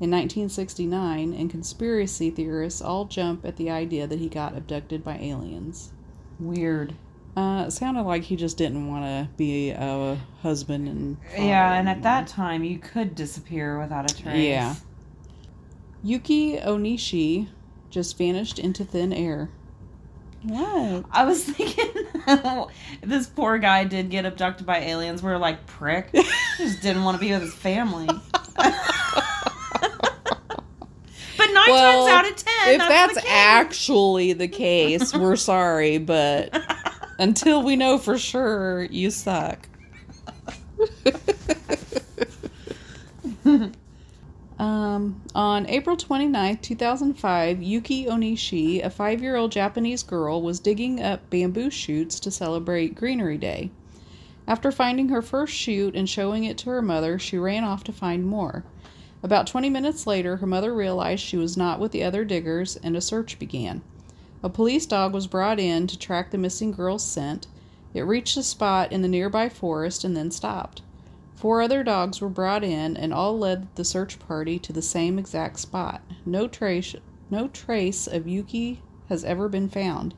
in 0.00 0.10
1969, 0.10 1.32
and 1.32 1.48
conspiracy 1.48 2.30
theorists 2.30 2.82
all 2.82 3.04
jump 3.04 3.44
at 3.44 3.54
the 3.54 3.70
idea 3.70 4.08
that 4.08 4.18
he 4.18 4.28
got 4.28 4.56
abducted 4.56 5.04
by 5.04 5.16
aliens. 5.18 5.92
Weird. 6.40 6.94
Uh, 7.36 7.66
it 7.68 7.70
sounded 7.70 8.02
like 8.02 8.24
he 8.24 8.34
just 8.34 8.56
didn't 8.56 8.88
want 8.88 9.04
to 9.04 9.28
be 9.36 9.70
a 9.70 10.18
husband 10.42 10.88
and 10.88 11.16
Yeah, 11.36 11.74
and 11.74 11.88
at 11.88 12.02
that 12.02 12.26
time, 12.26 12.64
you 12.64 12.78
could 12.78 13.14
disappear 13.14 13.78
without 13.78 14.10
a 14.10 14.14
trace. 14.20 14.44
Yeah. 14.44 14.74
Yuki 16.04 16.58
Onishi 16.58 17.48
just 17.88 18.18
vanished 18.18 18.58
into 18.58 18.84
thin 18.84 19.10
air. 19.10 19.48
What? 20.42 21.06
I 21.10 21.24
was 21.24 21.42
thinking, 21.42 21.94
this 23.02 23.26
poor 23.26 23.56
guy 23.56 23.84
did 23.84 24.10
get 24.10 24.26
abducted 24.26 24.66
by 24.66 24.80
aliens. 24.80 25.22
We're 25.22 25.38
like, 25.38 25.66
prick. 25.66 26.12
just 26.58 26.82
didn't 26.82 27.04
want 27.04 27.16
to 27.16 27.20
be 27.20 27.32
with 27.32 27.40
his 27.40 27.54
family. 27.54 28.06
but 28.54 28.76
nine 31.38 31.68
Well, 31.68 32.06
times 32.06 32.12
out 32.12 32.30
of 32.30 32.36
ten, 32.36 32.74
if 32.74 32.78
that's, 32.78 33.14
that's 33.14 33.26
the 33.26 33.32
actually 33.32 34.34
the 34.34 34.48
case, 34.62 35.14
we're 35.14 35.36
sorry, 35.36 35.96
but 35.96 36.54
until 37.18 37.62
we 37.62 37.76
know 37.76 37.96
for 37.96 38.18
sure, 38.18 38.82
you 38.84 39.10
suck. 39.10 39.66
Um, 44.64 45.20
on 45.34 45.68
April 45.68 45.94
29, 45.94 46.56
2005, 46.56 47.62
Yuki 47.62 48.06
Onishi, 48.06 48.82
a 48.82 48.88
five 48.88 49.20
year 49.20 49.36
old 49.36 49.52
Japanese 49.52 50.02
girl, 50.02 50.40
was 50.40 50.58
digging 50.58 51.02
up 51.02 51.28
bamboo 51.28 51.68
shoots 51.68 52.18
to 52.20 52.30
celebrate 52.30 52.94
Greenery 52.94 53.36
Day. 53.36 53.70
After 54.48 54.72
finding 54.72 55.10
her 55.10 55.20
first 55.20 55.52
shoot 55.52 55.94
and 55.94 56.08
showing 56.08 56.44
it 56.44 56.56
to 56.58 56.70
her 56.70 56.80
mother, 56.80 57.18
she 57.18 57.36
ran 57.36 57.62
off 57.62 57.84
to 57.84 57.92
find 57.92 58.24
more. 58.24 58.64
About 59.22 59.46
20 59.46 59.68
minutes 59.68 60.06
later, 60.06 60.38
her 60.38 60.46
mother 60.46 60.74
realized 60.74 61.22
she 61.22 61.36
was 61.36 61.58
not 61.58 61.78
with 61.78 61.92
the 61.92 62.02
other 62.02 62.24
diggers 62.24 62.76
and 62.76 62.96
a 62.96 63.02
search 63.02 63.38
began. 63.38 63.82
A 64.42 64.48
police 64.48 64.86
dog 64.86 65.12
was 65.12 65.26
brought 65.26 65.60
in 65.60 65.86
to 65.88 65.98
track 65.98 66.30
the 66.30 66.38
missing 66.38 66.72
girl's 66.72 67.04
scent. 67.04 67.48
It 67.92 68.02
reached 68.02 68.38
a 68.38 68.42
spot 68.42 68.92
in 68.92 69.02
the 69.02 69.08
nearby 69.08 69.50
forest 69.50 70.04
and 70.04 70.16
then 70.16 70.30
stopped. 70.30 70.80
Four 71.34 71.62
other 71.62 71.82
dogs 71.82 72.20
were 72.20 72.28
brought 72.28 72.64
in 72.64 72.96
and 72.96 73.12
all 73.12 73.38
led 73.38 73.74
the 73.74 73.84
search 73.84 74.18
party 74.18 74.58
to 74.60 74.72
the 74.72 74.82
same 74.82 75.18
exact 75.18 75.58
spot. 75.58 76.02
No 76.24 76.46
trace 76.48 76.94
no 77.30 77.48
trace 77.48 78.06
of 78.06 78.28
Yuki 78.28 78.82
has 79.08 79.24
ever 79.24 79.48
been 79.48 79.68
found. 79.68 80.14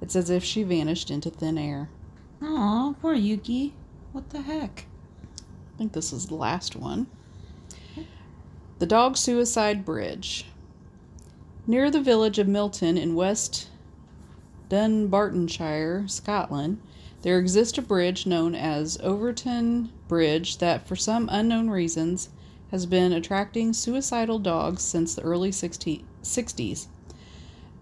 It's 0.00 0.14
as 0.14 0.28
if 0.30 0.44
she 0.44 0.62
vanished 0.62 1.10
into 1.10 1.30
thin 1.30 1.56
air. 1.56 1.88
Aw, 2.42 2.92
poor 3.00 3.14
Yuki. 3.14 3.74
What 4.12 4.30
the 4.30 4.42
heck? 4.42 4.86
I 5.74 5.78
think 5.78 5.92
this 5.92 6.12
is 6.12 6.26
the 6.26 6.34
last 6.34 6.76
one. 6.76 7.06
The 8.78 8.86
Dog 8.86 9.16
Suicide 9.16 9.84
Bridge. 9.84 10.46
Near 11.66 11.90
the 11.90 12.00
village 12.00 12.38
of 12.38 12.48
Milton 12.48 12.96
in 12.96 13.14
West 13.14 13.68
Dunbartonshire, 14.68 16.08
Scotland, 16.08 16.80
there 17.22 17.38
exists 17.38 17.78
a 17.78 17.82
bridge 17.82 18.26
known 18.26 18.54
as 18.54 18.98
Overtoun 18.98 19.90
Bridge 20.06 20.58
that, 20.58 20.86
for 20.86 20.96
some 20.96 21.28
unknown 21.32 21.68
reasons, 21.68 22.28
has 22.70 22.86
been 22.86 23.12
attracting 23.12 23.72
suicidal 23.72 24.38
dogs 24.38 24.82
since 24.82 25.14
the 25.14 25.22
early 25.22 25.50
60, 25.50 26.04
60s. 26.22 26.86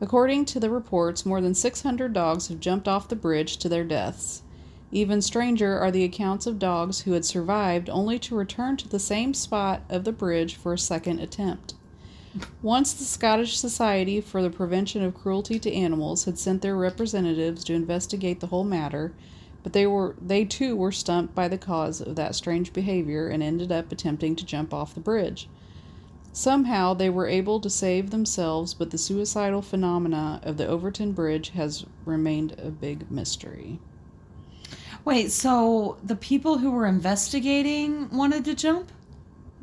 According 0.01 0.45
to 0.47 0.61
the 0.61 0.70
reports, 0.70 1.26
more 1.26 1.41
than 1.41 1.55
600 1.55 2.12
dogs 2.12 2.49
have 2.49 2.61
jumped 2.61 2.87
off 2.87 3.09
the 3.09 3.16
bridge 3.16 3.57
to 3.59 3.68
their 3.68 3.84
deaths. 3.84 4.43
Even 4.93 5.20
stranger 5.20 5.78
are 5.78 5.91
the 5.91 6.05
accounts 6.05 6.47
of 6.47 6.59
dogs 6.59 7.01
who 7.01 7.12
had 7.12 7.24
survived 7.24 7.91
only 7.91 8.18
to 8.20 8.37
return 8.37 8.76
to 8.76 8.89
the 8.89 8.99
same 8.99 9.34
spot 9.34 9.82
of 9.89 10.05
the 10.05 10.12
bridge 10.12 10.55
for 10.55 10.72
a 10.72 10.78
second 10.78 11.18
attempt. 11.18 11.74
Once 12.61 12.93
the 12.93 13.05
Scottish 13.05 13.57
Society 13.57 14.20
for 14.20 14.43
the 14.43 14.51
Prevention 14.51 15.03
of 15.03 15.14
Cruelty 15.14 15.59
to 15.59 15.72
Animals 15.72 16.24
had 16.24 16.39
sent 16.39 16.61
their 16.61 16.76
representatives 16.76 17.64
to 17.64 17.72
investigate 17.72 18.41
the 18.41 18.49
whole 18.49 18.64
matter, 18.64 19.14
but 19.62 19.72
they 19.72 19.87
were 19.87 20.16
they 20.20 20.45
too 20.45 20.76
were 20.76 20.93
stumped 20.93 21.34
by 21.34 21.49
the 21.49 21.59
cause 21.59 22.01
of 22.01 22.14
that 22.16 22.34
strange 22.34 22.72
behavior 22.72 23.28
and 23.28 23.43
ended 23.43 23.72
up 23.72 23.91
attempting 23.91 24.37
to 24.37 24.45
jump 24.45 24.74
off 24.74 24.95
the 24.95 25.01
bridge. 25.01 25.49
Somehow 26.32 26.93
they 26.93 27.09
were 27.09 27.26
able 27.26 27.61
to 27.61 27.70
save 27.70 28.11
themselves, 28.11 28.74
but 28.74 28.91
the 28.91 28.99
suicidal 28.99 29.62
phenomena 29.62 30.39
of 30.43 30.59
the 30.59 30.68
Overtoun 30.68 31.12
Bridge 31.12 31.49
has 31.51 31.87
remained 32.05 32.55
a 32.59 32.70
big 32.70 33.11
mystery. 33.11 33.80
Wait, 35.05 35.32
so 35.32 35.97
the 36.05 36.16
people 36.16 36.59
who 36.59 36.70
were 36.70 36.87
investigating 36.87 38.11
wanted 38.11 38.45
to 38.45 38.55
jump? 38.55 38.93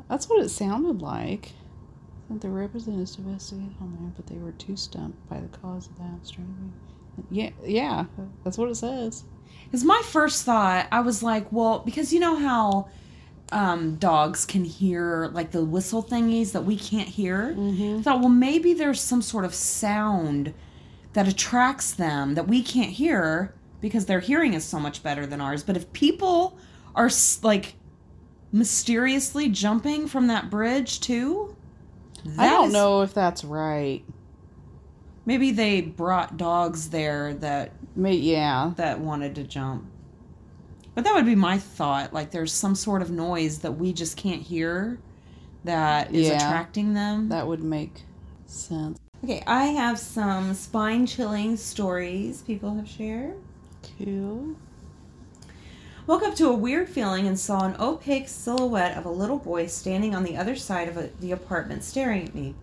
That's 0.08 0.28
what 0.28 0.42
it 0.42 0.48
sounded 0.48 1.00
like. 1.00 1.52
That 2.30 2.40
the 2.40 2.48
representatives 2.48 3.18
investigated 3.18 3.74
on 3.80 3.96
there, 4.00 4.12
but 4.16 4.26
they 4.26 4.36
were 4.36 4.52
too 4.52 4.76
stumped 4.76 5.28
by 5.28 5.40
the 5.40 5.48
cause 5.58 5.88
of 5.88 5.98
that 5.98 6.26
strange. 6.26 6.50
Yeah, 7.30 7.50
yeah, 7.64 8.06
that's 8.42 8.58
what 8.58 8.70
it 8.70 8.76
says. 8.76 9.24
Because 9.64 9.84
my 9.84 10.00
first 10.06 10.44
thought, 10.44 10.86
I 10.90 11.00
was 11.00 11.22
like, 11.22 11.50
well, 11.52 11.80
because 11.80 12.12
you 12.12 12.20
know 12.20 12.36
how 12.36 12.88
um, 13.52 13.96
dogs 13.96 14.44
can 14.44 14.64
hear 14.64 15.28
like 15.32 15.50
the 15.50 15.64
whistle 15.64 16.02
thingies 16.02 16.52
that 16.52 16.64
we 16.64 16.76
can't 16.76 17.08
hear. 17.08 17.54
I 17.58 18.02
thought, 18.02 18.20
well, 18.20 18.28
maybe 18.28 18.72
there's 18.72 19.00
some 19.00 19.22
sort 19.22 19.44
of 19.44 19.54
sound 19.54 20.54
that 21.12 21.28
attracts 21.28 21.92
them 21.92 22.34
that 22.34 22.48
we 22.48 22.62
can't 22.62 22.90
hear 22.90 23.54
because 23.80 24.06
their 24.06 24.20
hearing 24.20 24.54
is 24.54 24.64
so 24.64 24.80
much 24.80 25.02
better 25.02 25.26
than 25.26 25.40
ours. 25.40 25.62
But 25.62 25.76
if 25.76 25.92
people 25.92 26.58
are 26.94 27.10
like 27.42 27.74
mysteriously 28.52 29.48
jumping 29.48 30.08
from 30.08 30.26
that 30.28 30.50
bridge 30.50 31.00
too, 31.00 31.56
I 32.38 32.48
don't 32.48 32.68
is- 32.68 32.72
know 32.72 33.02
if 33.02 33.14
that's 33.14 33.44
right. 33.44 34.04
Maybe 35.26 35.52
they 35.52 35.80
brought 35.80 36.36
dogs 36.36 36.90
there 36.90 37.32
that 37.34 37.72
May 37.96 38.14
yeah, 38.16 38.72
that 38.76 39.00
wanted 39.00 39.34
to 39.36 39.44
jump. 39.44 39.86
But 40.94 41.04
that 41.04 41.14
would 41.14 41.26
be 41.26 41.34
my 41.34 41.58
thought. 41.58 42.12
Like 42.12 42.30
there's 42.30 42.52
some 42.52 42.74
sort 42.74 43.00
of 43.02 43.10
noise 43.10 43.58
that 43.60 43.72
we 43.72 43.92
just 43.92 44.16
can't 44.16 44.42
hear 44.42 44.98
that 45.64 46.14
is 46.14 46.28
Yeah. 46.28 46.36
attracting 46.36 46.92
them. 46.94 47.28
that 47.30 47.46
would 47.46 47.62
make 47.62 48.02
sense. 48.46 48.98
Okay, 49.24 49.42
I 49.46 49.66
have 49.66 49.98
some 49.98 50.52
spine 50.52 51.06
chilling 51.06 51.56
stories 51.56 52.42
people 52.42 52.74
have 52.74 52.88
shared. 52.88 53.36
Cool. 53.98 54.54
Woke 56.06 56.22
up 56.22 56.34
to 56.34 56.50
a 56.50 56.54
weird 56.54 56.90
feeling 56.90 57.26
and 57.26 57.40
saw 57.40 57.64
an 57.64 57.76
opaque 57.80 58.28
silhouette 58.28 58.98
of 58.98 59.06
a 59.06 59.10
little 59.10 59.38
boy 59.38 59.66
standing 59.66 60.14
on 60.14 60.22
the 60.22 60.36
other 60.36 60.54
side 60.54 60.86
of 60.86 60.98
a, 60.98 61.08
the 61.20 61.32
apartment 61.32 61.82
staring 61.82 62.28
at 62.28 62.34
me. 62.34 62.54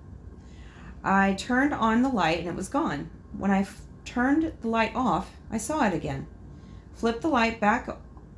I 1.03 1.33
turned 1.33 1.73
on 1.73 2.03
the 2.03 2.09
light 2.09 2.37
and 2.37 2.47
it 2.47 2.55
was 2.55 2.69
gone. 2.69 3.09
When 3.35 3.49
I 3.49 3.61
f- 3.61 3.81
turned 4.05 4.53
the 4.61 4.67
light 4.67 4.91
off, 4.93 5.31
I 5.49 5.57
saw 5.57 5.87
it 5.87 5.93
again. 5.95 6.27
Flipped 6.93 7.23
the 7.23 7.29
light 7.29 7.59
back 7.59 7.89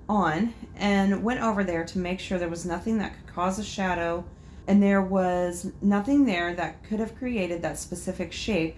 on 0.07 0.53
and 0.77 1.21
went 1.21 1.41
over 1.41 1.65
there 1.65 1.83
to 1.83 1.99
make 1.99 2.21
sure 2.21 2.39
there 2.39 2.47
was 2.47 2.65
nothing 2.65 2.97
that 2.99 3.13
could 3.13 3.35
cause 3.35 3.59
a 3.59 3.63
shadow 3.63 4.23
and 4.67 4.81
there 4.81 5.01
was 5.01 5.69
nothing 5.81 6.23
there 6.23 6.55
that 6.55 6.81
could 6.85 7.01
have 7.01 7.17
created 7.17 7.61
that 7.61 7.77
specific 7.77 8.31
shape 8.31 8.77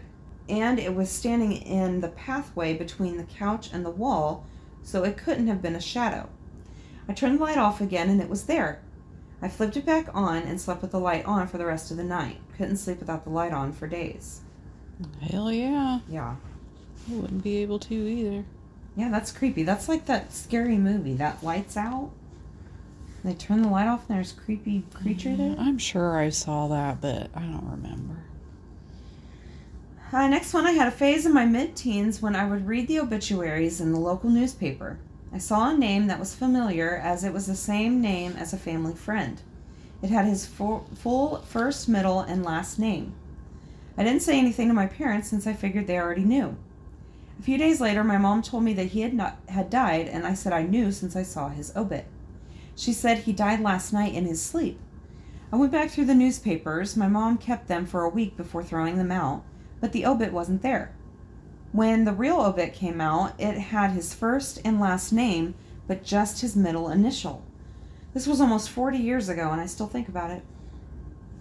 and 0.50 0.80
it 0.80 0.96
was 0.96 1.12
standing 1.12 1.52
in 1.52 2.02
the 2.02 2.08
pathway 2.10 2.76
between 2.76 3.18
the 3.18 3.24
couch 3.24 3.70
and 3.72 3.86
the 3.86 3.92
wall 3.92 4.44
so 4.86 5.04
it 5.04 5.18
couldn't 5.18 5.48
have 5.48 5.62
been 5.62 5.76
a 5.76 5.82
shadow. 5.82 6.30
I 7.10 7.14
turned 7.14 7.40
the 7.40 7.44
light 7.44 7.58
off 7.58 7.82
again 7.82 8.10
and 8.10 8.22
it 8.22 8.30
was 8.30 8.46
there. 8.46 8.82
I 9.42 9.50
flipped 9.50 9.76
it 9.76 9.86
back 9.86 10.08
on 10.14 10.44
and 10.44 10.62
slept 10.62 10.82
with 10.82 10.92
the 10.92 11.00
light 11.00 11.26
on 11.26 11.48
for 11.48 11.58
the 11.58 11.66
rest 11.66 11.92
of 11.92 11.98
the 11.98 12.04
night. 12.04 12.38
Couldn't 12.56 12.78
sleep 12.78 13.00
without 13.00 13.24
the 13.26 13.32
light 13.32 13.52
on 13.52 13.74
for 13.74 13.88
days. 13.88 14.42
Hell 15.22 15.52
yeah. 15.52 16.00
Yeah. 16.08 16.36
I 17.10 17.14
wouldn't 17.14 17.44
be 17.44 17.58
able 17.58 17.80
to 17.80 17.94
either. 17.94 18.46
Yeah, 18.96 19.10
that's 19.10 19.32
creepy. 19.32 19.64
That's 19.64 19.90
like 19.90 20.06
that 20.06 20.32
scary 20.32 20.78
movie, 20.78 21.16
that 21.16 21.44
lights 21.44 21.76
out. 21.76 22.12
They 23.24 23.34
turn 23.34 23.64
the 23.64 23.70
light 23.70 23.88
off 23.88 24.08
and 24.08 24.18
there's 24.18 24.32
a 24.32 24.36
creepy 24.36 24.84
creature 24.94 25.36
there. 25.36 25.56
I'm 25.58 25.80
sure 25.80 26.18
I 26.18 26.30
saw 26.30 26.68
that, 26.68 27.02
but 27.02 27.32
I 27.36 27.42
don't 27.42 27.70
remember. 27.72 28.25
Uh, 30.14 30.28
next 30.28 30.54
one, 30.54 30.68
I 30.68 30.72
had 30.72 30.88
a 30.88 30.92
phase 30.92 31.26
in 31.26 31.34
my 31.34 31.46
mid 31.46 31.76
teens 31.76 32.22
when 32.22 32.36
I 32.36 32.46
would 32.46 32.68
read 32.68 32.88
the 32.88 33.00
obituaries 33.00 33.82
in 33.82 33.92
the 33.92 34.00
local 34.00 34.30
newspaper. 34.30 35.00
I 35.34 35.40
saw 35.40 35.70
a 35.70 35.78
name 35.78 36.08
that 36.08 36.20
was 36.20 36.36
familiar 36.36 36.96
as 36.96 37.24
it 37.24 37.34
was 37.34 37.48
the 37.48 37.56
same 37.56 38.02
name 38.02 38.34
as 38.38 38.54
a 38.54 38.58
family 38.58 38.94
friend. 38.94 39.42
It 40.02 40.12
had 40.12 40.26
his 40.26 40.46
full, 40.46 40.88
full 40.96 41.38
first, 41.42 41.90
middle, 41.90 42.20
and 42.20 42.46
last 42.46 42.78
name. 42.78 43.14
I 43.98 44.04
didn't 44.04 44.22
say 44.22 44.38
anything 44.38 44.68
to 44.68 44.74
my 44.74 44.86
parents 44.86 45.30
since 45.30 45.48
I 45.48 45.54
figured 45.54 45.88
they 45.88 45.98
already 45.98 46.24
knew. 46.24 46.56
A 47.40 47.42
few 47.42 47.58
days 47.58 47.82
later, 47.82 48.04
my 48.04 48.18
mom 48.18 48.42
told 48.42 48.64
me 48.64 48.74
that 48.74 48.88
he 48.88 49.02
had 49.02 49.14
not 49.14 49.40
had 49.50 49.70
died, 49.70 50.08
and 50.08 50.26
I 50.28 50.36
said 50.36 50.54
I 50.54 50.64
knew 50.64 50.92
since 50.92 51.16
I 51.16 51.24
saw 51.24 51.50
his 51.50 51.76
obit. 51.76 52.06
She 52.76 52.94
said 52.94 53.20
he 53.20 53.34
died 53.34 53.60
last 53.60 53.92
night 53.92 54.14
in 54.14 54.26
his 54.26 54.42
sleep. 54.42 54.80
I 55.52 55.56
went 55.56 55.72
back 55.72 55.90
through 55.90 56.06
the 56.06 56.16
newspapers. 56.16 56.96
My 56.96 57.08
mom 57.08 57.38
kept 57.38 57.68
them 57.68 57.86
for 57.86 58.04
a 58.04 58.10
week 58.10 58.38
before 58.38 58.64
throwing 58.64 58.98
them 58.98 59.12
out, 59.12 59.44
but 59.86 59.92
the 59.92 60.08
obit 60.08 60.34
wasn't 60.34 60.64
there. 60.64 60.92
When 61.72 62.06
the 62.06 62.12
real 62.12 62.42
obit 62.42 62.74
came 62.74 63.00
out, 63.00 63.40
it 63.40 63.54
had 63.54 63.92
his 63.92 64.16
first 64.16 64.60
and 64.66 64.80
last 64.80 65.12
name, 65.12 65.54
but 65.86 66.04
just 66.04 66.42
his 66.42 66.56
middle 66.56 66.90
initial. 66.90 67.46
This 68.12 68.26
was 68.26 68.42
almost 68.42 68.72
40 68.72 68.98
years 68.98 69.30
ago, 69.30 69.52
and 69.52 69.62
I 69.62 69.68
still 69.68 69.86
think 69.86 70.08
about 70.08 70.32
it. 70.32 70.42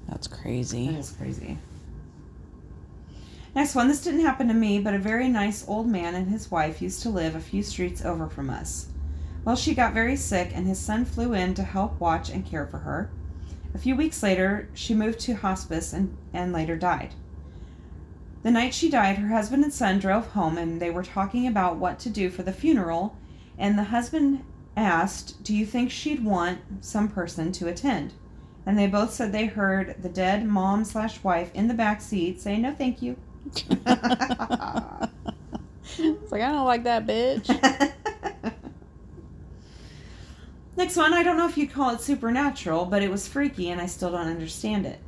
That's 0.06 0.26
crazy. 0.26 0.88
That 0.88 0.98
is 0.98 1.12
crazy. 1.12 1.56
Next 3.54 3.74
one. 3.74 3.88
This 3.88 4.04
didn't 4.04 4.20
happen 4.20 4.48
to 4.48 4.52
me, 4.52 4.78
but 4.78 4.92
a 4.92 4.98
very 4.98 5.30
nice 5.30 5.66
old 5.66 5.88
man 5.88 6.14
and 6.14 6.28
his 6.28 6.50
wife 6.50 6.82
used 6.82 7.00
to 7.04 7.08
live 7.08 7.34
a 7.34 7.40
few 7.40 7.62
streets 7.62 8.04
over 8.04 8.28
from 8.28 8.50
us. 8.50 8.88
Well, 9.46 9.56
she 9.56 9.74
got 9.74 9.94
very 9.94 10.16
sick, 10.16 10.50
and 10.52 10.66
his 10.66 10.78
son 10.78 11.06
flew 11.06 11.32
in 11.32 11.54
to 11.54 11.62
help 11.62 11.98
watch 11.98 12.28
and 12.28 12.44
care 12.44 12.66
for 12.66 12.80
her. 12.80 13.10
A 13.74 13.78
few 13.78 13.96
weeks 13.96 14.22
later, 14.22 14.68
she 14.74 14.92
moved 14.92 15.20
to 15.20 15.32
hospice 15.32 15.94
and, 15.94 16.14
and 16.34 16.52
later 16.52 16.76
died. 16.76 17.14
The 18.44 18.50
night 18.50 18.74
she 18.74 18.90
died, 18.90 19.16
her 19.16 19.28
husband 19.28 19.64
and 19.64 19.72
son 19.72 19.98
drove 19.98 20.26
home 20.28 20.58
and 20.58 20.80
they 20.80 20.90
were 20.90 21.02
talking 21.02 21.46
about 21.46 21.76
what 21.76 21.98
to 22.00 22.10
do 22.10 22.28
for 22.28 22.42
the 22.42 22.52
funeral. 22.52 23.16
And 23.58 23.78
the 23.78 23.84
husband 23.84 24.44
asked, 24.76 25.42
Do 25.42 25.56
you 25.56 25.64
think 25.64 25.90
she'd 25.90 26.22
want 26.22 26.60
some 26.82 27.08
person 27.08 27.52
to 27.52 27.68
attend? 27.68 28.12
And 28.66 28.78
they 28.78 28.86
both 28.86 29.14
said 29.14 29.32
they 29.32 29.46
heard 29.46 29.96
the 30.02 30.10
dead 30.10 30.46
mom 30.46 30.84
slash 30.84 31.24
wife 31.24 31.50
in 31.54 31.68
the 31.68 31.74
back 31.74 32.02
seat 32.02 32.38
say, 32.38 32.58
No, 32.58 32.74
thank 32.74 33.00
you. 33.00 33.16
it's 33.46 33.64
like 36.30 36.42
I 36.42 36.52
don't 36.52 36.66
like 36.66 36.84
that 36.84 37.06
bitch. 37.06 37.48
Next 40.76 40.96
one, 40.96 41.14
I 41.14 41.22
don't 41.22 41.38
know 41.38 41.48
if 41.48 41.56
you'd 41.56 41.72
call 41.72 41.94
it 41.94 42.02
supernatural, 42.02 42.84
but 42.84 43.02
it 43.02 43.10
was 43.10 43.26
freaky 43.26 43.70
and 43.70 43.80
I 43.80 43.86
still 43.86 44.12
don't 44.12 44.26
understand 44.26 44.84
it. 44.84 44.98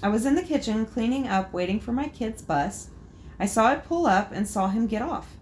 I 0.00 0.08
was 0.08 0.24
in 0.24 0.36
the 0.36 0.42
kitchen 0.42 0.86
cleaning 0.86 1.26
up, 1.26 1.52
waiting 1.52 1.80
for 1.80 1.90
my 1.90 2.06
kid's 2.08 2.40
bus. 2.40 2.90
I 3.40 3.46
saw 3.46 3.72
it 3.72 3.84
pull 3.84 4.06
up 4.06 4.30
and 4.30 4.46
saw 4.46 4.68
him 4.68 4.86
get 4.86 5.02
off. 5.02 5.36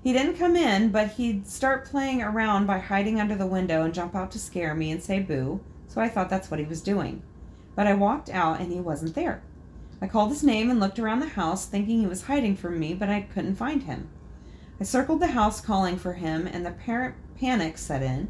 He 0.00 0.12
didn't 0.12 0.38
come 0.38 0.54
in, 0.54 0.90
but 0.90 1.12
he'd 1.12 1.48
start 1.48 1.86
playing 1.86 2.22
around 2.22 2.66
by 2.66 2.78
hiding 2.78 3.20
under 3.20 3.34
the 3.34 3.46
window 3.46 3.82
and 3.82 3.92
jump 3.92 4.14
out 4.14 4.30
to 4.32 4.38
scare 4.38 4.76
me 4.76 4.92
and 4.92 5.02
say 5.02 5.18
boo, 5.18 5.60
so 5.88 6.00
I 6.00 6.08
thought 6.08 6.30
that's 6.30 6.48
what 6.48 6.60
he 6.60 6.66
was 6.66 6.80
doing. 6.80 7.22
But 7.74 7.88
I 7.88 7.94
walked 7.94 8.30
out 8.30 8.60
and 8.60 8.70
he 8.70 8.78
wasn't 8.78 9.16
there. 9.16 9.42
I 10.00 10.06
called 10.06 10.30
his 10.30 10.44
name 10.44 10.70
and 10.70 10.78
looked 10.78 11.00
around 11.00 11.18
the 11.18 11.26
house, 11.26 11.66
thinking 11.66 11.98
he 11.98 12.06
was 12.06 12.22
hiding 12.22 12.54
from 12.54 12.78
me, 12.78 12.94
but 12.94 13.08
I 13.08 13.22
couldn't 13.22 13.56
find 13.56 13.82
him. 13.82 14.08
I 14.80 14.84
circled 14.84 15.18
the 15.18 15.28
house 15.28 15.60
calling 15.60 15.96
for 15.96 16.12
him, 16.12 16.46
and 16.46 16.64
the 16.64 16.70
parent 16.70 17.16
panic 17.40 17.76
set 17.76 18.02
in. 18.02 18.28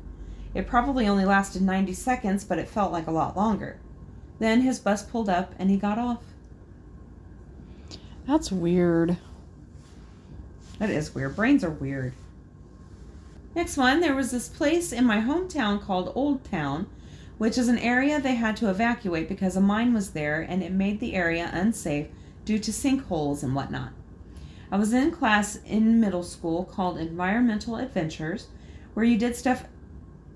It 0.55 0.67
probably 0.67 1.07
only 1.07 1.27
lasted 1.27 1.61
90 1.61 1.93
seconds, 1.93 2.45
but 2.45 2.59
it 2.59 2.69
felt 2.69 2.93
like 2.93 3.09
a 3.09 3.11
lot 3.13 3.37
longer. 3.37 3.79
Then 4.39 4.61
his 4.61 4.79
bus 4.79 5.03
pulled 5.03 5.29
up 5.29 5.55
and 5.59 5.71
he 5.71 5.77
got 5.77 5.99
off. 5.99 6.23
That's 8.27 8.51
weird. 8.51 9.17
That 10.79 10.91
is 10.91 11.15
weird. 11.15 11.37
Brains 11.37 11.65
are 11.65 11.71
weird. 11.71 12.13
Next 13.55 13.77
one, 13.77 14.01
there 14.01 14.15
was 14.15 14.31
this 14.31 14.49
place 14.49 14.93
in 14.93 15.07
my 15.07 15.21
hometown 15.21 15.81
called 15.81 16.13
Old 16.15 16.45
Town, 16.45 16.87
which 17.39 17.57
is 17.57 17.69
an 17.69 17.79
area 17.79 18.21
they 18.21 18.35
had 18.35 18.57
to 18.59 18.69
evacuate 18.69 19.29
because 19.29 19.57
a 19.57 19.61
mine 19.61 19.95
was 19.95 20.11
there 20.11 20.43
and 20.43 20.63
it 20.63 20.73
made 20.73 21.01
the 21.01 21.15
area 21.15 21.51
unsafe 21.53 22.09
due 22.45 22.59
to 22.59 22.71
sinkholes 22.71 23.43
and 23.43 23.55
whatnot. 23.55 23.93
I 24.71 24.77
was 24.77 24.93
in 24.93 25.11
class 25.11 25.57
in 25.65 26.01
middle 26.01 26.25
school 26.25 26.65
called 26.65 26.99
Environmental 26.99 27.77
Adventures, 27.77 28.49
where 28.95 29.07
you 29.07 29.17
did 29.17 29.37
stuff 29.37 29.65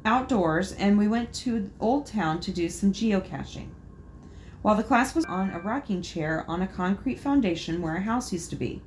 outdoors, 0.05 0.73
and 0.73 0.97
we 0.97 1.09
went 1.09 1.33
to 1.35 1.71
Old 1.81 2.07
Town 2.07 2.41
to 2.41 2.53
do 2.53 2.69
some 2.69 2.93
geocaching. 2.93 3.69
While 4.63 4.75
the 4.75 4.83
class 4.83 5.15
was 5.15 5.25
on 5.25 5.51
a 5.51 5.59
rocking 5.59 6.03
chair 6.03 6.45
on 6.47 6.61
a 6.61 6.67
concrete 6.67 7.19
foundation 7.19 7.81
where 7.81 7.97
a 7.97 8.03
house 8.03 8.33
used 8.33 8.51
to 8.51 8.57
be. 8.57 8.83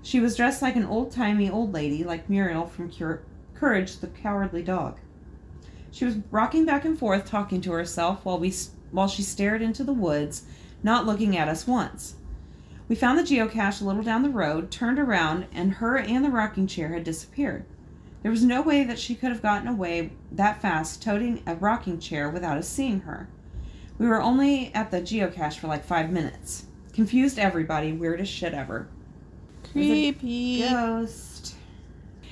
She 0.00 0.20
was 0.20 0.36
dressed 0.36 0.62
like 0.62 0.76
an 0.76 0.84
old 0.84 1.10
timey 1.10 1.50
old 1.50 1.72
lady, 1.72 2.04
like 2.04 2.30
Muriel 2.30 2.66
from 2.66 2.92
Cur- 2.92 3.22
Courage 3.54 3.96
the 3.96 4.06
Cowardly 4.06 4.62
Dog. 4.62 4.98
She 5.90 6.04
was 6.04 6.18
rocking 6.30 6.64
back 6.64 6.84
and 6.84 6.96
forth, 6.96 7.24
talking 7.24 7.60
to 7.62 7.72
herself 7.72 8.24
while 8.24 8.38
we 8.38 8.54
while 8.92 9.08
she 9.08 9.22
stared 9.22 9.60
into 9.60 9.82
the 9.82 9.92
woods, 9.92 10.44
not 10.82 11.04
looking 11.04 11.36
at 11.36 11.48
us 11.48 11.66
once. 11.66 12.14
We 12.88 12.94
found 12.94 13.18
the 13.18 13.22
geocache 13.22 13.82
a 13.82 13.84
little 13.84 14.04
down 14.04 14.22
the 14.22 14.30
road, 14.30 14.70
turned 14.70 14.98
around, 14.98 15.46
and 15.52 15.74
her 15.74 15.98
and 15.98 16.24
the 16.24 16.30
rocking 16.30 16.66
chair 16.66 16.90
had 16.92 17.04
disappeared. 17.04 17.64
There 18.22 18.30
was 18.30 18.44
no 18.44 18.62
way 18.62 18.84
that 18.84 18.98
she 18.98 19.14
could 19.14 19.30
have 19.30 19.42
gotten 19.42 19.68
away 19.68 20.12
that 20.30 20.62
fast 20.62 21.02
toting 21.02 21.42
a 21.44 21.56
rocking 21.56 21.98
chair 21.98 22.30
without 22.30 22.56
us 22.56 22.68
seeing 22.68 23.00
her. 23.00 23.28
We 23.98 24.06
were 24.06 24.22
only 24.22 24.72
at 24.74 24.90
the 24.90 25.00
geocache 25.00 25.58
for 25.58 25.66
like 25.66 25.84
five 25.84 26.10
minutes. 26.10 26.66
Confused 26.92 27.38
everybody, 27.38 27.92
weirdest 27.92 28.32
shit 28.32 28.54
ever. 28.54 28.88
Creepy. 29.72 30.60
Ghost. 30.60 31.54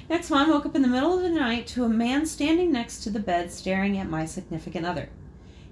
Next 0.08 0.30
one, 0.30 0.48
woke 0.48 0.64
up 0.64 0.76
in 0.76 0.82
the 0.82 0.88
middle 0.88 1.16
of 1.16 1.22
the 1.22 1.28
night 1.30 1.66
to 1.68 1.84
a 1.84 1.88
man 1.88 2.26
standing 2.26 2.70
next 2.70 3.00
to 3.00 3.10
the 3.10 3.18
bed 3.18 3.50
staring 3.50 3.98
at 3.98 4.08
my 4.08 4.24
significant 4.24 4.86
other. 4.86 5.08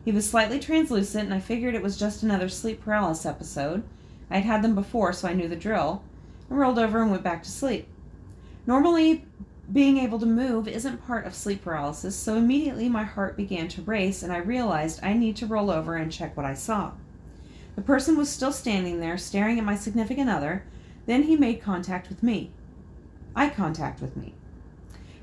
He 0.04 0.10
was 0.10 0.28
slightly 0.28 0.58
translucent, 0.58 1.24
and 1.24 1.34
I 1.34 1.38
figured 1.40 1.74
it 1.74 1.82
was 1.82 1.96
just 1.96 2.22
another 2.22 2.48
sleep 2.48 2.84
paralysis 2.84 3.24
episode. 3.24 3.84
I 4.30 4.36
had 4.38 4.44
had 4.44 4.62
them 4.62 4.74
before, 4.74 5.12
so 5.12 5.28
I 5.28 5.34
knew 5.34 5.48
the 5.48 5.56
drill. 5.56 6.02
I 6.50 6.54
rolled 6.54 6.78
over 6.78 7.00
and 7.00 7.10
went 7.10 7.22
back 7.22 7.42
to 7.44 7.50
sleep. 7.50 7.86
Normally, 8.66 9.24
being 9.72 9.98
able 9.98 10.18
to 10.18 10.26
move 10.26 10.68
isn't 10.68 11.06
part 11.06 11.26
of 11.26 11.34
sleep 11.34 11.64
paralysis, 11.64 12.14
so 12.14 12.36
immediately 12.36 12.88
my 12.88 13.04
heart 13.04 13.36
began 13.36 13.66
to 13.68 13.82
race, 13.82 14.22
and 14.22 14.32
I 14.32 14.38
realized 14.38 15.00
I 15.02 15.14
need 15.14 15.36
to 15.36 15.46
roll 15.46 15.70
over 15.70 15.96
and 15.96 16.12
check 16.12 16.36
what 16.36 16.44
I 16.44 16.54
saw. 16.54 16.92
The 17.74 17.82
person 17.82 18.16
was 18.16 18.28
still 18.28 18.52
standing 18.52 19.00
there, 19.00 19.16
staring 19.16 19.58
at 19.58 19.64
my 19.64 19.74
significant 19.74 20.28
other. 20.28 20.64
Then 21.06 21.24
he 21.24 21.36
made 21.36 21.62
contact 21.62 22.08
with 22.08 22.22
me. 22.22 22.52
Eye 23.34 23.48
contact 23.48 24.00
with 24.00 24.16
me. 24.16 24.34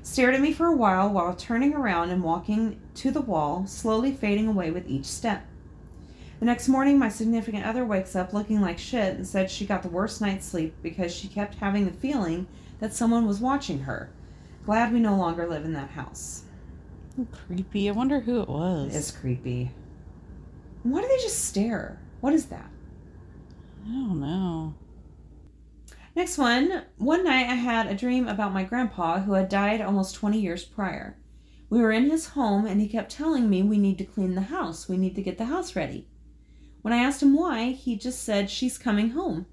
Stared 0.02 0.34
at 0.34 0.40
me 0.40 0.52
for 0.52 0.66
a 0.66 0.76
while 0.76 1.08
while 1.08 1.34
turning 1.34 1.74
around 1.74 2.10
and 2.10 2.22
walking 2.22 2.80
to 2.96 3.10
the 3.10 3.20
wall, 3.20 3.66
slowly 3.66 4.12
fading 4.12 4.48
away 4.48 4.70
with 4.70 4.88
each 4.88 5.06
step. 5.06 5.46
The 6.40 6.46
next 6.46 6.68
morning, 6.68 6.98
my 6.98 7.08
significant 7.08 7.64
other 7.64 7.84
wakes 7.84 8.16
up 8.16 8.32
looking 8.32 8.60
like 8.60 8.78
shit 8.78 9.14
and 9.14 9.26
said 9.26 9.48
she 9.48 9.64
got 9.64 9.84
the 9.84 9.88
worst 9.88 10.20
night's 10.20 10.44
sleep 10.44 10.74
because 10.82 11.14
she 11.14 11.28
kept 11.28 11.54
having 11.54 11.86
the 11.86 11.92
feeling 11.92 12.48
that 12.80 12.92
someone 12.92 13.28
was 13.28 13.38
watching 13.38 13.80
her. 13.80 14.10
Glad 14.64 14.92
we 14.92 15.00
no 15.00 15.16
longer 15.16 15.48
live 15.48 15.64
in 15.64 15.72
that 15.72 15.90
house. 15.90 16.44
Creepy. 17.46 17.88
I 17.88 17.92
wonder 17.92 18.20
who 18.20 18.40
it 18.40 18.48
was. 18.48 18.94
It's 18.94 19.10
creepy. 19.10 19.70
Why 20.82 21.00
do 21.00 21.08
they 21.08 21.22
just 21.22 21.44
stare? 21.44 22.00
What 22.20 22.32
is 22.32 22.46
that? 22.46 22.70
I 23.84 23.90
don't 23.90 24.20
know. 24.20 24.74
Next 26.14 26.38
one. 26.38 26.84
One 26.98 27.24
night 27.24 27.48
I 27.48 27.54
had 27.54 27.86
a 27.86 27.94
dream 27.94 28.28
about 28.28 28.54
my 28.54 28.62
grandpa 28.62 29.20
who 29.20 29.32
had 29.32 29.48
died 29.48 29.80
almost 29.80 30.14
20 30.14 30.40
years 30.40 30.64
prior. 30.64 31.18
We 31.68 31.80
were 31.80 31.92
in 31.92 32.10
his 32.10 32.28
home 32.28 32.66
and 32.66 32.80
he 32.80 32.88
kept 32.88 33.10
telling 33.10 33.48
me 33.48 33.62
we 33.62 33.78
need 33.78 33.98
to 33.98 34.04
clean 34.04 34.34
the 34.34 34.42
house. 34.42 34.88
We 34.88 34.96
need 34.96 35.14
to 35.16 35.22
get 35.22 35.38
the 35.38 35.46
house 35.46 35.74
ready. 35.74 36.06
When 36.82 36.92
I 36.92 36.98
asked 36.98 37.22
him 37.22 37.34
why, 37.34 37.70
he 37.70 37.96
just 37.96 38.22
said 38.22 38.50
she's 38.50 38.76
coming 38.78 39.10
home. 39.10 39.46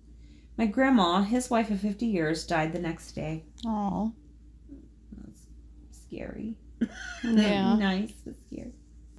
My 0.57 0.65
grandma, 0.65 1.21
his 1.21 1.49
wife 1.49 1.71
of 1.71 1.79
50 1.79 2.05
years, 2.05 2.45
died 2.45 2.73
the 2.73 2.79
next 2.79 3.13
day. 3.13 3.45
Oh. 3.65 4.11
Scary. 6.09 6.55
Yeah. 7.23 7.75
nice, 7.75 8.13
but 8.25 8.35
scary. 8.47 8.73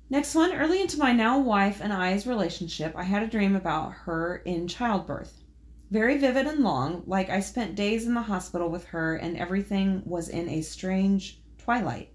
Next 0.08 0.34
one. 0.34 0.52
Early 0.52 0.80
into 0.80 0.98
my 0.98 1.12
now 1.12 1.38
wife 1.38 1.80
and 1.80 1.92
I's 1.92 2.26
relationship, 2.26 2.94
I 2.96 3.04
had 3.04 3.22
a 3.22 3.28
dream 3.28 3.54
about 3.54 3.92
her 3.92 4.36
in 4.38 4.66
childbirth. 4.66 5.42
Very 5.90 6.18
vivid 6.18 6.46
and 6.46 6.64
long, 6.64 7.02
like 7.06 7.28
I 7.30 7.40
spent 7.40 7.74
days 7.74 8.06
in 8.06 8.14
the 8.14 8.22
hospital 8.22 8.70
with 8.70 8.86
her 8.86 9.16
and 9.16 9.36
everything 9.36 10.02
was 10.04 10.28
in 10.28 10.48
a 10.48 10.62
strange 10.62 11.40
twilight. 11.58 12.12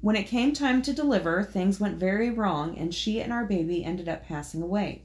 When 0.00 0.16
it 0.16 0.24
came 0.24 0.52
time 0.52 0.82
to 0.82 0.92
deliver, 0.92 1.44
things 1.44 1.78
went 1.78 1.98
very 2.00 2.30
wrong 2.30 2.76
and 2.76 2.92
she 2.92 3.20
and 3.20 3.32
our 3.32 3.44
baby 3.44 3.84
ended 3.84 4.08
up 4.08 4.24
passing 4.26 4.62
away. 4.62 5.02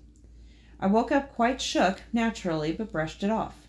I 0.80 0.88
woke 0.88 1.12
up 1.12 1.36
quite 1.36 1.60
shook, 1.62 2.02
naturally, 2.14 2.72
but 2.72 2.92
brushed 2.92 3.24
it 3.24 3.30
off. 3.30 3.67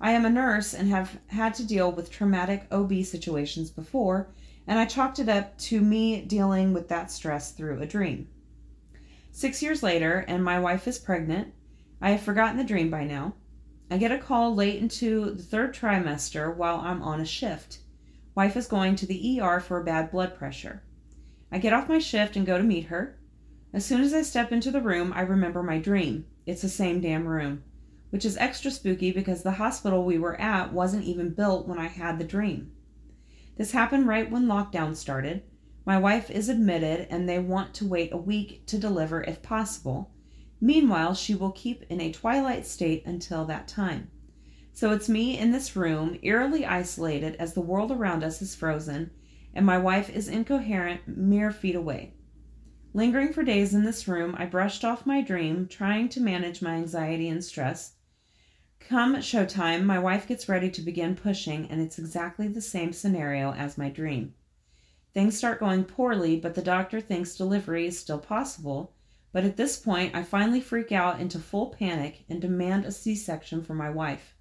I 0.00 0.12
am 0.12 0.24
a 0.24 0.30
nurse 0.30 0.74
and 0.74 0.88
have 0.88 1.18
had 1.26 1.54
to 1.54 1.66
deal 1.66 1.90
with 1.90 2.10
traumatic 2.10 2.66
OB 2.70 3.04
situations 3.04 3.70
before, 3.70 4.28
and 4.66 4.78
I 4.78 4.84
chalked 4.84 5.18
it 5.18 5.28
up 5.28 5.58
to 5.58 5.80
me 5.80 6.22
dealing 6.22 6.72
with 6.72 6.88
that 6.88 7.10
stress 7.10 7.52
through 7.52 7.80
a 7.80 7.86
dream. 7.86 8.28
Six 9.32 9.62
years 9.62 9.82
later, 9.82 10.24
and 10.28 10.44
my 10.44 10.60
wife 10.60 10.86
is 10.86 10.98
pregnant. 10.98 11.52
I 12.00 12.10
have 12.10 12.22
forgotten 12.22 12.56
the 12.56 12.64
dream 12.64 12.90
by 12.90 13.04
now. 13.04 13.34
I 13.90 13.96
get 13.96 14.12
a 14.12 14.18
call 14.18 14.54
late 14.54 14.80
into 14.80 15.30
the 15.30 15.42
third 15.42 15.74
trimester 15.74 16.54
while 16.54 16.80
I'm 16.80 17.02
on 17.02 17.20
a 17.20 17.26
shift. 17.26 17.78
Wife 18.34 18.56
is 18.56 18.66
going 18.66 18.94
to 18.96 19.06
the 19.06 19.40
ER 19.40 19.58
for 19.58 19.80
a 19.80 19.84
bad 19.84 20.10
blood 20.10 20.36
pressure. 20.36 20.82
I 21.50 21.58
get 21.58 21.72
off 21.72 21.88
my 21.88 21.98
shift 21.98 22.36
and 22.36 22.46
go 22.46 22.58
to 22.58 22.62
meet 22.62 22.84
her. 22.86 23.18
As 23.72 23.84
soon 23.84 24.02
as 24.02 24.14
I 24.14 24.22
step 24.22 24.52
into 24.52 24.70
the 24.70 24.80
room, 24.80 25.12
I 25.14 25.22
remember 25.22 25.62
my 25.62 25.78
dream. 25.78 26.26
It's 26.46 26.62
the 26.62 26.68
same 26.68 27.00
damn 27.00 27.26
room, 27.26 27.64
which 28.10 28.24
is 28.24 28.36
extra 28.36 28.70
spooky 28.70 29.12
because 29.12 29.42
the 29.42 29.52
hospital 29.52 30.04
we 30.04 30.18
were 30.18 30.40
at 30.40 30.72
wasn't 30.72 31.04
even 31.04 31.30
built 31.30 31.66
when 31.66 31.78
I 31.78 31.88
had 31.88 32.18
the 32.18 32.24
dream. 32.24 32.72
This 33.56 33.72
happened 33.72 34.06
right 34.06 34.30
when 34.30 34.46
lockdown 34.46 34.94
started. 34.96 35.42
My 35.84 35.98
wife 35.98 36.30
is 36.30 36.48
admitted 36.48 37.08
and 37.10 37.28
they 37.28 37.38
want 37.38 37.74
to 37.74 37.86
wait 37.86 38.12
a 38.12 38.16
week 38.16 38.66
to 38.66 38.78
deliver 38.78 39.22
if 39.22 39.42
possible. 39.42 40.10
Meanwhile, 40.60 41.14
she 41.14 41.34
will 41.34 41.52
keep 41.52 41.84
in 41.88 42.00
a 42.00 42.12
twilight 42.12 42.66
state 42.66 43.04
until 43.06 43.44
that 43.46 43.68
time. 43.68 44.10
So 44.72 44.92
it's 44.92 45.08
me 45.08 45.36
in 45.36 45.50
this 45.50 45.74
room, 45.74 46.18
eerily 46.22 46.64
isolated 46.64 47.34
as 47.36 47.52
the 47.52 47.60
world 47.60 47.90
around 47.90 48.22
us 48.22 48.40
is 48.40 48.54
frozen, 48.54 49.10
and 49.52 49.66
my 49.66 49.76
wife 49.76 50.08
is 50.08 50.28
incoherent 50.28 51.00
mere 51.06 51.50
feet 51.50 51.74
away. 51.74 52.14
Lingering 52.94 53.32
for 53.32 53.42
days 53.42 53.74
in 53.74 53.84
this 53.84 54.06
room, 54.06 54.36
I 54.38 54.46
brushed 54.46 54.84
off 54.84 55.04
my 55.04 55.20
dream, 55.20 55.66
trying 55.68 56.08
to 56.10 56.20
manage 56.20 56.62
my 56.62 56.74
anxiety 56.74 57.28
and 57.28 57.44
stress. 57.44 57.94
Come 58.80 59.16
showtime, 59.16 59.84
my 59.84 59.98
wife 59.98 60.26
gets 60.26 60.48
ready 60.48 60.70
to 60.70 60.80
begin 60.80 61.14
pushing, 61.14 61.68
and 61.70 61.80
it's 61.80 61.98
exactly 61.98 62.48
the 62.48 62.62
same 62.62 62.92
scenario 62.92 63.52
as 63.52 63.76
my 63.76 63.90
dream. 63.90 64.34
Things 65.12 65.36
start 65.36 65.60
going 65.60 65.84
poorly, 65.84 66.38
but 66.38 66.54
the 66.54 66.62
doctor 66.62 67.00
thinks 67.00 67.36
delivery 67.36 67.86
is 67.86 67.98
still 67.98 68.18
possible. 68.18 68.92
But 69.32 69.44
at 69.44 69.56
this 69.56 69.78
point, 69.78 70.14
I 70.14 70.22
finally 70.22 70.60
freak 70.60 70.90
out 70.90 71.20
into 71.20 71.38
full 71.38 71.68
panic 71.70 72.24
and 72.30 72.40
demand 72.40 72.86
a 72.86 72.92
C 72.92 73.14
section 73.14 73.62
for 73.62 73.74
my 73.74 73.90
wife. 73.90 74.34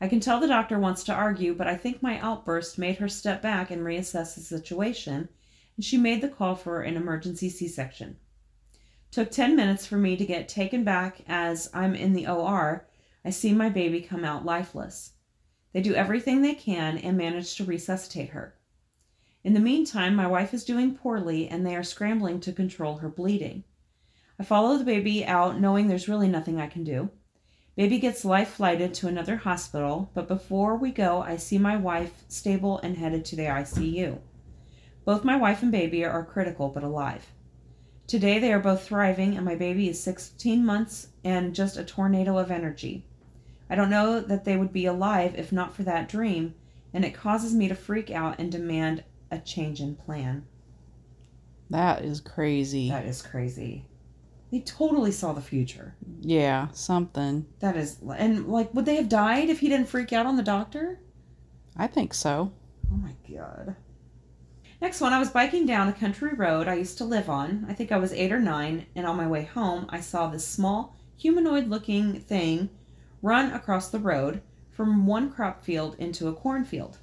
I 0.00 0.08
can 0.08 0.20
tell 0.20 0.38
the 0.38 0.46
doctor 0.46 0.78
wants 0.78 1.02
to 1.04 1.14
argue, 1.14 1.54
but 1.54 1.66
I 1.66 1.76
think 1.76 2.02
my 2.02 2.18
outburst 2.20 2.78
made 2.78 2.98
her 2.98 3.08
step 3.08 3.42
back 3.42 3.70
and 3.70 3.82
reassess 3.82 4.34
the 4.34 4.40
situation, 4.40 5.28
and 5.76 5.84
she 5.84 5.96
made 5.96 6.20
the 6.20 6.28
call 6.28 6.54
for 6.54 6.82
an 6.82 6.96
emergency 6.96 7.48
C 7.48 7.66
section. 7.66 8.18
Took 9.10 9.30
10 9.30 9.56
minutes 9.56 9.86
for 9.86 9.96
me 9.96 10.16
to 10.16 10.26
get 10.26 10.48
taken 10.48 10.84
back 10.84 11.22
as 11.26 11.70
I'm 11.72 11.94
in 11.94 12.12
the 12.12 12.26
OR. 12.26 12.86
I 13.24 13.30
see 13.30 13.54
my 13.54 13.70
baby 13.70 14.00
come 14.00 14.24
out 14.24 14.44
lifeless. 14.44 15.12
They 15.72 15.80
do 15.80 15.94
everything 15.94 16.42
they 16.42 16.54
can 16.54 16.98
and 16.98 17.16
manage 17.16 17.56
to 17.56 17.64
resuscitate 17.64 18.30
her. 18.30 18.54
In 19.42 19.54
the 19.54 19.60
meantime, 19.60 20.14
my 20.14 20.26
wife 20.26 20.52
is 20.52 20.64
doing 20.64 20.94
poorly 20.94 21.48
and 21.48 21.66
they 21.66 21.74
are 21.74 21.82
scrambling 21.82 22.40
to 22.40 22.52
control 22.52 22.98
her 22.98 23.08
bleeding. 23.08 23.64
I 24.38 24.44
follow 24.44 24.76
the 24.76 24.84
baby 24.84 25.24
out 25.24 25.60
knowing 25.60 25.88
there's 25.88 26.08
really 26.08 26.28
nothing 26.28 26.60
I 26.60 26.66
can 26.66 26.84
do. 26.84 27.10
Baby 27.76 27.98
gets 27.98 28.24
life 28.24 28.50
flighted 28.50 28.94
to 28.94 29.08
another 29.08 29.36
hospital, 29.36 30.10
but 30.14 30.28
before 30.28 30.76
we 30.76 30.90
go, 30.90 31.22
I 31.22 31.36
see 31.36 31.58
my 31.58 31.76
wife 31.76 32.24
stable 32.28 32.78
and 32.78 32.96
headed 32.96 33.24
to 33.26 33.36
the 33.36 33.44
ICU. 33.44 34.18
Both 35.04 35.24
my 35.24 35.36
wife 35.36 35.62
and 35.62 35.72
baby 35.72 36.04
are 36.04 36.24
critical 36.24 36.68
but 36.68 36.84
alive. 36.84 37.26
Today 38.06 38.38
they 38.38 38.52
are 38.52 38.60
both 38.60 38.86
thriving, 38.86 39.34
and 39.36 39.44
my 39.44 39.54
baby 39.54 39.88
is 39.88 40.02
16 40.02 40.64
months 40.64 41.08
and 41.24 41.54
just 41.54 41.76
a 41.76 41.84
tornado 41.84 42.38
of 42.38 42.50
energy. 42.50 43.06
I 43.68 43.74
don't 43.74 43.90
know 43.90 44.20
that 44.20 44.44
they 44.44 44.56
would 44.56 44.72
be 44.72 44.86
alive 44.86 45.34
if 45.36 45.52
not 45.52 45.74
for 45.74 45.82
that 45.84 46.08
dream, 46.08 46.54
and 46.92 47.04
it 47.04 47.14
causes 47.14 47.54
me 47.54 47.68
to 47.68 47.74
freak 47.74 48.10
out 48.10 48.38
and 48.38 48.52
demand 48.52 49.04
a 49.30 49.38
change 49.38 49.80
in 49.80 49.96
plan. 49.96 50.46
That 51.70 52.04
is 52.04 52.20
crazy. 52.20 52.90
That 52.90 53.06
is 53.06 53.22
crazy. 53.22 53.86
They 54.52 54.60
totally 54.60 55.10
saw 55.10 55.32
the 55.32 55.40
future. 55.40 55.96
yeah, 56.20 56.68
something. 56.72 57.46
That 57.58 57.76
is, 57.76 57.98
and 58.16 58.46
like, 58.46 58.72
would 58.74 58.84
they 58.84 58.96
have 58.96 59.08
died 59.08 59.48
if 59.48 59.60
he 59.60 59.68
didn't 59.68 59.88
freak 59.88 60.12
out 60.12 60.26
on 60.26 60.36
the 60.36 60.42
doctor? 60.42 61.00
I 61.76 61.88
think 61.88 62.14
so. 62.14 62.52
Oh 62.92 62.96
my 62.96 63.14
god. 63.28 63.74
Next 64.80 65.00
one, 65.00 65.12
I 65.12 65.18
was 65.18 65.30
biking 65.30 65.66
down 65.66 65.88
a 65.88 65.92
country 65.92 66.34
road 66.34 66.68
I 66.68 66.74
used 66.74 66.98
to 66.98 67.04
live 67.04 67.28
on. 67.30 67.64
I 67.68 67.72
think 67.72 67.90
I 67.90 67.96
was 67.96 68.12
eight 68.12 68.30
or 68.30 68.38
nine, 68.38 68.86
and 68.94 69.06
on 69.06 69.16
my 69.16 69.26
way 69.26 69.44
home, 69.44 69.86
I 69.88 70.00
saw 70.00 70.28
this 70.28 70.46
small, 70.46 70.94
humanoid 71.16 71.68
looking 71.68 72.20
thing 72.20 72.68
run 73.24 73.50
across 73.52 73.88
the 73.88 73.98
road 73.98 74.42
from 74.70 75.06
one 75.06 75.32
crop 75.32 75.64
field 75.64 75.96
into 75.98 76.28
a 76.28 76.34
cornfield. 76.34 76.98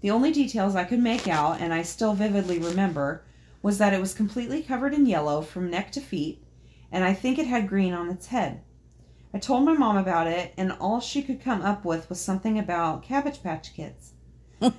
The 0.00 0.10
only 0.10 0.32
details 0.32 0.74
I 0.74 0.82
could 0.82 0.98
make 0.98 1.28
out, 1.28 1.60
and 1.60 1.72
I 1.72 1.82
still 1.82 2.12
vividly 2.12 2.58
remember, 2.58 3.22
was 3.62 3.78
that 3.78 3.94
it 3.94 4.00
was 4.00 4.14
completely 4.14 4.64
covered 4.64 4.92
in 4.92 5.06
yellow 5.06 5.42
from 5.42 5.70
neck 5.70 5.92
to 5.92 6.00
feet, 6.00 6.42
and 6.90 7.04
I 7.04 7.14
think 7.14 7.38
it 7.38 7.46
had 7.46 7.68
green 7.68 7.92
on 7.92 8.10
its 8.10 8.26
head. 8.26 8.62
I 9.32 9.38
told 9.38 9.64
my 9.64 9.74
mom 9.74 9.96
about 9.96 10.26
it, 10.26 10.52
and 10.56 10.72
all 10.72 11.00
she 11.00 11.22
could 11.22 11.40
come 11.40 11.62
up 11.62 11.84
with 11.84 12.08
was 12.08 12.20
something 12.20 12.58
about 12.58 13.04
Cabbage 13.04 13.40
Patch 13.40 13.74
Kids. 13.74 14.12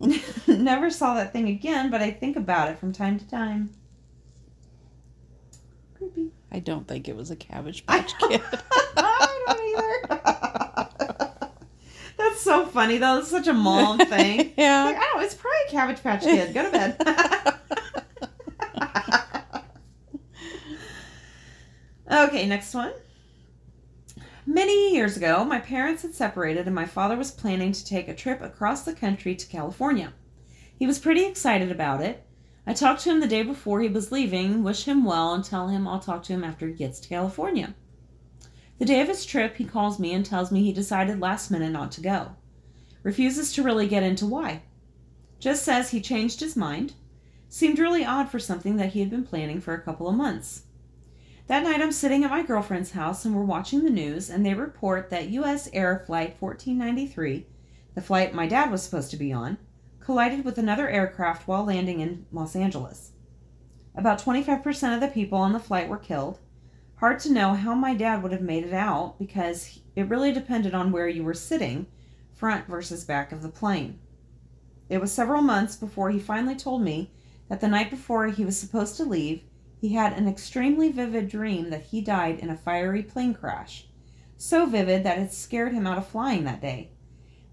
Never 0.48 0.88
saw 0.88 1.14
that 1.14 1.34
thing 1.34 1.48
again, 1.48 1.90
but 1.90 2.00
I 2.00 2.10
think 2.10 2.36
about 2.36 2.70
it 2.70 2.78
from 2.78 2.92
time 2.92 3.18
to 3.18 3.28
time. 3.28 3.70
Creepy. 5.94 6.30
I 6.54 6.60
don't 6.60 6.86
think 6.86 7.08
it 7.08 7.16
was 7.16 7.32
a 7.32 7.36
Cabbage 7.36 7.84
Patch 7.88 8.16
Kid. 8.16 8.40
I 8.96 9.42
don't 9.46 10.08
either. 10.08 11.50
That's 12.16 12.40
so 12.40 12.66
funny 12.66 12.98
though. 12.98 13.18
It's 13.18 13.28
such 13.28 13.48
a 13.48 13.52
mom 13.52 13.98
thing. 13.98 14.38
Like, 14.38 14.54
yeah. 14.56 15.02
oh, 15.14 15.20
it's 15.20 15.34
probably 15.34 15.58
a 15.66 15.70
Cabbage 15.72 16.00
Patch 16.02 16.22
Kid. 16.22 16.54
Go 16.54 16.62
to 16.62 16.70
bed. 16.70 16.96
Okay, 22.10 22.46
next 22.46 22.72
one. 22.72 22.92
Many 24.46 24.94
years 24.94 25.16
ago, 25.16 25.44
my 25.44 25.58
parents 25.58 26.02
had 26.02 26.14
separated 26.14 26.66
and 26.66 26.74
my 26.74 26.86
father 26.86 27.16
was 27.16 27.32
planning 27.32 27.72
to 27.72 27.84
take 27.84 28.06
a 28.06 28.14
trip 28.14 28.40
across 28.40 28.82
the 28.84 28.94
country 28.94 29.34
to 29.34 29.46
California. 29.46 30.12
He 30.78 30.86
was 30.86 31.00
pretty 31.00 31.24
excited 31.24 31.72
about 31.72 32.00
it. 32.00 32.24
I 32.66 32.72
talked 32.72 33.02
to 33.02 33.10
him 33.10 33.20
the 33.20 33.26
day 33.26 33.42
before 33.42 33.80
he 33.80 33.88
was 33.88 34.10
leaving, 34.10 34.62
wish 34.62 34.84
him 34.84 35.04
well, 35.04 35.34
and 35.34 35.44
tell 35.44 35.68
him 35.68 35.86
I'll 35.86 36.00
talk 36.00 36.22
to 36.24 36.32
him 36.32 36.44
after 36.44 36.66
he 36.66 36.72
gets 36.72 36.98
to 37.00 37.08
California. 37.08 37.74
The 38.78 38.86
day 38.86 39.00
of 39.00 39.08
his 39.08 39.26
trip, 39.26 39.56
he 39.56 39.64
calls 39.64 39.98
me 39.98 40.12
and 40.12 40.24
tells 40.24 40.50
me 40.50 40.62
he 40.62 40.72
decided 40.72 41.20
last 41.20 41.50
minute 41.50 41.72
not 41.72 41.92
to 41.92 42.00
go. 42.00 42.36
Refuses 43.02 43.52
to 43.52 43.62
really 43.62 43.86
get 43.86 44.02
into 44.02 44.26
why. 44.26 44.62
Just 45.38 45.62
says 45.62 45.90
he 45.90 46.00
changed 46.00 46.40
his 46.40 46.56
mind. 46.56 46.94
Seemed 47.50 47.78
really 47.78 48.04
odd 48.04 48.30
for 48.30 48.38
something 48.38 48.76
that 48.76 48.94
he 48.94 49.00
had 49.00 49.10
been 49.10 49.24
planning 49.24 49.60
for 49.60 49.74
a 49.74 49.82
couple 49.82 50.08
of 50.08 50.16
months. 50.16 50.64
That 51.46 51.62
night, 51.62 51.82
I'm 51.82 51.92
sitting 51.92 52.24
at 52.24 52.30
my 52.30 52.42
girlfriend's 52.42 52.92
house 52.92 53.26
and 53.26 53.36
we're 53.36 53.42
watching 53.42 53.84
the 53.84 53.90
news, 53.90 54.30
and 54.30 54.44
they 54.44 54.54
report 54.54 55.10
that 55.10 55.28
U.S. 55.28 55.68
Air 55.74 56.02
Flight 56.06 56.36
1493, 56.40 57.46
the 57.94 58.00
flight 58.00 58.34
my 58.34 58.46
dad 58.46 58.70
was 58.70 58.82
supposed 58.82 59.10
to 59.10 59.18
be 59.18 59.32
on, 59.32 59.58
collided 60.04 60.44
with 60.44 60.58
another 60.58 60.88
aircraft 60.88 61.48
while 61.48 61.64
landing 61.64 62.00
in 62.00 62.26
Los 62.30 62.54
Angeles. 62.54 63.12
About 63.96 64.22
25% 64.22 64.94
of 64.94 65.00
the 65.00 65.08
people 65.08 65.38
on 65.38 65.54
the 65.54 65.58
flight 65.58 65.88
were 65.88 65.96
killed. 65.96 66.40
Hard 66.96 67.20
to 67.20 67.32
know 67.32 67.54
how 67.54 67.74
my 67.74 67.94
dad 67.94 68.22
would 68.22 68.32
have 68.32 68.42
made 68.42 68.64
it 68.64 68.74
out 68.74 69.18
because 69.18 69.80
it 69.96 70.08
really 70.08 70.30
depended 70.30 70.74
on 70.74 70.92
where 70.92 71.08
you 71.08 71.24
were 71.24 71.34
sitting, 71.34 71.86
front 72.34 72.66
versus 72.66 73.04
back 73.04 73.32
of 73.32 73.40
the 73.40 73.48
plane. 73.48 73.98
It 74.90 75.00
was 75.00 75.10
several 75.10 75.40
months 75.40 75.76
before 75.76 76.10
he 76.10 76.18
finally 76.18 76.56
told 76.56 76.82
me 76.82 77.10
that 77.48 77.62
the 77.62 77.68
night 77.68 77.90
before 77.90 78.26
he 78.26 78.44
was 78.44 78.58
supposed 78.58 78.96
to 78.98 79.04
leave, 79.04 79.42
he 79.80 79.94
had 79.94 80.12
an 80.12 80.28
extremely 80.28 80.92
vivid 80.92 81.28
dream 81.28 81.70
that 81.70 81.86
he 81.86 82.00
died 82.00 82.40
in 82.40 82.50
a 82.50 82.56
fiery 82.56 83.02
plane 83.02 83.32
crash. 83.32 83.86
So 84.36 84.66
vivid 84.66 85.04
that 85.04 85.18
it 85.18 85.32
scared 85.32 85.72
him 85.72 85.86
out 85.86 85.98
of 85.98 86.06
flying 86.06 86.44
that 86.44 86.60
day. 86.60 86.90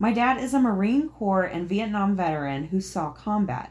My 0.01 0.11
dad 0.11 0.39
is 0.39 0.55
a 0.55 0.59
Marine 0.59 1.09
Corps 1.09 1.43
and 1.43 1.69
Vietnam 1.69 2.15
veteran 2.15 2.63
who 2.69 2.81
saw 2.81 3.11
combat. 3.11 3.69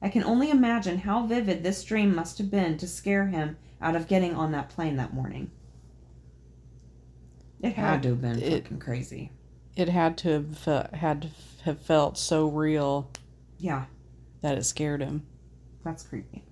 I 0.00 0.10
can 0.10 0.22
only 0.22 0.48
imagine 0.48 0.98
how 0.98 1.26
vivid 1.26 1.64
this 1.64 1.82
dream 1.82 2.14
must 2.14 2.38
have 2.38 2.52
been 2.52 2.78
to 2.78 2.86
scare 2.86 3.26
him 3.26 3.56
out 3.80 3.96
of 3.96 4.06
getting 4.06 4.32
on 4.36 4.52
that 4.52 4.68
plane 4.68 4.94
that 4.98 5.12
morning. 5.12 5.50
It 7.60 7.72
had 7.72 8.04
to 8.04 8.10
have 8.10 8.20
been 8.20 8.40
It- 8.40 8.62
fucking 8.62 8.78
crazy. 8.78 9.32
It 9.74 9.88
had 9.88 10.16
to 10.18 10.28
have 10.30 10.56
fe- 10.56 10.88
had 10.92 11.22
to 11.22 11.28
have 11.64 11.80
felt 11.80 12.16
so 12.16 12.46
real 12.46 13.10
Yeah. 13.58 13.86
that 14.40 14.56
it 14.56 14.62
scared 14.62 15.00
him. 15.02 15.26
That's 15.82 16.04
creepy. 16.04 16.44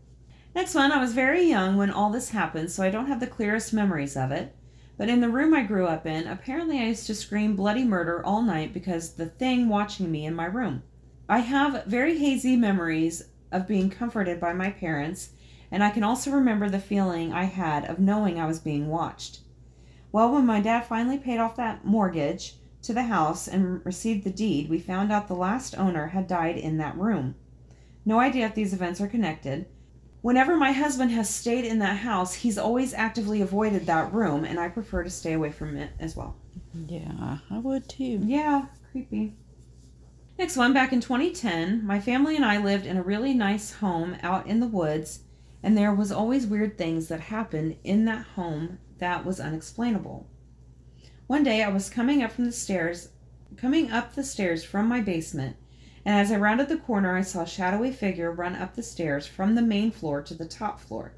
Next 0.56 0.74
one, 0.74 0.90
I 0.90 0.98
was 1.00 1.12
very 1.14 1.44
young 1.44 1.76
when 1.76 1.90
all 1.92 2.10
this 2.10 2.30
happened, 2.30 2.72
so 2.72 2.82
I 2.82 2.90
don't 2.90 3.06
have 3.06 3.20
the 3.20 3.28
clearest 3.28 3.72
memories 3.72 4.16
of 4.16 4.32
it. 4.32 4.56
But 5.00 5.08
in 5.08 5.22
the 5.22 5.30
room 5.30 5.54
I 5.54 5.62
grew 5.62 5.86
up 5.86 6.04
in, 6.04 6.26
apparently 6.26 6.78
I 6.78 6.88
used 6.88 7.06
to 7.06 7.14
scream 7.14 7.56
bloody 7.56 7.84
murder 7.84 8.22
all 8.22 8.42
night 8.42 8.74
because 8.74 9.14
the 9.14 9.24
thing 9.24 9.66
watching 9.66 10.12
me 10.12 10.26
in 10.26 10.34
my 10.34 10.44
room. 10.44 10.82
I 11.26 11.38
have 11.38 11.86
very 11.86 12.18
hazy 12.18 12.54
memories 12.54 13.22
of 13.50 13.66
being 13.66 13.88
comforted 13.88 14.38
by 14.38 14.52
my 14.52 14.68
parents, 14.68 15.30
and 15.70 15.82
I 15.82 15.88
can 15.88 16.02
also 16.02 16.30
remember 16.30 16.68
the 16.68 16.78
feeling 16.78 17.32
I 17.32 17.44
had 17.44 17.86
of 17.86 17.98
knowing 17.98 18.38
I 18.38 18.46
was 18.46 18.60
being 18.60 18.88
watched. 18.88 19.40
Well, 20.12 20.30
when 20.30 20.44
my 20.44 20.60
dad 20.60 20.84
finally 20.84 21.16
paid 21.16 21.38
off 21.38 21.56
that 21.56 21.86
mortgage 21.86 22.56
to 22.82 22.92
the 22.92 23.04
house 23.04 23.48
and 23.48 23.80
received 23.86 24.24
the 24.24 24.30
deed, 24.30 24.68
we 24.68 24.80
found 24.80 25.10
out 25.10 25.28
the 25.28 25.34
last 25.34 25.78
owner 25.78 26.08
had 26.08 26.26
died 26.26 26.58
in 26.58 26.76
that 26.76 26.98
room. 26.98 27.36
No 28.04 28.20
idea 28.20 28.44
if 28.44 28.54
these 28.54 28.74
events 28.74 29.00
are 29.00 29.08
connected. 29.08 29.64
Whenever 30.22 30.56
my 30.56 30.72
husband 30.72 31.10
has 31.10 31.34
stayed 31.34 31.64
in 31.64 31.78
that 31.78 31.96
house, 31.96 32.34
he's 32.34 32.58
always 32.58 32.92
actively 32.92 33.40
avoided 33.40 33.86
that 33.86 34.12
room, 34.12 34.44
and 34.44 34.60
I 34.60 34.68
prefer 34.68 35.02
to 35.02 35.10
stay 35.10 35.32
away 35.32 35.50
from 35.50 35.76
it 35.76 35.90
as 35.98 36.14
well. 36.14 36.36
Yeah, 36.74 37.38
I 37.50 37.58
would 37.58 37.88
too. 37.88 38.20
Yeah, 38.24 38.66
creepy. 38.92 39.34
Next 40.38 40.56
one, 40.56 40.74
back 40.74 40.92
in 40.92 41.00
2010, 41.00 41.86
my 41.86 42.00
family 42.00 42.36
and 42.36 42.44
I 42.44 42.58
lived 42.58 42.86
in 42.86 42.96
a 42.96 43.02
really 43.02 43.32
nice 43.32 43.72
home 43.72 44.16
out 44.22 44.46
in 44.46 44.60
the 44.60 44.66
woods, 44.66 45.20
and 45.62 45.76
there 45.76 45.94
was 45.94 46.12
always 46.12 46.46
weird 46.46 46.76
things 46.76 47.08
that 47.08 47.20
happened 47.20 47.76
in 47.84 48.04
that 48.04 48.26
home 48.34 48.78
that 48.98 49.24
was 49.24 49.40
unexplainable. 49.40 50.26
One 51.26 51.42
day 51.42 51.62
I 51.62 51.68
was 51.68 51.88
coming 51.88 52.22
up 52.22 52.32
from 52.32 52.44
the 52.44 52.52
stairs, 52.52 53.08
coming 53.56 53.90
up 53.90 54.14
the 54.14 54.24
stairs 54.24 54.64
from 54.64 54.86
my 54.86 55.00
basement, 55.00 55.56
and 56.04 56.14
as 56.14 56.32
I 56.32 56.36
rounded 56.36 56.68
the 56.68 56.76
corner, 56.76 57.16
I 57.16 57.22
saw 57.22 57.42
a 57.42 57.46
shadowy 57.46 57.92
figure 57.92 58.32
run 58.32 58.56
up 58.56 58.74
the 58.74 58.82
stairs 58.82 59.26
from 59.26 59.54
the 59.54 59.62
main 59.62 59.90
floor 59.90 60.22
to 60.22 60.34
the 60.34 60.46
top 60.46 60.80
floor. 60.80 61.12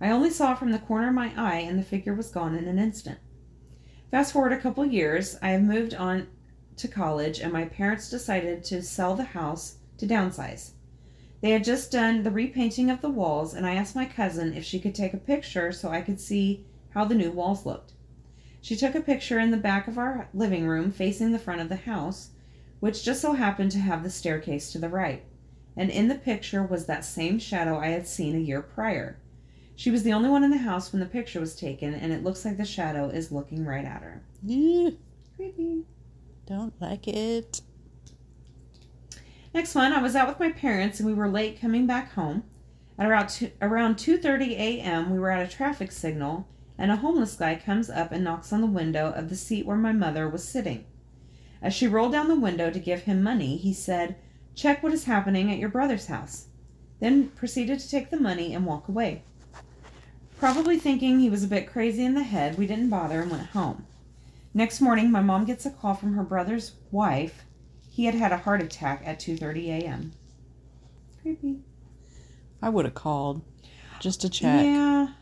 I 0.00 0.10
only 0.10 0.30
saw 0.30 0.54
from 0.54 0.72
the 0.72 0.78
corner 0.78 1.08
of 1.08 1.14
my 1.14 1.32
eye, 1.36 1.60
and 1.60 1.78
the 1.78 1.84
figure 1.84 2.14
was 2.14 2.30
gone 2.30 2.54
in 2.54 2.68
an 2.68 2.78
instant. 2.78 3.18
Fast 4.10 4.32
forward 4.32 4.52
a 4.52 4.60
couple 4.60 4.84
years, 4.84 5.36
I 5.42 5.48
have 5.48 5.62
moved 5.62 5.94
on 5.94 6.28
to 6.76 6.88
college, 6.88 7.40
and 7.40 7.52
my 7.52 7.64
parents 7.64 8.10
decided 8.10 8.62
to 8.64 8.82
sell 8.82 9.14
the 9.14 9.24
house 9.24 9.78
to 9.98 10.06
downsize. 10.06 10.72
They 11.40 11.50
had 11.50 11.64
just 11.64 11.90
done 11.92 12.22
the 12.22 12.30
repainting 12.30 12.90
of 12.90 13.00
the 13.00 13.10
walls, 13.10 13.54
and 13.54 13.66
I 13.66 13.74
asked 13.74 13.94
my 13.94 14.06
cousin 14.06 14.54
if 14.54 14.64
she 14.64 14.80
could 14.80 14.94
take 14.94 15.14
a 15.14 15.18
picture 15.18 15.72
so 15.72 15.90
I 15.90 16.00
could 16.00 16.20
see 16.20 16.64
how 16.90 17.04
the 17.04 17.14
new 17.14 17.30
walls 17.30 17.66
looked. 17.66 17.92
She 18.60 18.76
took 18.76 18.94
a 18.94 19.00
picture 19.00 19.38
in 19.38 19.50
the 19.50 19.56
back 19.56 19.88
of 19.88 19.98
our 19.98 20.28
living 20.32 20.66
room 20.66 20.90
facing 20.90 21.32
the 21.32 21.38
front 21.38 21.60
of 21.60 21.68
the 21.68 21.76
house, 21.76 22.30
which 22.84 23.02
just 23.02 23.22
so 23.22 23.32
happened 23.32 23.70
to 23.70 23.78
have 23.78 24.02
the 24.02 24.10
staircase 24.10 24.70
to 24.70 24.78
the 24.78 24.90
right. 24.90 25.24
And 25.74 25.88
in 25.88 26.08
the 26.08 26.16
picture 26.16 26.62
was 26.62 26.84
that 26.84 27.02
same 27.02 27.38
shadow 27.38 27.78
I 27.78 27.86
had 27.86 28.06
seen 28.06 28.36
a 28.36 28.38
year 28.38 28.60
prior. 28.60 29.16
She 29.74 29.90
was 29.90 30.02
the 30.02 30.12
only 30.12 30.28
one 30.28 30.44
in 30.44 30.50
the 30.50 30.58
house 30.58 30.92
when 30.92 31.00
the 31.00 31.06
picture 31.06 31.40
was 31.40 31.56
taken, 31.56 31.94
and 31.94 32.12
it 32.12 32.22
looks 32.22 32.44
like 32.44 32.58
the 32.58 32.66
shadow 32.66 33.08
is 33.08 33.32
looking 33.32 33.64
right 33.64 33.86
at 33.86 34.02
her. 34.02 34.22
Ew, 34.42 34.98
Creepy. 35.34 35.86
don't 36.44 36.78
like 36.78 37.08
it. 37.08 37.62
Next 39.54 39.74
one, 39.74 39.94
I 39.94 40.02
was 40.02 40.14
out 40.14 40.28
with 40.28 40.38
my 40.38 40.52
parents 40.52 41.00
and 41.00 41.08
we 41.08 41.14
were 41.14 41.30
late 41.30 41.58
coming 41.58 41.86
back 41.86 42.12
home. 42.12 42.44
At 42.98 43.06
around 43.06 43.28
two, 43.30 43.50
around 43.62 43.96
2:30 43.96 44.58
a.m., 44.58 45.08
we 45.08 45.18
were 45.18 45.30
at 45.30 45.48
a 45.48 45.50
traffic 45.50 45.90
signal 45.90 46.48
and 46.76 46.90
a 46.90 46.96
homeless 46.96 47.34
guy 47.36 47.54
comes 47.54 47.88
up 47.88 48.12
and 48.12 48.22
knocks 48.22 48.52
on 48.52 48.60
the 48.60 48.66
window 48.66 49.10
of 49.10 49.30
the 49.30 49.36
seat 49.36 49.64
where 49.64 49.78
my 49.78 49.92
mother 49.92 50.28
was 50.28 50.46
sitting. 50.46 50.84
As 51.64 51.72
she 51.72 51.88
rolled 51.88 52.12
down 52.12 52.28
the 52.28 52.38
window 52.38 52.70
to 52.70 52.78
give 52.78 53.04
him 53.04 53.22
money, 53.22 53.56
he 53.56 53.72
said, 53.72 54.16
"Check 54.54 54.82
what 54.82 54.92
is 54.92 55.04
happening 55.04 55.50
at 55.50 55.58
your 55.58 55.70
brother's 55.70 56.08
house." 56.08 56.48
Then 57.00 57.28
proceeded 57.28 57.80
to 57.80 57.88
take 57.88 58.10
the 58.10 58.20
money 58.20 58.54
and 58.54 58.66
walk 58.66 58.86
away. 58.86 59.22
Probably 60.38 60.78
thinking 60.78 61.18
he 61.18 61.30
was 61.30 61.42
a 61.42 61.48
bit 61.48 61.66
crazy 61.66 62.04
in 62.04 62.12
the 62.12 62.22
head, 62.22 62.58
we 62.58 62.66
didn't 62.66 62.90
bother 62.90 63.22
and 63.22 63.30
went 63.30 63.46
home. 63.46 63.86
Next 64.52 64.82
morning, 64.82 65.10
my 65.10 65.22
mom 65.22 65.46
gets 65.46 65.64
a 65.64 65.70
call 65.70 65.94
from 65.94 66.12
her 66.12 66.22
brother's 66.22 66.72
wife 66.90 67.46
he 67.88 68.04
had 68.04 68.14
had 68.14 68.32
a 68.32 68.36
heart 68.36 68.60
attack 68.60 69.00
at 69.06 69.18
2:30 69.18 69.70
a.m. 69.70 70.12
Creepy. 71.22 71.60
I 72.60 72.68
would 72.68 72.84
have 72.84 72.94
called 72.94 73.40
just 74.00 74.20
to 74.20 74.28
check. 74.28 74.66
Yeah. 74.66 75.14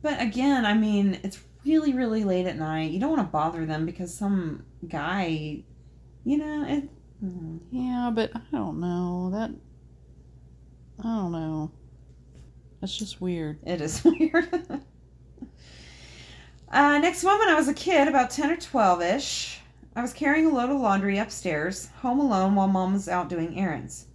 But 0.00 0.22
again, 0.22 0.64
I 0.64 0.72
mean, 0.72 1.18
it's 1.22 1.40
really 1.66 1.92
really 1.92 2.24
late 2.24 2.46
at 2.46 2.56
night. 2.56 2.90
You 2.90 3.00
don't 3.00 3.10
want 3.10 3.28
to 3.28 3.30
bother 3.30 3.66
them 3.66 3.84
because 3.84 4.14
some 4.14 4.64
guy, 4.88 5.62
you 6.24 6.38
know, 6.38 6.64
it. 6.66 6.88
Yeah, 7.70 8.10
but 8.14 8.30
I 8.34 8.40
don't 8.50 8.80
know. 8.80 9.30
That 9.32 9.50
I 11.00 11.02
don't 11.02 11.32
know. 11.32 11.70
That's 12.80 12.96
just 12.96 13.20
weird. 13.20 13.58
It 13.66 13.80
is 13.80 14.02
weird. 14.04 14.48
uh, 16.70 16.98
next 16.98 17.22
one, 17.24 17.38
when 17.38 17.48
I 17.48 17.54
was 17.54 17.68
a 17.68 17.74
kid, 17.74 18.08
about 18.08 18.30
10 18.30 18.50
or 18.50 18.56
12 18.56 19.02
ish, 19.02 19.60
I 19.94 20.02
was 20.02 20.12
carrying 20.12 20.46
a 20.46 20.50
load 20.50 20.70
of 20.70 20.80
laundry 20.80 21.18
upstairs, 21.18 21.88
home 22.00 22.20
alone 22.20 22.54
while 22.54 22.68
mom 22.68 22.92
was 22.94 23.08
out 23.08 23.28
doing 23.28 23.58
errands. 23.58 24.06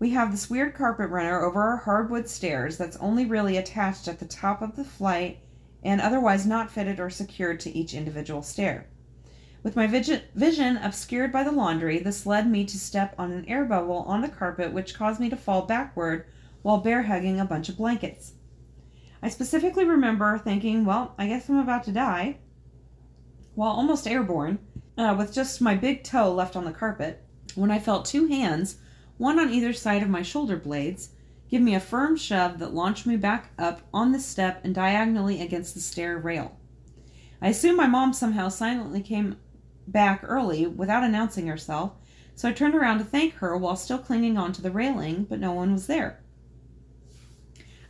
We 0.00 0.10
have 0.10 0.30
this 0.32 0.50
weird 0.50 0.74
carpet 0.74 1.10
runner 1.10 1.40
over 1.42 1.62
our 1.62 1.76
hardwood 1.76 2.28
stairs 2.28 2.76
that's 2.78 2.96
only 2.96 3.26
really 3.26 3.56
attached 3.58 4.08
at 4.08 4.18
the 4.18 4.26
top 4.26 4.62
of 4.62 4.74
the 4.74 4.84
flight 4.84 5.40
and 5.82 6.00
otherwise 6.00 6.46
not 6.46 6.70
fitted 6.70 6.98
or 7.00 7.10
secured 7.10 7.60
to 7.60 7.70
each 7.70 7.94
individual 7.94 8.42
stair. 8.42 8.86
With 9.62 9.76
my 9.76 9.86
vision, 9.86 10.78
obscured 10.78 11.32
by 11.32 11.44
the 11.44 11.52
laundry, 11.52 11.98
this 11.98 12.24
led 12.24 12.50
me 12.50 12.64
to 12.64 12.78
step 12.78 13.14
on 13.18 13.30
an 13.30 13.44
air 13.44 13.64
bubble 13.64 14.04
on 14.06 14.22
the 14.22 14.28
carpet, 14.28 14.72
which 14.72 14.94
caused 14.94 15.20
me 15.20 15.28
to 15.28 15.36
fall 15.36 15.62
backward 15.66 16.24
while 16.62 16.78
bear 16.78 17.02
hugging 17.02 17.38
a 17.38 17.44
bunch 17.44 17.68
of 17.68 17.76
blankets. 17.76 18.32
I 19.22 19.28
specifically 19.28 19.84
remember 19.84 20.38
thinking, 20.38 20.86
well, 20.86 21.14
I 21.18 21.26
guess 21.26 21.48
I'm 21.48 21.58
about 21.58 21.84
to 21.84 21.92
die. 21.92 22.38
While 23.54 23.72
almost 23.72 24.06
airborne, 24.06 24.60
uh, 24.96 25.14
with 25.18 25.34
just 25.34 25.60
my 25.60 25.74
big 25.74 26.04
toe 26.04 26.32
left 26.32 26.56
on 26.56 26.64
the 26.64 26.72
carpet, 26.72 27.22
when 27.54 27.70
I 27.70 27.78
felt 27.78 28.06
two 28.06 28.28
hands, 28.28 28.78
one 29.18 29.38
on 29.38 29.50
either 29.50 29.74
side 29.74 30.02
of 30.02 30.08
my 30.08 30.22
shoulder 30.22 30.56
blades, 30.56 31.10
give 31.50 31.60
me 31.60 31.74
a 31.74 31.80
firm 31.80 32.16
shove 32.16 32.58
that 32.60 32.72
launched 32.72 33.06
me 33.06 33.16
back 33.16 33.50
up 33.58 33.82
on 33.92 34.12
the 34.12 34.20
step 34.20 34.64
and 34.64 34.74
diagonally 34.74 35.42
against 35.42 35.74
the 35.74 35.80
stair 35.80 36.16
rail. 36.16 36.56
I 37.42 37.48
assume 37.48 37.76
my 37.76 37.86
mom 37.86 38.14
somehow 38.14 38.48
silently 38.48 39.02
came 39.02 39.36
back 39.90 40.20
early 40.24 40.66
without 40.66 41.04
announcing 41.04 41.46
herself, 41.46 41.92
so 42.34 42.48
I 42.48 42.52
turned 42.52 42.74
around 42.74 42.98
to 42.98 43.04
thank 43.04 43.34
her 43.34 43.56
while 43.56 43.76
still 43.76 43.98
clinging 43.98 44.38
onto 44.38 44.62
the 44.62 44.70
railing, 44.70 45.24
but 45.24 45.40
no 45.40 45.52
one 45.52 45.72
was 45.72 45.86
there. 45.86 46.20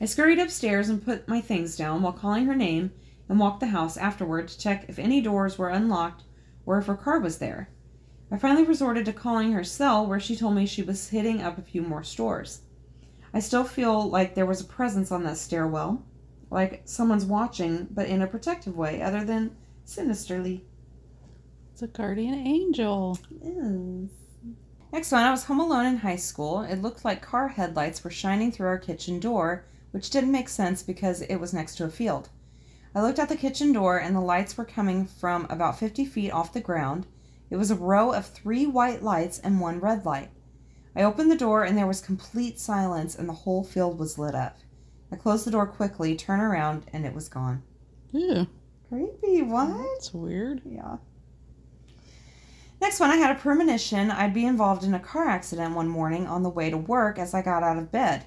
I 0.01 0.07
scurried 0.07 0.39
upstairs 0.39 0.89
and 0.89 1.05
put 1.05 1.29
my 1.29 1.41
things 1.41 1.77
down 1.77 2.03
while 2.03 2.13
calling 2.13 2.47
her 2.47 2.57
name 2.57 2.93
and 3.29 3.39
walked 3.39 3.61
the 3.61 3.67
house 3.67 3.97
afterward 3.97 4.49
to 4.49 4.59
check 4.59 4.87
if 4.89 4.99
any 4.99 5.21
doors 5.21 5.59
were 5.59 5.69
unlocked 5.69 6.25
or 6.67 6.79
if 6.79 6.87
her 6.87 6.97
car 6.97 7.21
was 7.21 7.39
there. 7.39 7.69
I 8.33 8.39
finally 8.39 8.65
resorted 8.65 9.05
to 9.07 9.13
calling 9.13 9.53
her 9.53 9.65
cell, 9.65 10.07
where 10.07 10.21
she 10.21 10.37
told 10.37 10.55
me 10.55 10.65
she 10.65 10.83
was 10.83 11.09
hitting 11.09 11.43
up 11.43 11.59
a 11.59 11.63
few 11.63 11.83
more 11.83 12.05
stores. 12.05 12.63
I 13.35 13.41
still 13.41 13.65
feel 13.65 14.09
like 14.09 14.35
there 14.35 14.47
was 14.47 14.61
a 14.61 14.65
presence 14.65 15.13
on 15.13 15.25
that 15.25 15.37
stairwell, 15.37 16.05
like 16.51 16.83
someone's 16.85 17.25
watching, 17.25 17.89
but 17.91 18.07
in 18.07 18.23
a 18.23 18.27
protective 18.27 18.77
way, 18.77 19.03
other 19.03 19.25
than 19.25 19.57
sinisterly. 19.85 20.65
It's 21.81 21.97
a 21.97 21.99
guardian 21.99 22.35
angel. 22.35 23.19
Yes. 23.43 24.11
Next 24.93 25.13
one, 25.13 25.23
I 25.23 25.31
was 25.31 25.45
home 25.45 25.61
alone 25.61 25.87
in 25.87 25.97
high 25.97 26.17
school. 26.17 26.61
It 26.61 26.83
looked 26.83 27.07
like 27.07 27.23
car 27.23 27.49
headlights 27.49 28.05
were 28.05 28.11
shining 28.11 28.53
through 28.53 28.67
our 28.67 28.77
kitchen 28.77 29.19
door, 29.19 29.65
which 29.91 30.11
didn't 30.11 30.31
make 30.31 30.51
sense 30.51 30.83
because 30.83 31.23
it 31.23 31.37
was 31.37 31.55
next 31.55 31.77
to 31.77 31.87
a 31.87 31.89
field. 31.89 32.29
I 32.95 33.01
looked 33.01 33.19
out 33.19 33.31
the 33.31 33.37
kitchen 33.37 33.73
door, 33.73 33.97
and 33.97 34.15
the 34.15 34.21
lights 34.21 34.59
were 34.59 34.67
coming 34.67 35.07
from 35.07 35.47
about 35.49 35.79
50 35.79 36.05
feet 36.05 36.31
off 36.33 36.53
the 36.53 36.61
ground. 36.61 37.07
It 37.49 37.57
was 37.57 37.71
a 37.71 37.77
row 37.77 38.13
of 38.13 38.27
three 38.27 38.67
white 38.67 39.03
lights 39.03 39.39
and 39.39 39.59
one 39.59 39.81
red 39.81 40.05
light. 40.05 40.29
I 40.95 41.03
opened 41.03 41.31
the 41.31 41.35
door, 41.35 41.65
and 41.65 41.79
there 41.79 41.87
was 41.87 42.03
complete 42.03 42.61
silence, 42.61 43.15
and 43.17 43.27
the 43.27 43.33
whole 43.33 43.65
field 43.65 43.99
was 43.99 44.19
lit 44.19 44.35
up. 44.35 44.59
I 45.11 45.17
closed 45.17 45.47
the 45.47 45.51
door 45.51 45.67
quickly, 45.67 46.15
turned 46.15 46.43
around, 46.43 46.85
and 46.93 47.07
it 47.07 47.15
was 47.15 47.31
gone. 47.31 47.63
Yeah, 48.11 48.45
Creepy, 48.91 49.41
what? 49.41 49.79
that's 49.95 50.13
weird. 50.13 50.61
Yeah. 50.67 50.99
Next 52.81 52.99
one, 52.99 53.11
I 53.11 53.17
had 53.17 53.37
a 53.37 53.39
premonition 53.39 54.11
I'd 54.11 54.33
be 54.33 54.47
involved 54.47 54.85
in 54.85 54.95
a 54.95 55.01
car 55.01 55.29
accident 55.29 55.75
one 55.75 55.89
morning 55.89 56.27
on 56.27 56.43
the 56.43 56.49
way 56.49 56.71
to 56.71 56.79
work 56.79 57.19
as 57.19 57.35
I 57.35 57.43
got 57.43 57.63
out 57.63 57.77
of 57.77 57.93
bed. 57.93 58.25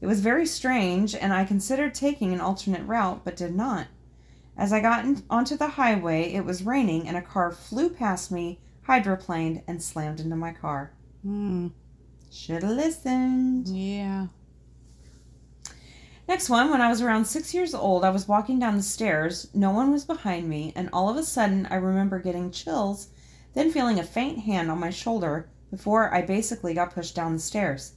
It 0.00 0.06
was 0.06 0.20
very 0.20 0.46
strange, 0.46 1.14
and 1.14 1.32
I 1.32 1.44
considered 1.44 1.94
taking 1.94 2.32
an 2.32 2.40
alternate 2.40 2.86
route, 2.86 3.24
but 3.24 3.36
did 3.36 3.54
not. 3.54 3.88
As 4.56 4.72
I 4.72 4.80
got 4.80 5.04
in, 5.04 5.22
onto 5.28 5.56
the 5.56 5.68
highway, 5.68 6.32
it 6.32 6.44
was 6.44 6.62
raining, 6.62 7.06
and 7.06 7.16
a 7.16 7.22
car 7.22 7.52
flew 7.52 7.90
past 7.90 8.32
me, 8.32 8.58
hydroplaned, 8.88 9.62
and 9.66 9.82
slammed 9.82 10.20
into 10.20 10.36
my 10.36 10.52
car. 10.52 10.92
Hmm. 11.22 11.68
Should 12.32 12.62
have 12.62 12.72
listened. 12.72 13.68
Yeah. 13.68 14.28
Next 16.26 16.48
one, 16.48 16.70
when 16.70 16.80
I 16.80 16.88
was 16.88 17.02
around 17.02 17.26
six 17.26 17.52
years 17.52 17.74
old, 17.74 18.04
I 18.04 18.10
was 18.10 18.28
walking 18.28 18.58
down 18.58 18.76
the 18.76 18.82
stairs. 18.82 19.48
No 19.52 19.70
one 19.72 19.90
was 19.90 20.04
behind 20.04 20.48
me, 20.48 20.72
and 20.74 20.88
all 20.92 21.10
of 21.10 21.16
a 21.16 21.24
sudden, 21.24 21.66
I 21.70 21.74
remember 21.74 22.18
getting 22.18 22.50
chills, 22.50 23.08
then 23.54 23.70
feeling 23.70 23.98
a 23.98 24.04
faint 24.04 24.40
hand 24.40 24.70
on 24.70 24.78
my 24.78 24.90
shoulder 24.90 25.48
before 25.70 26.12
I 26.12 26.22
basically 26.22 26.74
got 26.74 26.94
pushed 26.94 27.14
down 27.14 27.34
the 27.34 27.38
stairs. 27.38 27.94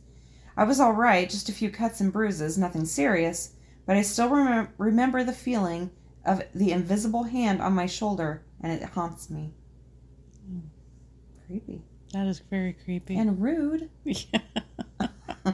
I 0.55 0.63
was 0.63 0.79
all 0.79 0.93
right, 0.93 1.29
just 1.29 1.49
a 1.49 1.53
few 1.53 1.69
cuts 1.71 1.99
and 2.01 2.13
bruises, 2.13 2.57
nothing 2.57 2.85
serious, 2.85 3.53
but 3.85 3.97
I 3.97 4.01
still 4.03 4.29
remem- 4.29 4.69
remember 4.77 5.23
the 5.23 5.33
feeling 5.33 5.89
of 6.25 6.43
the 6.53 6.71
invisible 6.71 7.23
hand 7.23 7.61
on 7.61 7.73
my 7.73 7.85
shoulder, 7.85 8.43
and 8.61 8.71
it 8.71 8.83
haunts 8.83 9.29
me. 9.29 9.51
Mm. 10.49 10.61
Creepy. 11.47 11.81
That 12.13 12.27
is 12.27 12.39
very 12.39 12.73
creepy. 12.73 13.17
And 13.17 13.41
rude. 13.41 13.89
yeah. 14.03 14.39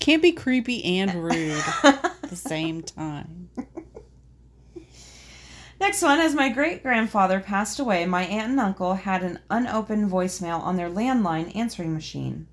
Can't 0.00 0.22
be 0.22 0.32
creepy 0.32 0.82
and 0.98 1.14
rude 1.14 1.62
at 1.84 2.22
the 2.22 2.36
same 2.36 2.82
time. 2.82 3.48
Next 5.80 6.02
one, 6.02 6.20
as 6.20 6.34
my 6.34 6.50
great 6.50 6.82
grandfather 6.82 7.40
passed 7.40 7.80
away, 7.80 8.04
my 8.04 8.24
aunt 8.24 8.50
and 8.50 8.60
uncle 8.60 8.94
had 8.94 9.22
an 9.22 9.38
unopened 9.48 10.10
voicemail 10.10 10.60
on 10.60 10.76
their 10.76 10.90
landline 10.90 11.56
answering 11.56 11.94
machine. 11.94 12.46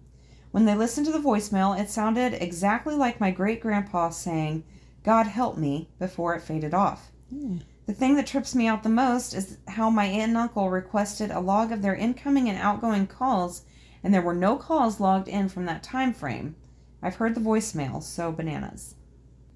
When 0.51 0.63
they 0.63 0.75
listened 0.75 1.07
to 1.07 1.11
the 1.11 1.19
voicemail, 1.19 1.77
it 1.77 1.89
sounded 1.89 2.35
exactly 2.35 2.95
like 2.95 3.19
my 3.19 3.31
great 3.31 3.59
grandpa 3.59 4.11
saying, 4.11 4.63
God 5.03 5.27
help 5.27 5.57
me, 5.57 5.89
before 5.99 6.35
it 6.35 6.41
faded 6.41 6.73
off. 6.73 7.11
Hmm. 7.29 7.57
The 7.85 7.93
thing 7.93 8.15
that 8.15 8.27
trips 8.27 8.55
me 8.55 8.65
out 8.65 8.83
the 8.83 8.89
most 8.89 9.33
is 9.33 9.57
how 9.67 9.89
my 9.89 10.05
aunt 10.05 10.29
and 10.29 10.37
uncle 10.37 10.69
requested 10.69 11.29
a 11.29 11.41
log 11.41 11.73
of 11.73 11.81
their 11.81 11.95
incoming 11.95 12.47
and 12.47 12.57
outgoing 12.57 13.07
calls, 13.07 13.63
and 14.03 14.13
there 14.13 14.21
were 14.21 14.33
no 14.33 14.55
calls 14.55 15.01
logged 15.01 15.27
in 15.27 15.49
from 15.49 15.65
that 15.65 15.83
time 15.83 16.13
frame. 16.13 16.55
I've 17.03 17.15
heard 17.15 17.35
the 17.35 17.41
voicemail, 17.41 18.01
so 18.01 18.31
bananas. 18.31 18.95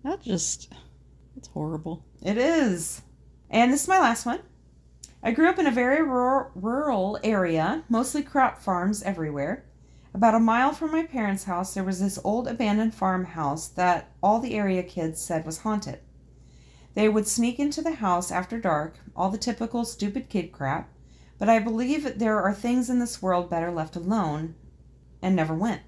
That 0.03 0.21
just. 0.21 0.73
It's 1.37 1.47
horrible. 1.47 2.03
It 2.21 2.37
is. 2.37 3.01
And 3.51 3.73
this 3.73 3.81
is 3.83 3.87
my 3.89 3.99
last 3.99 4.25
one. 4.25 4.39
I 5.21 5.31
grew 5.31 5.49
up 5.49 5.59
in 5.59 5.67
a 5.67 5.71
very 5.71 6.01
rural, 6.01 7.19
area, 7.21 7.83
mostly 7.89 8.23
crop 8.23 8.61
farms 8.61 9.03
everywhere. 9.03 9.65
About 10.13 10.35
a 10.35 10.39
mile 10.39 10.71
from 10.71 10.91
my 10.91 11.03
parents' 11.03 11.43
house, 11.43 11.73
there 11.73 11.83
was 11.83 11.99
this 11.99 12.17
old 12.23 12.47
abandoned 12.47 12.95
farmhouse 12.95 13.67
that 13.67 14.09
all 14.23 14.39
the 14.39 14.55
area 14.55 14.81
kids 14.83 15.21
said 15.21 15.45
was 15.45 15.59
haunted. 15.59 15.99
They 16.93 17.09
would 17.09 17.27
sneak 17.27 17.59
into 17.59 17.81
the 17.81 17.95
house 17.95 18.31
after 18.31 18.57
dark, 18.57 18.95
all 19.17 19.29
the 19.29 19.37
typical 19.37 19.83
stupid 19.83 20.29
kid 20.29 20.53
crap, 20.53 20.89
but 21.37 21.49
I 21.49 21.59
believe 21.59 22.19
there 22.19 22.41
are 22.41 22.53
things 22.53 22.89
in 22.89 22.99
this 22.99 23.21
world 23.21 23.49
better 23.49 23.71
left 23.71 23.97
alone, 23.97 24.55
and 25.21 25.35
never 25.35 25.53
went. 25.53 25.81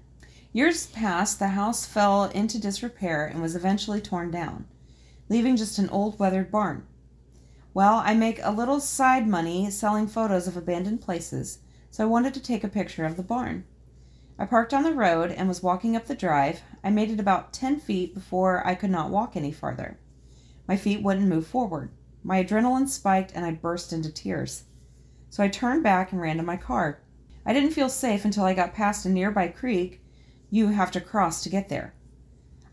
Years 0.52 0.86
passed, 0.86 1.38
the 1.38 1.48
house 1.48 1.86
fell 1.86 2.24
into 2.24 2.60
disrepair 2.60 3.26
and 3.26 3.40
was 3.40 3.56
eventually 3.56 4.02
torn 4.02 4.30
down, 4.30 4.66
leaving 5.30 5.56
just 5.56 5.78
an 5.78 5.88
old 5.88 6.18
weathered 6.18 6.50
barn. 6.50 6.86
Well, 7.74 8.00
I 8.04 8.14
make 8.14 8.38
a 8.40 8.52
little 8.52 8.78
side 8.78 9.26
money 9.26 9.68
selling 9.68 10.06
photos 10.06 10.46
of 10.46 10.56
abandoned 10.56 11.02
places, 11.02 11.58
so 11.90 12.04
I 12.04 12.06
wanted 12.06 12.32
to 12.34 12.40
take 12.40 12.62
a 12.62 12.68
picture 12.68 13.04
of 13.04 13.16
the 13.16 13.24
barn. 13.24 13.64
I 14.38 14.46
parked 14.46 14.72
on 14.72 14.84
the 14.84 14.94
road 14.94 15.32
and 15.32 15.48
was 15.48 15.60
walking 15.60 15.96
up 15.96 16.06
the 16.06 16.14
drive. 16.14 16.62
I 16.84 16.90
made 16.90 17.10
it 17.10 17.18
about 17.18 17.52
10 17.52 17.80
feet 17.80 18.14
before 18.14 18.64
I 18.64 18.76
could 18.76 18.90
not 18.90 19.10
walk 19.10 19.34
any 19.34 19.50
farther. 19.50 19.98
My 20.68 20.76
feet 20.76 21.02
wouldn't 21.02 21.26
move 21.26 21.48
forward. 21.48 21.90
My 22.22 22.44
adrenaline 22.44 22.88
spiked 22.88 23.32
and 23.34 23.44
I 23.44 23.50
burst 23.50 23.92
into 23.92 24.12
tears. 24.12 24.64
So 25.28 25.42
I 25.42 25.48
turned 25.48 25.82
back 25.82 26.12
and 26.12 26.20
ran 26.20 26.36
to 26.36 26.44
my 26.44 26.56
car. 26.56 27.00
I 27.44 27.52
didn't 27.52 27.72
feel 27.72 27.88
safe 27.88 28.24
until 28.24 28.44
I 28.44 28.54
got 28.54 28.72
past 28.72 29.04
a 29.04 29.08
nearby 29.08 29.48
creek 29.48 30.00
you 30.48 30.68
have 30.68 30.92
to 30.92 31.00
cross 31.00 31.42
to 31.42 31.48
get 31.48 31.68
there. 31.68 31.92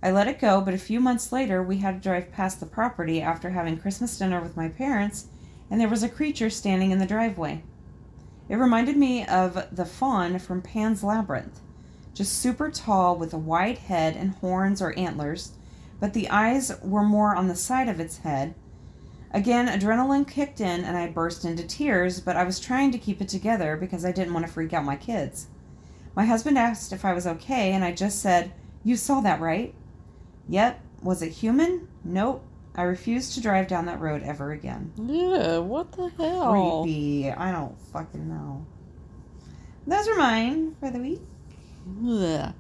I 0.03 0.09
let 0.09 0.27
it 0.27 0.39
go, 0.39 0.61
but 0.61 0.73
a 0.73 0.79
few 0.79 0.99
months 0.99 1.31
later, 1.31 1.61
we 1.61 1.77
had 1.77 2.01
to 2.01 2.09
drive 2.09 2.31
past 2.31 2.59
the 2.59 2.65
property 2.65 3.21
after 3.21 3.51
having 3.51 3.77
Christmas 3.77 4.17
dinner 4.17 4.41
with 4.41 4.57
my 4.57 4.67
parents, 4.67 5.27
and 5.69 5.79
there 5.79 5.87
was 5.87 6.01
a 6.01 6.09
creature 6.09 6.49
standing 6.49 6.89
in 6.89 6.97
the 6.97 7.05
driveway. 7.05 7.63
It 8.49 8.55
reminded 8.55 8.97
me 8.97 9.25
of 9.25 9.67
the 9.71 9.85
faun 9.85 10.39
from 10.39 10.63
Pan's 10.63 11.03
Labyrinth, 11.03 11.59
just 12.15 12.39
super 12.39 12.71
tall 12.71 13.15
with 13.15 13.33
a 13.33 13.37
wide 13.37 13.77
head 13.77 14.15
and 14.15 14.31
horns 14.31 14.81
or 14.81 14.97
antlers, 14.97 15.51
but 15.99 16.13
the 16.13 16.29
eyes 16.29 16.71
were 16.81 17.03
more 17.03 17.35
on 17.35 17.47
the 17.47 17.55
side 17.55 17.87
of 17.87 17.99
its 17.99 18.17
head. 18.17 18.55
Again, 19.33 19.67
adrenaline 19.67 20.27
kicked 20.27 20.59
in 20.59 20.83
and 20.83 20.97
I 20.97 21.07
burst 21.07 21.45
into 21.45 21.63
tears, 21.65 22.19
but 22.19 22.35
I 22.35 22.43
was 22.43 22.59
trying 22.59 22.91
to 22.91 22.97
keep 22.97 23.21
it 23.21 23.29
together 23.29 23.77
because 23.77 24.03
I 24.03 24.11
didn't 24.11 24.33
want 24.33 24.45
to 24.47 24.51
freak 24.51 24.73
out 24.73 24.83
my 24.83 24.95
kids. 24.95 25.47
My 26.15 26.25
husband 26.25 26.57
asked 26.57 26.91
if 26.91 27.05
I 27.05 27.13
was 27.13 27.27
okay, 27.27 27.71
and 27.71 27.85
I 27.85 27.93
just 27.93 28.19
said, 28.19 28.51
You 28.83 28.97
saw 28.97 29.21
that, 29.21 29.39
right? 29.39 29.73
Yep. 30.51 30.81
Was 31.01 31.21
it 31.21 31.29
human? 31.29 31.87
Nope. 32.03 32.43
I 32.75 32.83
refuse 32.83 33.33
to 33.35 33.41
drive 33.41 33.67
down 33.67 33.85
that 33.85 34.01
road 34.01 34.21
ever 34.23 34.51
again. 34.51 34.91
Yeah, 34.97 35.59
what 35.59 35.93
the 35.93 36.09
hell? 36.09 36.83
Creepy. 36.83 37.31
I 37.31 37.53
don't 37.53 37.75
fucking 37.93 38.27
know. 38.27 38.65
Those 39.87 40.09
are 40.09 40.15
mine 40.15 40.75
for 40.79 40.91
the 40.91 40.99
week. 40.99 41.21
Ugh. 42.05 42.53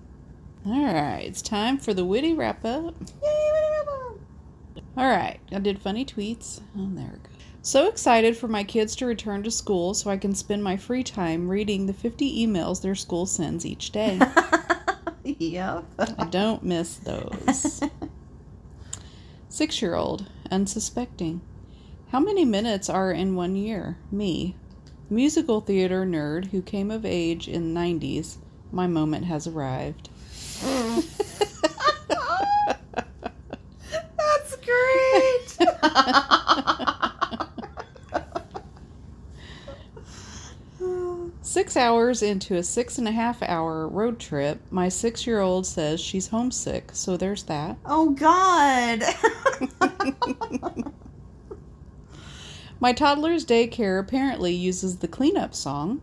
All 0.65 0.85
right, 0.85 1.23
it's 1.25 1.41
time 1.41 1.77
for 1.77 1.93
the 1.93 2.05
witty 2.05 2.33
wrap 2.33 2.63
up. 2.63 2.95
Yay, 3.21 3.51
whatever. 3.51 4.19
All 4.95 5.09
right, 5.09 5.39
I 5.51 5.59
did 5.59 5.79
funny 5.79 6.05
tweets. 6.05 6.61
Oh, 6.77 6.89
there 6.93 7.11
we 7.11 7.19
go. 7.19 7.29
So 7.61 7.89
excited 7.89 8.37
for 8.37 8.47
my 8.47 8.63
kids 8.63 8.95
to 8.97 9.05
return 9.05 9.43
to 9.43 9.51
school 9.51 9.93
so 9.93 10.09
I 10.09 10.17
can 10.17 10.33
spend 10.33 10.63
my 10.63 10.77
free 10.77 11.03
time 11.03 11.49
reading 11.49 11.87
the 11.87 11.93
50 11.93 12.47
emails 12.47 12.81
their 12.81 12.95
school 12.95 13.25
sends 13.25 13.65
each 13.65 13.91
day. 13.91 14.17
yep. 15.39 15.85
I 15.99 16.25
don't 16.25 16.63
miss 16.63 16.95
those. 16.97 17.81
Six 19.49 19.81
year 19.81 19.95
old, 19.95 20.27
unsuspecting. 20.49 21.41
How 22.09 22.19
many 22.19 22.45
minutes 22.45 22.89
are 22.89 23.11
in 23.11 23.35
one 23.35 23.55
year? 23.55 23.97
Me. 24.11 24.55
Musical 25.09 25.61
theater 25.61 26.05
nerd 26.05 26.47
who 26.51 26.61
came 26.61 26.89
of 26.89 27.05
age 27.05 27.47
in 27.47 27.73
90s. 27.73 28.37
My 28.71 28.87
moment 28.87 29.25
has 29.25 29.45
arrived. 29.47 30.09
That's 34.17 34.55
great. 34.63 35.57
Six 41.61 41.77
hours 41.77 42.23
into 42.23 42.55
a 42.55 42.63
six 42.63 42.97
and 42.97 43.07
a 43.07 43.11
half 43.11 43.43
hour 43.43 43.87
road 43.87 44.17
trip, 44.17 44.59
my 44.71 44.89
six 44.89 45.27
year 45.27 45.41
old 45.41 45.67
says 45.67 46.01
she's 46.01 46.29
homesick, 46.29 46.89
so 46.91 47.17
there's 47.17 47.43
that. 47.43 47.77
oh 47.85 48.09
God. 48.09 49.03
My 52.79 52.93
toddler's 52.93 53.45
daycare 53.45 53.99
apparently 53.99 54.55
uses 54.55 54.97
the 54.97 55.07
cleanup 55.07 55.53
song. 55.53 56.01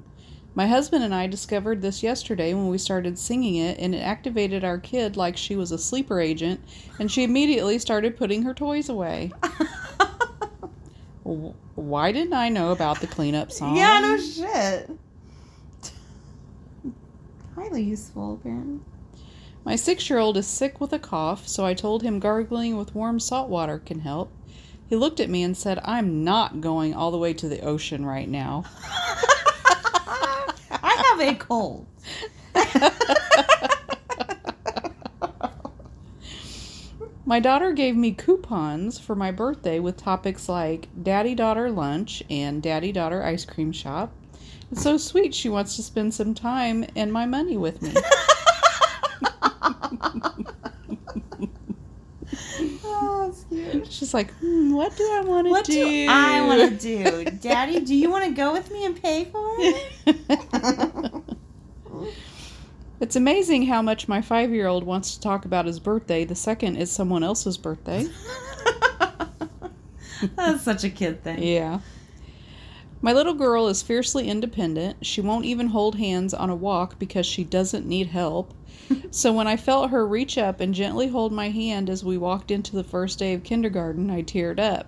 My 0.55 0.69
husband 0.69 1.03
and 1.03 1.13
I 1.13 1.27
discovered 1.27 1.83
this 1.83 2.05
yesterday 2.05 2.55
when 2.55 2.69
we 2.69 2.79
started 2.79 3.19
singing 3.19 3.57
it, 3.57 3.81
and 3.81 3.97
it 3.97 3.99
activated 3.99 4.63
our 4.63 4.79
kid 4.79 5.17
like 5.17 5.37
she 5.37 5.57
was 5.57 5.73
a 5.73 5.79
sleeper 5.79 6.21
agent, 6.21 6.61
and 7.01 7.11
she 7.11 7.25
immediately 7.25 7.81
started 7.81 8.17
putting 8.17 8.45
her 8.45 8.55
toys 8.55 8.89
away. 8.89 9.33
Why 11.25 12.13
didn't 12.13 12.35
I 12.35 12.49
know 12.49 12.71
about 12.71 13.01
the 13.01 13.09
cleanup 13.09 13.51
song? 13.51 13.77
Yeah, 13.77 13.99
no 13.99 14.17
shit. 14.19 14.97
Highly 17.59 17.83
useful, 17.83 18.35
apparently. 18.35 18.79
My 19.65 19.75
six 19.75 20.09
year 20.09 20.21
old 20.21 20.37
is 20.37 20.47
sick 20.47 20.81
with 20.81 20.93
a 20.93 20.99
cough, 21.01 21.49
so 21.49 21.67
I 21.67 21.75
told 21.75 22.03
him 22.03 22.21
gargling 22.21 22.77
with 22.77 22.95
warm 22.95 23.19
salt 23.19 23.49
water 23.49 23.81
can 23.81 23.99
help. 23.99 24.31
He 24.89 24.95
looked 24.95 25.19
at 25.19 25.29
me 25.29 25.43
and 25.43 25.57
said, 25.57 25.81
I'm 25.85 26.23
not 26.23 26.61
going 26.61 26.95
all 26.95 27.11
the 27.11 27.19
way 27.19 27.35
to 27.35 27.49
the 27.49 27.63
ocean 27.63 28.07
right 28.07 28.29
now. 28.29 28.63
I 30.71 31.03
have 31.09 31.21
a 31.21 31.35
cold. 31.35 31.89
My 37.27 37.41
daughter 37.41 37.73
gave 37.73 37.97
me 37.97 38.13
coupons 38.13 39.01
for 39.01 39.17
my 39.17 39.33
birthday 39.33 39.81
with 39.81 39.97
topics 39.97 40.49
like 40.49 40.87
daddy 41.03 41.35
daughter 41.35 41.73
lunch 41.73 42.23
and 42.31 42.63
daddy 42.63 42.93
daughter 42.93 43.25
ice 43.25 43.45
cream 43.45 43.73
shop. 43.73 44.13
It's 44.71 44.83
so 44.83 44.97
sweet 44.99 45.35
she 45.35 45.49
wants 45.49 45.77
to 45.77 45.83
spend 45.83 46.13
some 46.15 46.35
time 46.35 46.85
and 46.95 47.13
my 47.13 47.27
money 47.27 47.57
with 47.57 47.81
me. 47.83 47.93
Oh. 52.85 53.33
She's 53.89 54.13
like, 54.13 54.33
hmm, 54.35 54.73
what 54.73 54.97
do 54.97 55.05
I 55.05 55.21
want 55.25 55.47
to 55.47 55.51
What 55.51 55.65
do? 55.65 55.73
do 55.73 56.07
I 56.11 56.41
want 56.47 56.81
to 56.81 57.23
do? 57.25 57.25
Daddy, 57.39 57.81
do 57.81 57.95
you 57.95 58.11
want 58.11 58.25
to 58.25 58.33
go 58.33 58.53
with 58.53 58.71
me 58.71 58.85
and 58.85 59.01
pay 59.01 59.25
for 59.25 59.55
it? 59.59 61.23
It's 63.01 63.15
amazing 63.15 63.67
how 63.67 63.81
much 63.81 64.09
my 64.09 64.21
five 64.21 64.51
year 64.53 64.67
old 64.67 64.83
wants 64.83 65.15
to 65.15 65.21
talk 65.21 65.45
about 65.45 65.67
his 65.67 65.79
birthday 65.79 66.25
the 66.25 66.35
second 66.35 66.75
is 66.77 66.91
someone 66.91 67.23
else's 67.23 67.57
birthday. 67.57 68.09
That's 70.35 70.63
such 70.65 70.83
a 70.83 70.91
kid 70.91 71.23
thing. 71.23 71.41
Yeah. 71.41 71.79
My 73.01 73.13
little 73.13 73.35
girl 73.35 73.69
is 73.69 73.83
fiercely 73.83 74.29
independent. 74.29 75.07
She 75.07 75.21
won't 75.21 75.45
even 75.45 75.69
hold 75.69 75.97
hands 75.97 76.35
on 76.35 76.51
a 76.51 76.57
walk 76.57 76.99
because 76.99 77.27
she 77.27 77.45
doesn't 77.45 77.87
need 77.87 78.09
help. 78.09 78.53
so 79.11 79.33
when 79.33 79.47
I 79.47 79.57
felt 79.57 79.91
her 79.91 80.07
reach 80.07 80.37
up 80.37 80.61
and 80.61 80.75
gently 80.75 81.09
hold 81.09 81.33
my 81.33 81.51
hand 81.51 81.89
as 81.89 82.05
we 82.05 82.19
walked 82.19 82.51
into 82.51 82.75
the 82.75 82.85
first 82.85 83.19
day 83.19 83.35
of 83.35 83.45
kindergarten, 83.45 84.11
I 84.11 84.23
teared 84.23 84.59
up. 84.59 84.87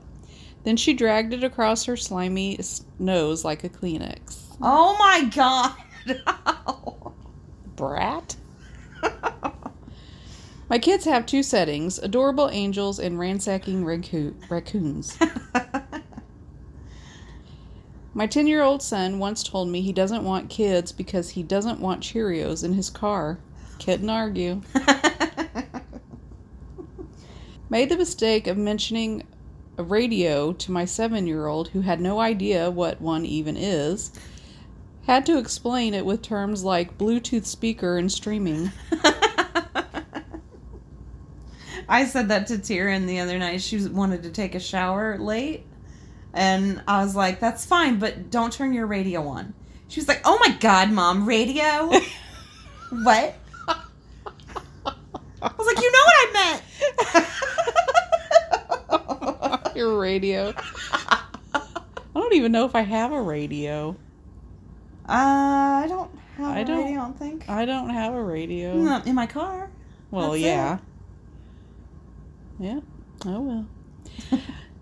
Then 0.65 0.77
she 0.77 0.93
dragged 0.93 1.33
it 1.33 1.45
across 1.45 1.85
her 1.85 1.97
slimy 1.97 2.59
nose 2.99 3.45
like 3.45 3.65
a 3.65 3.69
Kleenex. 3.69 4.57
Oh 4.61 4.97
my 4.99 5.25
god. 5.35 5.75
Brat? 7.77 8.37
My 10.69 10.79
kids 10.79 11.05
have 11.05 11.27
two 11.27 11.43
settings 11.43 11.99
adorable 11.99 12.49
angels 12.51 12.99
and 12.99 13.19
ransacking 13.19 13.85
raccoon- 13.85 14.41
raccoons. 14.49 15.19
My 18.13 18.27
10 18.27 18.49
year 18.49 18.63
old 18.63 18.83
son 18.83 19.19
once 19.21 19.43
told 19.43 19.69
me 19.69 19.83
he 19.83 19.93
doesn't 19.93 20.25
want 20.25 20.51
kids 20.51 20.91
because 20.91 21.31
he 21.31 21.43
doesn't 21.45 21.81
want 21.81 22.03
Cheerios 22.03 22.65
in 22.65 22.73
his 22.73 22.91
car. 22.91 23.39
Couldn't 23.79 24.11
argue. 24.11 24.63
Made 27.71 27.89
the 27.89 27.97
mistake 27.97 28.49
of 28.49 28.57
mentioning 28.57 29.23
a 29.79 29.85
radio 29.85 30.53
to 30.53 30.73
my 30.73 30.85
seven 30.85 31.29
year 31.29 31.47
old 31.47 31.69
who 31.69 31.83
had 31.83 32.01
no 32.01 32.19
idea 32.21 32.69
what 32.69 33.01
one 33.01 33.25
even 33.25 33.57
is. 33.57 34.11
Had 35.07 35.25
to 35.27 35.39
explain 35.39 35.95
it 35.95 36.05
with 36.05 36.21
terms 36.21 36.65
like 36.65 36.99
Bluetooth 36.99 37.47
speaker 37.47 37.97
and 37.97 38.11
streaming. 38.11 38.73
I 41.89 42.05
said 42.05 42.29
that 42.29 42.49
to 42.49 42.59
Tyrion 42.59 43.07
the 43.07 43.21
other 43.21 43.39
night. 43.39 43.63
She 43.63 43.87
wanted 43.87 44.25
to 44.25 44.31
take 44.31 44.57
a 44.57 44.61
shower 44.61 45.17
late. 45.17 45.65
And 46.33 46.83
I 46.87 47.03
was 47.03 47.17
like, 47.17 47.41
that's 47.41 47.65
fine, 47.65 47.99
but 47.99 48.31
don't 48.31 48.53
turn 48.53 48.73
your 48.73 48.87
radio 48.87 49.27
on. 49.29 49.53
She 49.89 49.99
was 50.01 50.07
like, 50.09 50.21
oh 50.25 50.39
my 50.41 50.53
god, 50.61 50.91
mom, 50.93 51.27
radio? 51.27 51.91
what? 52.91 53.35
I 55.43 55.51
was 55.57 55.67
like, 55.67 55.79
you 55.83 55.91
know 55.91 56.05
what 56.05 56.29
I 56.29 56.61
meant. 57.13 57.27
Your 59.77 59.99
radio. 59.99 60.53
I 61.55 61.63
don't 62.15 62.35
even 62.35 62.53
know 62.53 62.67
if 62.67 62.75
I 62.75 62.83
have 62.83 63.13
a 63.13 63.21
radio. 63.23 63.97
Uh, 65.09 65.13
I 65.83 65.87
don't 65.89 66.11
have 66.37 66.57
I 66.57 66.59
a 66.61 66.65
don't- 66.65 66.79
radio, 66.85 67.01
I 67.01 67.03
don't 67.05 67.19
think. 67.19 67.49
I 67.49 67.65
don't 67.65 67.89
have 67.91 68.15
a 68.15 68.23
radio. 68.23 68.75
Not 68.75 69.07
in 69.07 69.15
my 69.15 69.27
car. 69.27 69.71
Well, 70.11 70.33
That's 70.33 70.43
yeah. 70.43 70.79
Yeah. 72.59 72.81
Oh 73.27 73.41
well. 73.41 73.67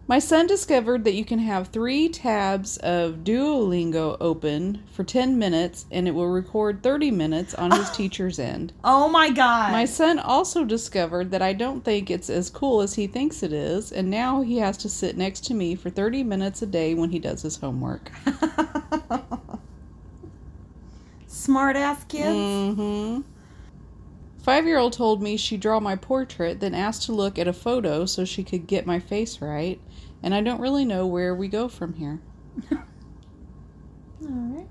My 0.09 0.19
son 0.21 0.47
discovered 0.47 1.05
that 1.05 1.13
you 1.13 1.27
can 1.27 1.39
have 1.39 1.69
three 1.69 2.09
tabs 2.09 2.79
of 2.79 3.25
Duolingo 3.25 4.17
open 4.21 4.83
for 4.91 5.05
10 5.05 5.39
minutes 5.39 5.85
and 5.91 6.09
it 6.09 6.13
will 6.13 6.29
record 6.29 6.83
30 6.83 7.11
minutes 7.11 7.53
on 7.53 7.71
his 7.71 7.91
teacher's 7.97 8.39
end. 8.39 8.73
Oh 8.83 9.11
my 9.11 9.31
god. 9.31 9.71
My 9.71 9.85
son 9.85 10.19
also 10.19 10.65
discovered 10.65 11.31
that 11.33 11.43
I 11.43 11.53
don't 11.53 11.85
think 11.85 12.11
it's 12.11 12.31
as 12.31 12.49
cool 12.49 12.81
as 12.81 12.95
he 12.95 13.07
thinks 13.07 13.43
it 13.43 13.53
is, 13.53 13.93
and 13.93 14.11
now 14.11 14.41
he 14.41 14.57
has 14.57 14.79
to 14.79 14.89
sit 14.89 15.19
next 15.19 15.45
to 15.45 15.55
me 15.55 15.75
for 15.75 15.91
30 15.91 16.25
minutes 16.25 16.63
a 16.63 16.67
day 16.67 16.95
when 16.95 17.11
he 17.11 17.19
does 17.19 17.43
his 17.43 17.59
homework. 17.59 18.11
Smart 21.27 21.77
ass 21.77 22.03
kids. 22.05 22.35
Mm-hmm. 22.35 23.21
Five 24.49 24.67
year 24.67 24.79
old 24.79 24.95
told 24.95 25.21
me 25.21 25.37
she'd 25.37 25.61
draw 25.61 25.79
my 25.79 25.95
portrait, 25.95 26.61
then 26.61 26.75
asked 26.75 27.03
to 27.03 27.13
look 27.13 27.39
at 27.39 27.47
a 27.47 27.53
photo 27.53 28.07
so 28.07 28.25
she 28.25 28.43
could 28.43 28.67
get 28.67 28.87
my 28.87 28.99
face 28.99 29.43
right, 29.43 29.79
and 30.23 30.35
I 30.35 30.41
don't 30.41 30.61
really 30.61 30.85
know 30.85 31.07
where 31.07 31.35
we 31.35 31.49
go 31.49 31.69
from 31.69 31.95
here. 31.95 32.21
Alright. 34.25 34.69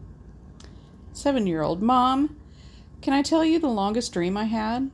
Seven 1.14 1.48
year 1.48 1.62
old, 1.62 1.82
Mom, 1.82 2.38
can 3.02 3.14
I 3.14 3.22
tell 3.22 3.45
you 3.45 3.60
the 3.60 3.68
longest 3.68 4.14
dream 4.14 4.38
I 4.38 4.45
had? 4.45 4.91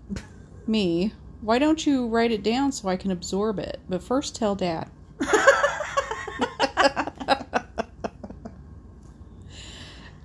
Me, 0.68 1.14
why 1.42 1.60
don't 1.60 1.86
you 1.86 2.08
write 2.08 2.32
it 2.32 2.44
down 2.44 2.72
so 2.72 2.88
I 2.88 2.96
can 2.96 3.12
absorb 3.12 3.60
it? 3.60 3.82
But 3.90 4.02
first 4.02 4.36
tell 4.36 4.56
Dad. 4.56 4.90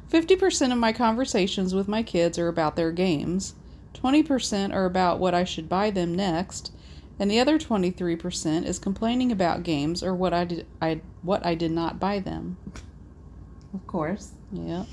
Fifty 0.08 0.36
percent 0.36 0.72
of 0.72 0.78
my 0.78 0.92
conversations 0.92 1.74
with 1.74 1.88
my 1.88 2.02
kids 2.02 2.38
are 2.38 2.48
about 2.48 2.76
their 2.76 2.92
games. 2.92 3.54
Twenty 3.92 4.22
percent 4.22 4.72
are 4.72 4.84
about 4.84 5.18
what 5.18 5.34
I 5.34 5.44
should 5.44 5.68
buy 5.68 5.90
them 5.90 6.14
next, 6.14 6.72
and 7.18 7.30
the 7.30 7.40
other 7.40 7.58
twenty-three 7.58 8.16
percent 8.16 8.66
is 8.66 8.78
complaining 8.78 9.32
about 9.32 9.62
games 9.62 10.02
or 10.02 10.14
what 10.14 10.32
I 10.32 10.44
did 10.44 10.66
I 10.80 11.00
what 11.22 11.44
I 11.44 11.54
did 11.54 11.70
not 11.70 12.00
buy 12.00 12.18
them. 12.18 12.56
Of 13.74 13.86
course. 13.86 14.32
Yeah. 14.52 14.84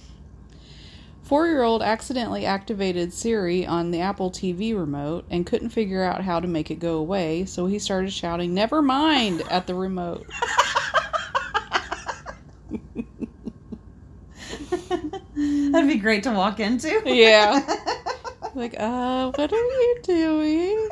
Four 1.25 1.47
year 1.47 1.63
old 1.63 1.81
accidentally 1.81 2.45
activated 2.45 3.11
Siri 3.11 3.65
on 3.65 3.89
the 3.89 3.99
Apple 3.99 4.29
TV 4.29 4.77
remote 4.77 5.25
and 5.31 5.43
couldn't 5.43 5.69
figure 5.69 6.03
out 6.03 6.21
how 6.21 6.39
to 6.39 6.47
make 6.47 6.69
it 6.69 6.75
go 6.75 6.97
away, 6.97 7.45
so 7.45 7.65
he 7.65 7.79
started 7.79 8.13
shouting, 8.13 8.53
Never 8.53 8.83
mind, 8.83 9.41
at 9.49 9.65
the 9.65 9.73
remote. 9.73 10.27
That'd 15.35 15.89
be 15.89 15.97
great 15.97 16.21
to 16.23 16.31
walk 16.31 16.59
into. 16.59 17.01
Yeah. 17.05 17.61
Like, 18.53 18.75
uh, 18.79 19.31
what 19.35 19.51
are 19.51 19.55
you 19.57 19.99
doing? 20.01 20.89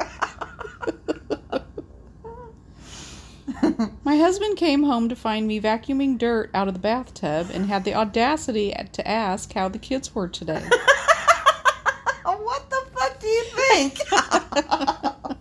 My 4.03 4.17
husband 4.17 4.57
came 4.57 4.83
home 4.83 5.09
to 5.09 5.15
find 5.15 5.47
me 5.47 5.59
vacuuming 5.59 6.17
dirt 6.17 6.49
out 6.53 6.67
of 6.67 6.73
the 6.73 6.79
bathtub 6.79 7.49
and 7.53 7.67
had 7.67 7.83
the 7.83 7.93
audacity 7.95 8.73
to 8.91 9.07
ask 9.07 9.53
how 9.53 9.69
the 9.69 9.79
kids 9.79 10.13
were 10.13 10.27
today. 10.27 10.63
what 12.23 12.69
the 12.69 12.85
fuck 12.93 13.19
do 13.19 13.27
you 13.27 13.43
think? 13.43 13.99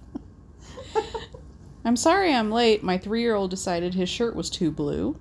I'm 1.84 1.96
sorry 1.96 2.32
I'm 2.32 2.50
late. 2.50 2.82
My 2.82 2.96
three 2.96 3.22
year 3.22 3.34
old 3.34 3.50
decided 3.50 3.94
his 3.94 4.08
shirt 4.08 4.36
was 4.36 4.50
too 4.50 4.70
blue. 4.70 5.16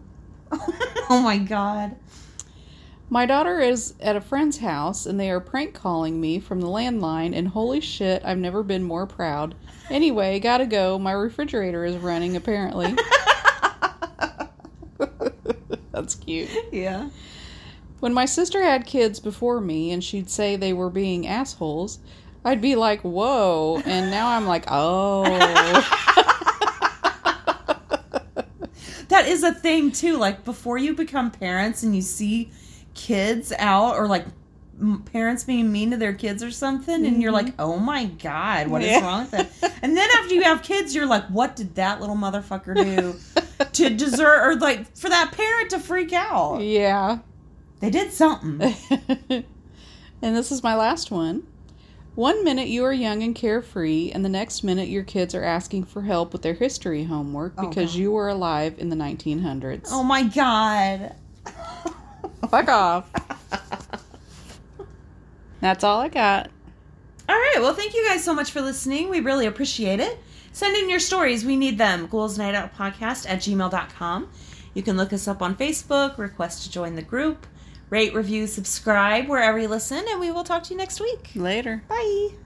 oh 0.52 1.22
my 1.24 1.38
god. 1.38 1.96
My 3.14 3.26
daughter 3.26 3.60
is 3.60 3.94
at 4.00 4.16
a 4.16 4.22
friend's 4.22 4.60
house 4.60 5.06
and 5.06 5.20
they 5.20 5.30
are 5.30 5.42
prank 5.42 5.74
calling 5.74 6.22
me 6.22 6.40
from 6.40 6.62
the 6.62 6.68
landline, 6.68 7.36
and 7.36 7.46
holy 7.46 7.82
shit, 7.82 8.24
I've 8.24 8.38
never 8.38 8.64
been 8.64 8.84
more 8.84 9.06
proud. 9.06 9.54
Anyway, 9.90 10.40
gotta 10.40 10.66
go. 10.66 10.98
My 10.98 11.12
refrigerator 11.12 11.84
is 11.84 11.98
running, 11.98 12.38
apparently. 12.38 12.96
That's 15.92 16.16
cute. 16.16 16.50
Yeah. 16.72 17.10
When 18.00 18.14
my 18.14 18.24
sister 18.24 18.64
had 18.64 18.86
kids 18.86 19.20
before 19.20 19.60
me 19.60 19.92
and 19.92 20.02
she'd 20.02 20.30
say 20.30 20.56
they 20.56 20.72
were 20.72 20.90
being 20.90 21.28
assholes, 21.28 22.00
I'd 22.46 22.62
be 22.62 22.78
like, 22.78 23.02
whoa. 23.02 23.82
And 23.84 24.10
now 24.10 24.30
I'm 24.30 24.48
like, 24.48 24.64
oh. 24.70 25.26
That 29.10 29.28
is 29.28 29.44
a 29.44 29.54
thing 29.54 29.92
too. 29.92 30.16
Like 30.16 30.46
before 30.46 30.78
you 30.78 30.96
become 30.96 31.32
parents 31.32 31.84
and 31.84 31.94
you 31.94 32.02
see 32.02 32.50
kids 32.94 33.54
out 33.58 33.96
or 33.96 34.08
like 34.08 34.26
parents 35.12 35.44
being 35.44 35.72
mean 35.72 35.92
to 35.92 35.98
their 35.98 36.14
kids 36.14 36.42
or 36.42 36.50
something 36.50 37.06
and 37.06 37.22
you're 37.22 37.32
like, 37.32 37.46
mm-hmm. 37.48 37.62
"Oh 37.62 37.78
my 37.78 38.06
god, 38.06 38.68
what 38.68 38.82
is 38.82 38.90
Yeah. 38.90 39.02
wrong 39.06 39.28
with 39.32 39.60
them?" 39.62 39.72
And 39.84 39.96
then 39.96 40.10
after 40.18 40.34
you 40.34 40.42
have 40.44 40.64
kids, 40.64 40.96
you're 40.96 41.06
like, 41.06 41.26
"What 41.28 41.56
did 41.56 41.76
that 41.76 42.02
little 42.02 42.16
motherfucker 42.16 42.76
do 42.76 43.16
to 43.74 43.90
deserve 43.92 44.42
or 44.48 44.56
like 44.56 44.96
for 44.98 45.10
that 45.10 45.32
parent 45.34 45.70
to 45.72 45.80
freak 45.80 46.14
out. 46.14 46.62
Yeah. 46.62 47.20
They 47.80 47.90
did 47.90 48.12
something. 48.12 48.74
and 49.30 50.36
this 50.36 50.52
is 50.52 50.64
my 50.64 50.76
last 50.76 51.12
one. 51.12 51.44
One 52.16 52.44
minute 52.44 52.68
you 52.68 52.84
are 52.84 52.92
young 52.94 53.24
and 53.24 53.34
carefree, 53.34 54.12
and 54.12 54.26
the 54.26 54.30
next 54.30 54.64
minute 54.64 54.90
your 54.90 55.04
kids 55.04 55.34
are 55.34 55.44
asking 55.44 55.86
for 55.86 56.02
help 56.02 56.34
with 56.34 56.42
their 56.42 56.54
history 56.54 57.06
homework 57.06 57.54
Oh, 57.58 57.70
because 57.70 57.92
God. 57.94 58.00
you 58.00 58.12
were 58.12 58.28
alive 58.28 58.76
in 58.80 58.90
the 58.90 58.96
1900s. 58.98 59.88
Oh 59.92 60.04
my 60.04 60.24
god. 60.24 61.16
fuck 62.50 62.68
off. 62.70 63.10
That's 65.60 65.84
all 65.84 66.00
I 66.00 66.10
got. 66.10 66.50
All 67.30 67.36
right. 67.36 67.58
Well, 67.60 67.74
thank 67.74 67.94
you 67.94 68.06
guys 68.08 68.24
so 68.24 68.34
much 68.34 68.52
for 68.52 68.62
listening. 68.62 69.10
We 69.10 69.20
really 69.20 69.46
appreciate 69.46 70.00
it. 70.00 70.18
Send 70.52 70.76
in 70.76 70.90
your 70.90 71.00
stories. 71.00 71.46
We 71.46 71.56
need 71.56 71.78
them. 71.78 72.08
Ghouls 72.08 72.38
Night 72.38 72.56
Out 72.56 72.76
Podcast 72.76 73.30
at 73.30 73.40
gmail.com. 73.40 74.30
You 74.74 74.84
can 74.84 74.98
look 74.98 75.14
us 75.14 75.28
up 75.28 75.42
on 75.42 75.56
Facebook, 75.56 76.18
request 76.18 76.64
to 76.64 76.72
join 76.72 76.96
the 76.96 77.02
group, 77.02 77.46
rate, 77.90 78.14
review, 78.14 78.48
subscribe 78.48 79.28
wherever 79.28 79.60
you 79.60 79.68
listen, 79.68 80.04
and 80.10 80.20
we 80.20 80.32
will 80.32 80.44
talk 80.44 80.64
to 80.64 80.74
you 80.74 80.78
next 80.78 81.00
week. 81.00 81.32
Later. 81.36 81.84
Bye. 81.88 82.32